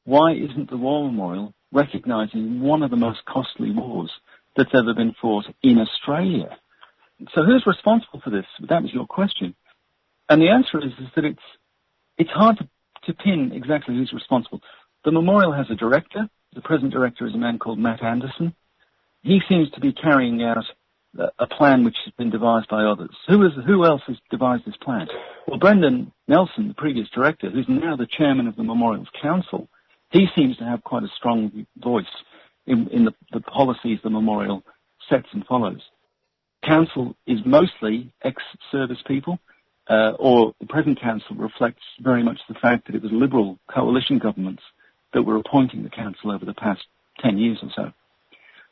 [0.03, 4.11] Why isn't the War Memorial recognising one of the most costly wars
[4.57, 6.57] that's ever been fought in Australia?
[7.35, 8.45] So who's responsible for this?
[8.67, 9.55] That was your question.
[10.30, 11.39] And the answer is, is that it's,
[12.17, 12.67] it's hard to,
[13.05, 14.61] to pin exactly who's responsible.
[15.05, 16.30] The memorial has a director.
[16.53, 18.53] The present director is a man called Matt Anderson.
[19.21, 20.57] He seems to be carrying out
[21.39, 23.15] a plan which has been devised by others.
[23.27, 25.07] Who is who else has devised this plan?
[25.47, 29.67] Well, Brendan Nelson, the previous director, who's now the chairman of the Memorials Council,
[30.11, 32.05] he seems to have quite a strong voice
[32.67, 34.63] in, in the, the policies the memorial
[35.09, 35.81] sets and follows.
[36.63, 39.39] Council is mostly ex-service people,
[39.89, 44.19] uh, or the present council reflects very much the fact that it was liberal coalition
[44.19, 44.61] governments
[45.14, 46.81] that were appointing the council over the past
[47.22, 47.91] 10 years or so.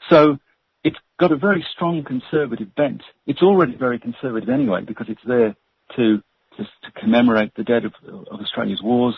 [0.10, 0.38] So
[0.84, 3.02] it's got a very strong conservative bent.
[3.26, 5.56] It's already very conservative anyway because it's there
[5.96, 6.22] to
[6.58, 9.16] to, to commemorate the dead of, of, Australia's wars.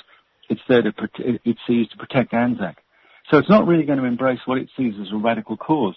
[0.50, 2.78] It's there to it sees to protect Anzac.
[3.30, 5.96] So it's not really going to embrace what it sees as a radical cause.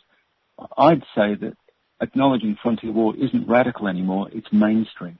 [0.76, 1.56] I'd say that
[2.00, 4.28] acknowledging frontier war isn't radical anymore.
[4.32, 5.18] It's mainstream.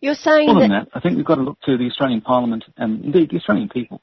[0.00, 2.20] You're saying More that, than that, I think we've got to look to the Australian
[2.20, 4.02] Parliament and indeed the Australian people.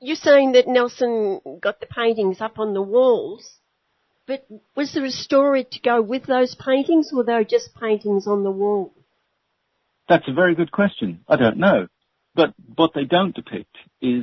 [0.00, 3.60] You're saying that Nelson got the paintings up on the walls
[4.30, 4.46] but
[4.76, 8.44] was there a story to go with those paintings, or they were just paintings on
[8.44, 8.94] the wall?
[10.08, 11.24] That's a very good question.
[11.26, 11.88] I don't know.
[12.36, 14.22] But what they don't depict is,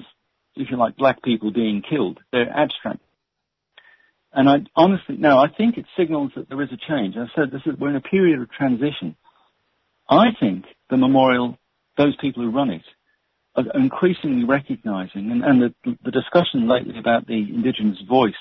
[0.55, 2.19] if you like, black people being killed.
[2.31, 3.01] They're abstract.
[4.31, 7.15] And I honestly, no, I think it signals that there is a change.
[7.17, 9.17] I said this is, we're in a period of transition.
[10.09, 11.57] I think the memorial,
[11.97, 12.83] those people who run it,
[13.55, 18.33] are increasingly recognizing, and, and the, the discussion lately about the indigenous voice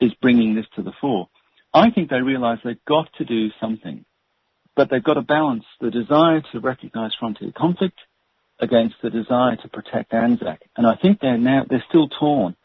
[0.00, 1.28] is bringing this to the fore.
[1.72, 4.04] I think they realize they've got to do something,
[4.74, 7.98] but they've got to balance the desire to recognize frontier conflict
[8.58, 10.62] against the desire to protect Anzac.
[10.76, 12.56] And I think they're now, they're still torn.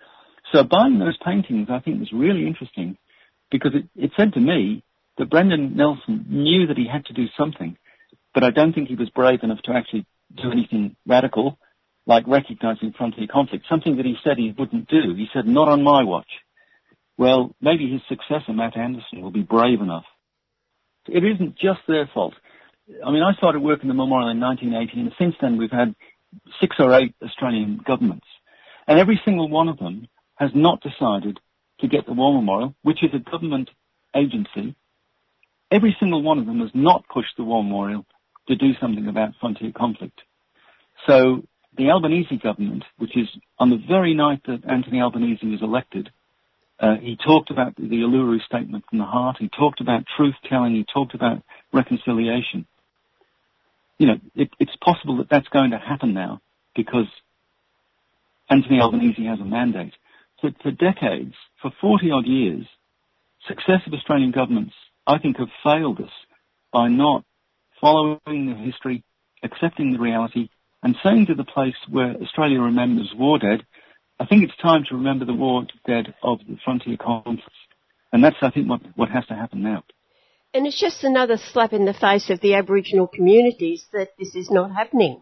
[0.54, 2.98] So buying those paintings, I think was really interesting
[3.52, 4.84] because it, it said to me
[5.18, 7.78] that Brendan Nelson knew that he had to do something,
[8.36, 10.06] but I don't think he was brave enough to actually
[10.36, 11.58] do anything radical,
[12.06, 15.16] like recognizing frontier conflict, something that he said he wouldn't do.
[15.16, 16.28] He said, not on my watch.
[17.18, 20.04] Well, maybe his successor, Matt Anderson, will be brave enough.
[21.08, 22.34] It isn't just their fault.
[23.04, 25.96] I mean, I started working the memorial in 1980, and since then we've had
[26.60, 28.28] six or eight Australian governments.
[28.86, 31.40] And every single one of them has not decided
[31.80, 33.70] to get the War Memorial, which is a government
[34.14, 34.76] agency.
[35.72, 38.06] Every single one of them has not pushed the War Memorial
[38.48, 40.22] to do something about frontier conflict.
[41.08, 41.44] So
[41.78, 43.28] the Albanese government, which is
[43.60, 46.10] on the very night that Anthony Albanese was elected,
[46.80, 49.38] uh, he talked about the Uluru Statement from the Heart.
[49.40, 50.76] He talked about truth telling.
[50.76, 51.42] He talked about
[51.72, 52.66] reconciliation.
[53.98, 56.42] You know, it, it's possible that that's going to happen now
[56.76, 57.08] because
[58.50, 59.94] Anthony Albanese has a mandate.
[60.42, 62.66] For, for decades, for 40 odd years,
[63.48, 64.74] successive Australian governments,
[65.08, 66.12] I think, have failed us
[66.74, 67.24] by not
[67.82, 69.04] following the history,
[69.44, 70.50] accepting the reality,
[70.84, 73.66] and saying to the place where Australia remembers war dead,
[74.20, 77.44] I think it's time to remember the war dead of the frontier conflicts.
[78.14, 79.84] And that's, I think, what, what has to happen now.
[80.54, 84.50] And it's just another slap in the face of the Aboriginal communities that this is
[84.50, 85.22] not happening.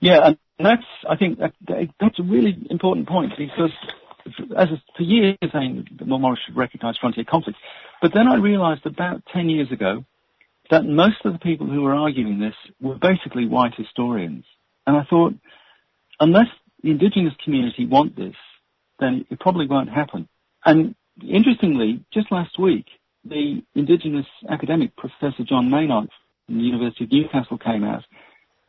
[0.00, 1.52] Yeah, and that's, I think, that,
[1.98, 3.70] that's a really important point because
[4.56, 7.58] as a, for years saying that Memorial should recognise frontier conflicts,
[8.02, 10.04] but then I realised about 10 years ago
[10.70, 14.44] that most of the people who were arguing this were basically white historians.
[14.86, 15.34] And I thought,
[16.20, 16.46] unless
[16.82, 18.34] the indigenous community want this,
[18.98, 20.28] then it probably won't happen.
[20.64, 22.86] And interestingly, just last week,
[23.24, 26.08] the indigenous academic Professor John Maynard
[26.46, 28.04] from the University of Newcastle came out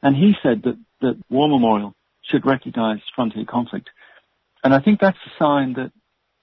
[0.01, 1.93] and he said that, that War Memorial
[2.29, 3.89] should recognise frontier conflict.
[4.63, 5.91] And I think that's a sign that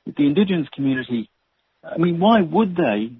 [0.06, 1.31] the indigenous community,
[1.82, 3.12] I mean, why would they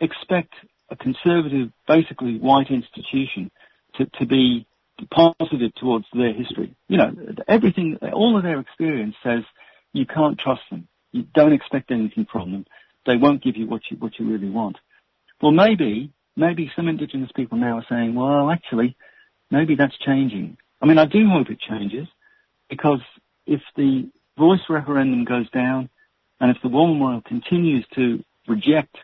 [0.00, 0.54] expect
[0.90, 3.50] a conservative, basically white institution
[3.96, 4.66] to, to be
[5.10, 6.74] positive towards their history?
[6.88, 7.14] You know,
[7.48, 9.42] everything, all of their experience says
[9.92, 10.88] you can't trust them.
[11.12, 12.66] You don't expect anything from them.
[13.06, 14.76] They won't give you what you, what you really want.
[15.40, 18.96] Well, maybe, maybe some indigenous people now are saying, well, actually,
[19.50, 20.56] maybe that's changing.
[20.80, 22.06] I mean, I do hope it changes
[22.68, 23.00] because
[23.46, 25.88] if the voice referendum goes down
[26.40, 28.96] and if the Memorial continues to reject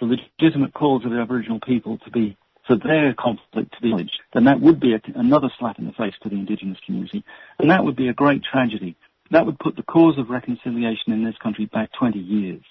[0.00, 4.20] the legitimate calls of the Aboriginal people to be for their conflict to be acknowledged,
[4.32, 7.24] then that would be a, another slap in the face to the Indigenous community,
[7.58, 8.96] and that would be a great tragedy.
[9.30, 12.62] That would put the cause of reconciliation in this country back 20 years.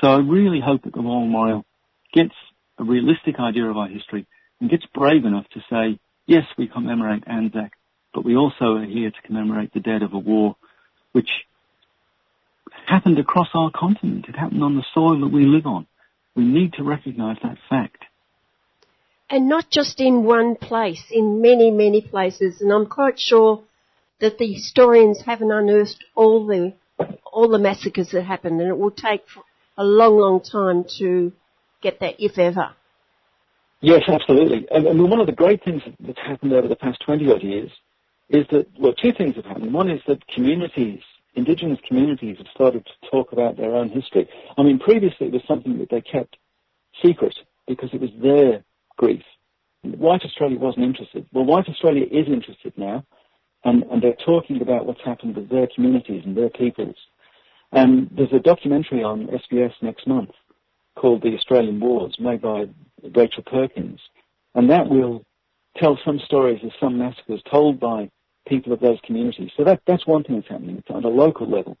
[0.00, 1.64] So I really hope that the War Memorial
[2.12, 2.34] gets
[2.78, 4.26] a realistic idea of our history
[4.60, 7.72] and gets brave enough to say, yes, we commemorate Anzac,
[8.12, 10.56] but we also are here to commemorate the dead of a war
[11.12, 11.30] which
[12.86, 14.26] happened across our continent.
[14.28, 15.86] It happened on the soil that we live on.
[16.36, 18.04] We need to recognise that fact.
[19.28, 22.60] And not just in one place, in many, many places.
[22.60, 23.64] And I'm quite sure
[24.20, 26.74] that the historians haven't unearthed all the
[27.32, 29.22] all the massacres that happened, and it will take
[29.76, 31.32] a long, long time to
[31.82, 32.70] get that, if ever.
[33.80, 34.66] Yes, absolutely.
[34.70, 37.70] And, and one of the great things that's happened over the past 20 odd years
[38.30, 39.72] is that, well, two things have happened.
[39.72, 41.00] One is that communities,
[41.36, 44.28] indigenous communities have started to talk about their own history.
[44.58, 46.36] I mean, previously it was something that they kept
[47.04, 47.36] secret
[47.68, 48.64] because it was their
[48.96, 49.22] grief.
[49.82, 51.26] White Australia wasn't interested.
[51.32, 53.04] Well, White Australia is interested now,
[53.64, 56.96] and, and they're talking about what's happened with their communities and their peoples.
[57.72, 60.30] And there's a documentary on SBS next month
[60.96, 62.64] called The Australian Wars, made by
[63.14, 64.00] Rachel Perkins,
[64.54, 65.24] and that will
[65.76, 68.10] tell some stories of some massacres told by
[68.46, 69.50] people of those communities.
[69.56, 71.76] So that, that's one thing that's happening on a local level.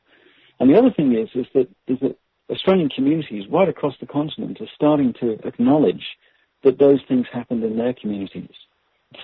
[0.58, 2.18] And the other thing is, is that, is that
[2.50, 6.04] Australian communities right across the continent are starting to acknowledge
[6.62, 8.54] that those things happened in their communities.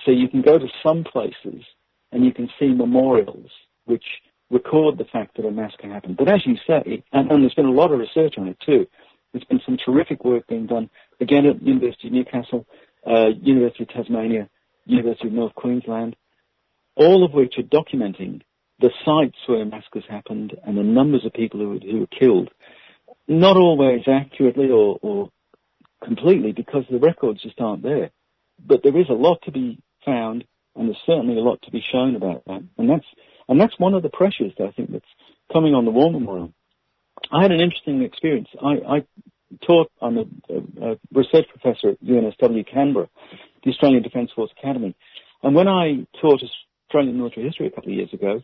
[0.05, 1.63] So you can go to some places
[2.11, 3.49] and you can see memorials
[3.85, 4.05] which
[4.49, 6.17] record the fact that a massacre happened.
[6.17, 8.87] But as you say, and, and there's been a lot of research on it too,
[9.31, 10.89] there's been some terrific work being done,
[11.19, 12.65] again at University of Newcastle,
[13.05, 14.47] uh, University of Tasmania,
[14.85, 16.15] University of North Queensland,
[16.95, 18.41] all of which are documenting
[18.79, 22.49] the sites where massacres happened and the numbers of people who, who were killed.
[23.27, 25.29] Not always accurately or, or
[26.03, 28.11] completely because the records just aren't there.
[28.65, 30.43] But there is a lot to be found
[30.75, 32.63] and there's certainly a lot to be shown about that.
[32.77, 33.05] And that's,
[33.47, 35.05] and that's one of the pressures that I think that's
[35.51, 36.53] coming on the War Memorial.
[37.31, 38.47] I had an interesting experience.
[38.61, 39.03] I, I
[39.65, 40.21] taught, I'm a,
[40.81, 43.07] a, research professor at UNSW Canberra,
[43.63, 44.95] the Australian Defence Force Academy.
[45.43, 46.41] And when I taught
[46.93, 48.39] Australian military history a couple of years ago,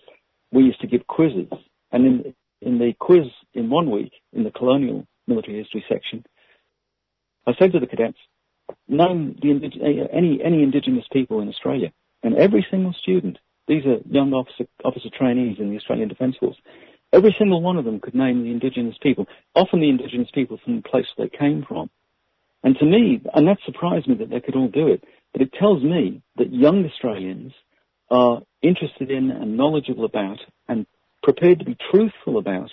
[0.52, 1.52] we used to give quizzes.
[1.92, 6.26] And in, in the quiz in one week, in the colonial military history section,
[7.46, 8.18] I said to the cadets,
[8.88, 11.92] name the any, any indigenous people in Australia.
[12.24, 16.58] And every single student, these are young officer, officer trainees in the Australian Defence Force,
[17.14, 20.78] every single one of them could name the indigenous people, often the indigenous people from
[20.78, 21.92] the place they came from.
[22.64, 25.04] And to me, and that surprised me that they could all do it,
[25.34, 27.54] but it tells me that young Australians
[28.10, 30.86] are interested in and knowledgeable about and
[31.24, 32.72] prepared to be truthful about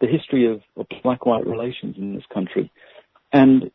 [0.00, 2.70] the history of, of black-white relations in this country.
[3.32, 3.70] And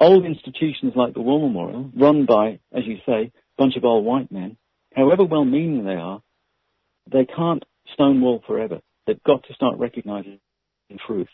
[0.00, 4.04] old institutions like the War Memorial, run by, as you say, a bunch of old
[4.04, 4.56] white men,
[4.94, 6.22] however well-meaning they are,
[7.10, 8.80] they can't stonewall forever.
[9.06, 10.40] They've got to start recognizing
[10.90, 11.28] the truth.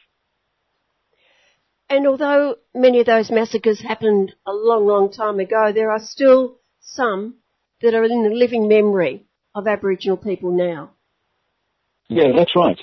[1.89, 6.59] And although many of those massacres happened a long, long time ago, there are still
[6.81, 7.37] some
[7.83, 10.93] that are in the living memory of Aboriginal people now.
[12.09, 12.79] Yeah, that's right.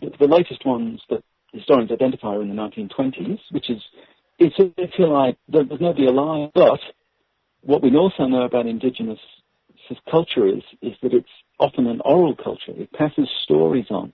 [0.00, 1.22] The latest ones that
[1.52, 3.82] historians identify are in the 1920s, which is,
[4.38, 6.80] it's, if you like, there's nobody alive, but
[7.62, 9.18] what we also know about Indigenous
[10.10, 12.72] culture is, is that it's often an oral culture.
[12.76, 14.12] It passes stories on.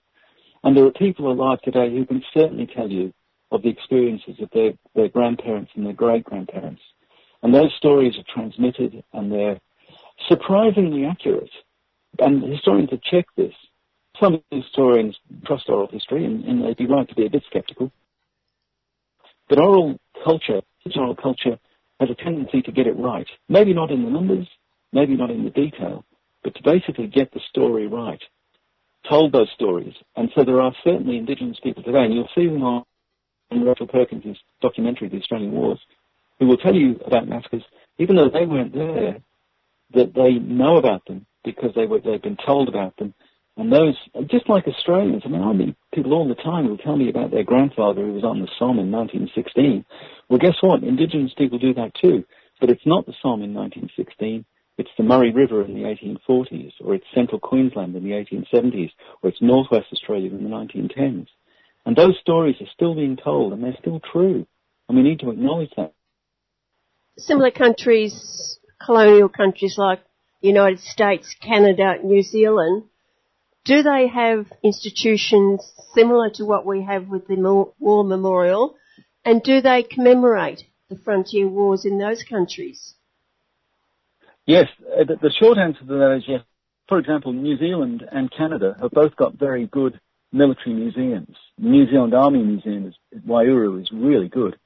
[0.62, 3.12] And there are people alive today who can certainly tell you
[3.50, 6.82] of the experiences of their, their grandparents and their great grandparents.
[7.42, 9.60] And those stories are transmitted and they're
[10.28, 11.50] surprisingly accurate.
[12.18, 13.54] And historians have checked this.
[14.20, 15.16] Some historians
[15.46, 17.90] trust oral history and, and they'd be right to be a bit skeptical.
[19.48, 20.60] But oral culture,
[20.96, 21.58] oral culture
[22.00, 23.26] has a tendency to get it right.
[23.48, 24.48] Maybe not in the numbers,
[24.92, 26.04] maybe not in the detail,
[26.42, 28.20] but to basically get the story right.
[29.08, 29.94] Told those stories.
[30.16, 32.84] And so there are certainly Indigenous people today, and you'll see them on
[33.50, 35.80] Rachel Perkins' documentary, The Australian Wars,
[36.38, 37.62] who will tell you about massacres,
[37.98, 39.18] even though they weren't there,
[39.94, 43.14] that they know about them because they were, they've been told about them.
[43.56, 43.96] And those,
[44.28, 47.30] just like Australians, I mean, I meet people all the time who tell me about
[47.30, 49.84] their grandfather who was on the Somme in 1916.
[50.28, 50.82] Well, guess what?
[50.82, 52.24] Indigenous people do that too.
[52.60, 54.44] But it's not the Somme in 1916.
[54.78, 58.90] It's the Murray River in the 1840s, or it's central Queensland in the 1870s,
[59.22, 61.26] or it's northwest Australia in the 1910s.
[61.84, 64.46] And those stories are still being told, and they're still true.
[64.88, 65.92] And we need to acknowledge that.
[67.18, 70.00] Similar countries, colonial countries like
[70.40, 72.84] the United States, Canada, New Zealand,
[73.64, 75.62] do they have institutions
[75.94, 77.36] similar to what we have with the
[77.78, 78.74] War Memorial?
[79.24, 82.94] And do they commemorate the frontier wars in those countries?
[84.46, 84.66] Yes,
[84.98, 86.40] uh, the, short answer to that is yes.
[86.88, 90.00] For example, New Zealand and Canada have both got very good
[90.32, 91.36] military museums.
[91.58, 92.92] The New Zealand Army Museum
[93.26, 94.56] Waiouru is really good.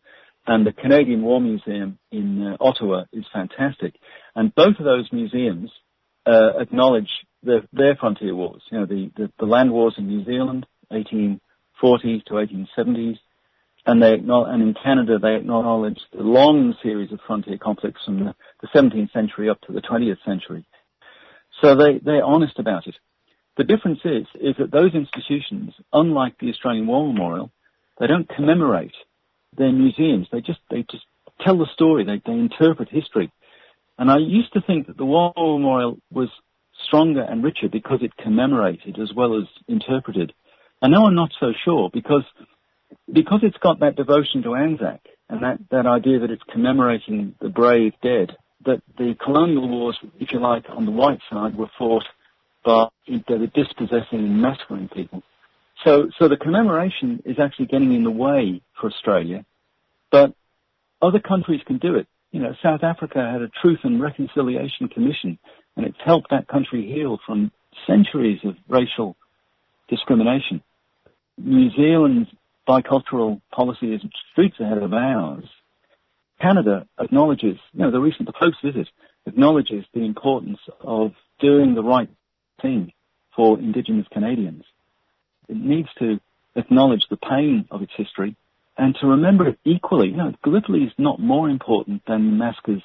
[0.46, 3.94] And the Canadian War Museum in uh, Ottawa is fantastic.
[4.34, 5.70] And both of those museums
[6.24, 7.08] uh, acknowledge
[7.42, 8.62] the, their frontier wars.
[8.70, 13.18] You know, the, the, the, land wars in New Zealand, 1840s to 1870s,
[13.86, 18.34] and they and in Canada they acknowledge the long series of frontier conflicts from the,
[18.60, 20.66] the 17th century up to the 20th century.
[21.62, 22.96] So they, they're honest about it.
[23.56, 27.50] The difference is, is that those institutions, unlike the Australian War Memorial,
[27.98, 28.92] they don't commemorate
[29.56, 30.28] their museums.
[30.30, 31.04] They just, they just
[31.40, 32.04] tell the story.
[32.04, 33.32] They, they interpret history.
[33.98, 36.28] And I used to think that the War Memorial was
[36.86, 40.32] stronger and richer because it commemorated as well as interpreted.
[40.82, 42.24] And now I'm not so sure because,
[43.10, 47.48] because it's got that devotion to Anzac and that, that idea that it's commemorating the
[47.48, 52.04] brave dead, that the colonial wars, if you like, on the white side were fought
[52.64, 55.22] by were dispossessing and massacring people.
[55.86, 59.46] So, so the commemoration is actually getting in the way for Australia,
[60.10, 60.34] but
[61.00, 62.08] other countries can do it.
[62.32, 65.38] You know, South Africa had a Truth and Reconciliation Commission,
[65.76, 67.52] and it's helped that country heal from
[67.86, 69.14] centuries of racial
[69.88, 70.60] discrimination.
[71.38, 72.30] New Zealand's
[72.68, 74.00] bicultural policy is
[74.32, 75.44] streets ahead of ours.
[76.40, 78.88] Canada acknowledges, you know, the recent, the visit
[79.24, 82.10] acknowledges the importance of doing the right
[82.60, 82.92] thing
[83.36, 84.64] for Indigenous Canadians.
[85.48, 86.20] It needs to
[86.54, 88.36] acknowledge the pain of its history
[88.78, 90.08] and to remember it equally.
[90.08, 92.82] You know, Gallipoli is not more important than the massacres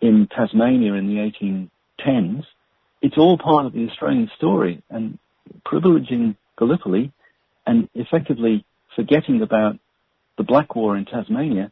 [0.00, 1.68] in Tasmania in the
[2.04, 2.44] 1810s.
[3.02, 5.18] It's all part of the Australian story and
[5.66, 7.12] privileging Gallipoli
[7.66, 8.64] and effectively
[8.96, 9.78] forgetting about
[10.36, 11.70] the Black War in Tasmania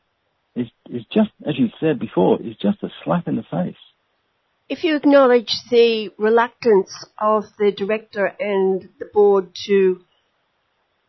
[0.55, 3.77] is, is just, as you said before, is just a slap in the face.
[4.69, 10.01] If you acknowledge the reluctance of the director and the board to,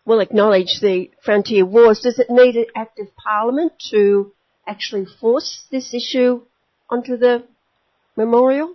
[0.07, 4.31] well, acknowledge the frontier wars, does it need an act of parliament to
[4.65, 6.41] actually force this issue
[6.89, 7.43] onto the
[8.15, 8.73] memorial?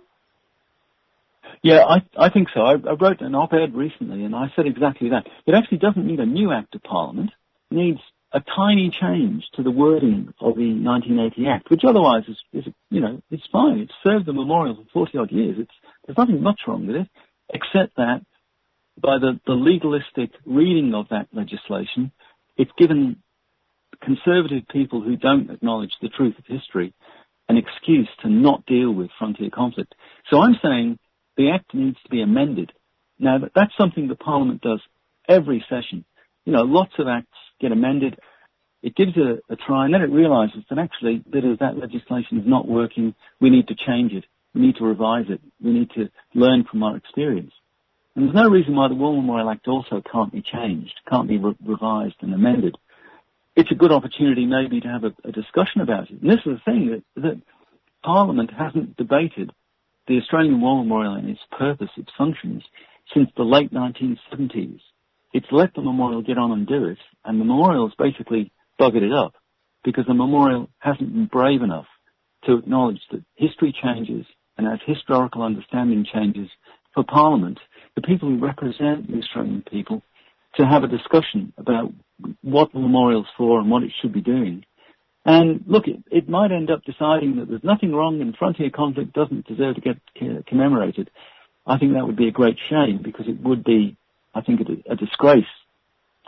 [1.63, 2.61] Yeah, I, I think so.
[2.61, 5.25] I, I wrote an op-ed recently and I said exactly that.
[5.47, 7.31] It actually doesn't need a new Act of Parliament.
[7.71, 7.99] It needs
[8.31, 13.01] a tiny change to the wording of the 1980 Act, which otherwise is, is you
[13.01, 13.79] know, it's fine.
[13.79, 15.55] It's served the memorial for 40 odd years.
[15.57, 15.73] It's,
[16.05, 17.07] there's nothing much wrong with it,
[17.51, 18.21] except that
[19.01, 22.11] by the, the legalistic reading of that legislation,
[22.57, 23.17] it's given
[24.01, 26.93] conservative people who don't acknowledge the truth of history
[27.49, 29.93] an excuse to not deal with frontier conflict.
[30.29, 30.97] So I'm saying
[31.37, 32.71] the Act needs to be amended.
[33.19, 34.81] Now, that's something the Parliament does
[35.27, 36.05] every session.
[36.45, 37.27] You know, lots of acts
[37.59, 38.17] get amended.
[38.81, 42.39] It gives a, a try, and then it realizes that actually, that if that legislation
[42.39, 44.25] is not working, we need to change it.
[44.53, 45.41] We need to revise it.
[45.63, 47.51] We need to learn from our experience.
[48.15, 51.37] And there's no reason why the War Memorial Act also can't be changed, can't be
[51.37, 52.77] re- revised and amended.
[53.55, 56.21] It's a good opportunity maybe to have a, a discussion about it.
[56.21, 57.41] And this is the thing that, that
[58.03, 59.51] Parliament hasn't debated
[60.07, 62.63] the Australian War Memorial and its purpose, its functions,
[63.13, 64.79] since the late 1970s.
[65.33, 69.13] It's let the memorial get on and do it, and the memorial's basically buggered it
[69.13, 69.33] up
[69.83, 71.87] because the memorial hasn't been brave enough
[72.45, 74.25] to acknowledge that history changes
[74.57, 76.49] and as historical understanding changes
[76.93, 77.59] for Parliament,
[77.95, 80.01] the people who represent the Australian people,
[80.55, 81.91] to have a discussion about
[82.41, 84.65] what the memorial's for and what it should be doing.
[85.25, 89.13] And look, it, it might end up deciding that there's nothing wrong and frontier conflict
[89.13, 91.09] doesn't deserve to get commemorated.
[91.65, 93.95] I think that would be a great shame because it would be,
[94.35, 95.45] I think, a, a disgrace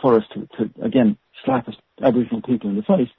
[0.00, 1.68] for us to, to, again, slap
[2.02, 3.10] Aboriginal people in the face.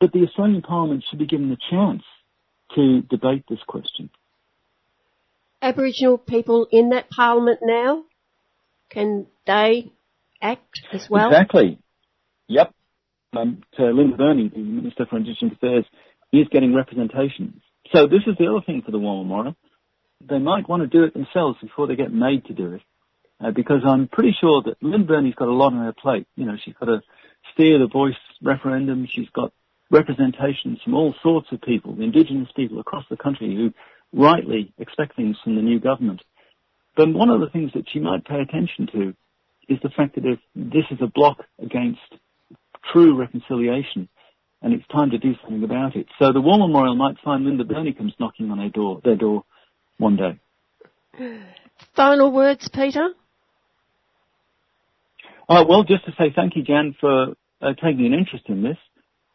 [0.00, 2.02] But the Australian Parliament should be given the chance
[2.76, 4.10] to debate this question.
[5.60, 8.04] Aboriginal people in that Parliament now,
[8.90, 9.92] can they
[10.40, 11.28] act as well?
[11.28, 11.78] Exactly.
[12.48, 12.72] Yep
[13.36, 15.84] um, to Linda Burney, the Minister for Indigenous Affairs,
[16.32, 17.60] is getting representation.
[17.92, 19.56] So this is the other thing for the Memorial.
[20.28, 22.82] They might want to do it themselves before they get made to do it.
[23.40, 26.26] Uh, because I'm pretty sure that Lynn Burney's got a lot on her plate.
[26.34, 27.02] You know, she's got to
[27.54, 29.06] steer the voice referendum.
[29.08, 29.52] She's got
[29.92, 33.72] representations from all sorts of people, Indigenous people across the country who
[34.12, 36.22] rightly expect things from the new government.
[36.96, 39.14] But one of the things that she might pay attention to
[39.68, 42.00] is the fact that if this is a block against
[42.92, 44.08] true reconciliation,
[44.62, 46.06] and it's time to do something about it.
[46.18, 49.44] So the War Memorial might find Linda Burney comes knocking on their door, their door
[49.98, 50.40] one day.
[51.94, 53.10] Final words, Peter?
[55.48, 58.76] Uh, well, just to say thank you, Jan, for uh, taking an interest in this.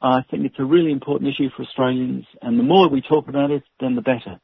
[0.02, 3.52] I think it's a really important issue for Australians, and the more we talk about
[3.52, 4.40] it, then the better.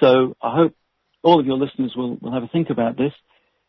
[0.00, 0.74] So I hope
[1.22, 3.12] all of your listeners will, will have a think about this.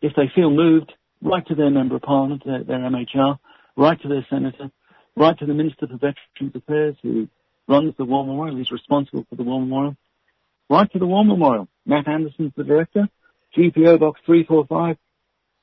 [0.02, 3.40] If they feel moved, write to their Member of Parliament, their, their MHR,
[3.76, 4.72] write to their senator,
[5.16, 7.28] write to the Minister for Veterans Affairs who
[7.68, 9.96] runs the War Memorial, he's responsible for the War Memorial.
[10.70, 11.68] Write to the War Memorial.
[11.86, 13.10] Matt Anderson's the director.
[13.58, 14.98] GPO Box 345,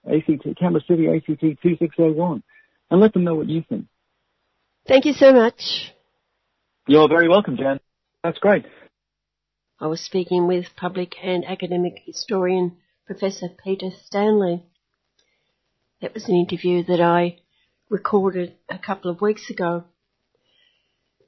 [0.06, 2.42] ACT, Canberra City, ACT 2601.
[2.90, 3.86] And let them know what you think.
[4.88, 5.92] Thank you so much.
[6.86, 7.80] You're very welcome, Jan.
[8.22, 8.64] That's great.
[9.78, 14.62] I was speaking with public and academic historian Professor Peter Stanley.
[16.00, 17.40] That was an interview that I
[17.90, 19.84] recorded a couple of weeks ago.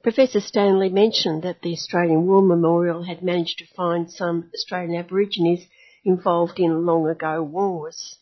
[0.01, 5.67] Professor Stanley mentioned that the Australian War Memorial had managed to find some Australian Aborigines
[6.03, 8.17] involved in long ago wars.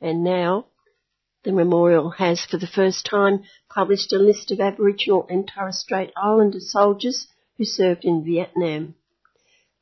[0.00, 0.68] And now
[1.42, 6.14] the memorial has for the first time published a list of Aboriginal and Torres Strait
[6.16, 7.26] Islander soldiers
[7.58, 8.94] who served in Vietnam.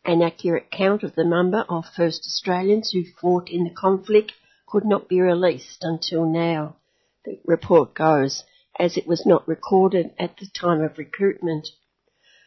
[0.04, 4.32] An accurate count of the number of first Australians who fought in the conflict
[4.66, 6.76] could not be released until now
[7.24, 8.42] the report goes,
[8.78, 11.68] as it was not recorded at the time of recruitment.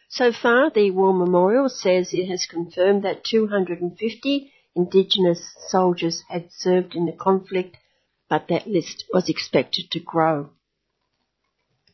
[0.08, 6.94] So far, the War Memorial says it has confirmed that 250 Indigenous soldiers had served
[6.94, 7.78] in the conflict,
[8.28, 10.50] but that list was expected to grow.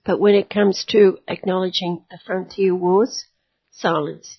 [0.05, 3.27] But when it comes to acknowledging the frontier wars,
[3.71, 4.39] silence,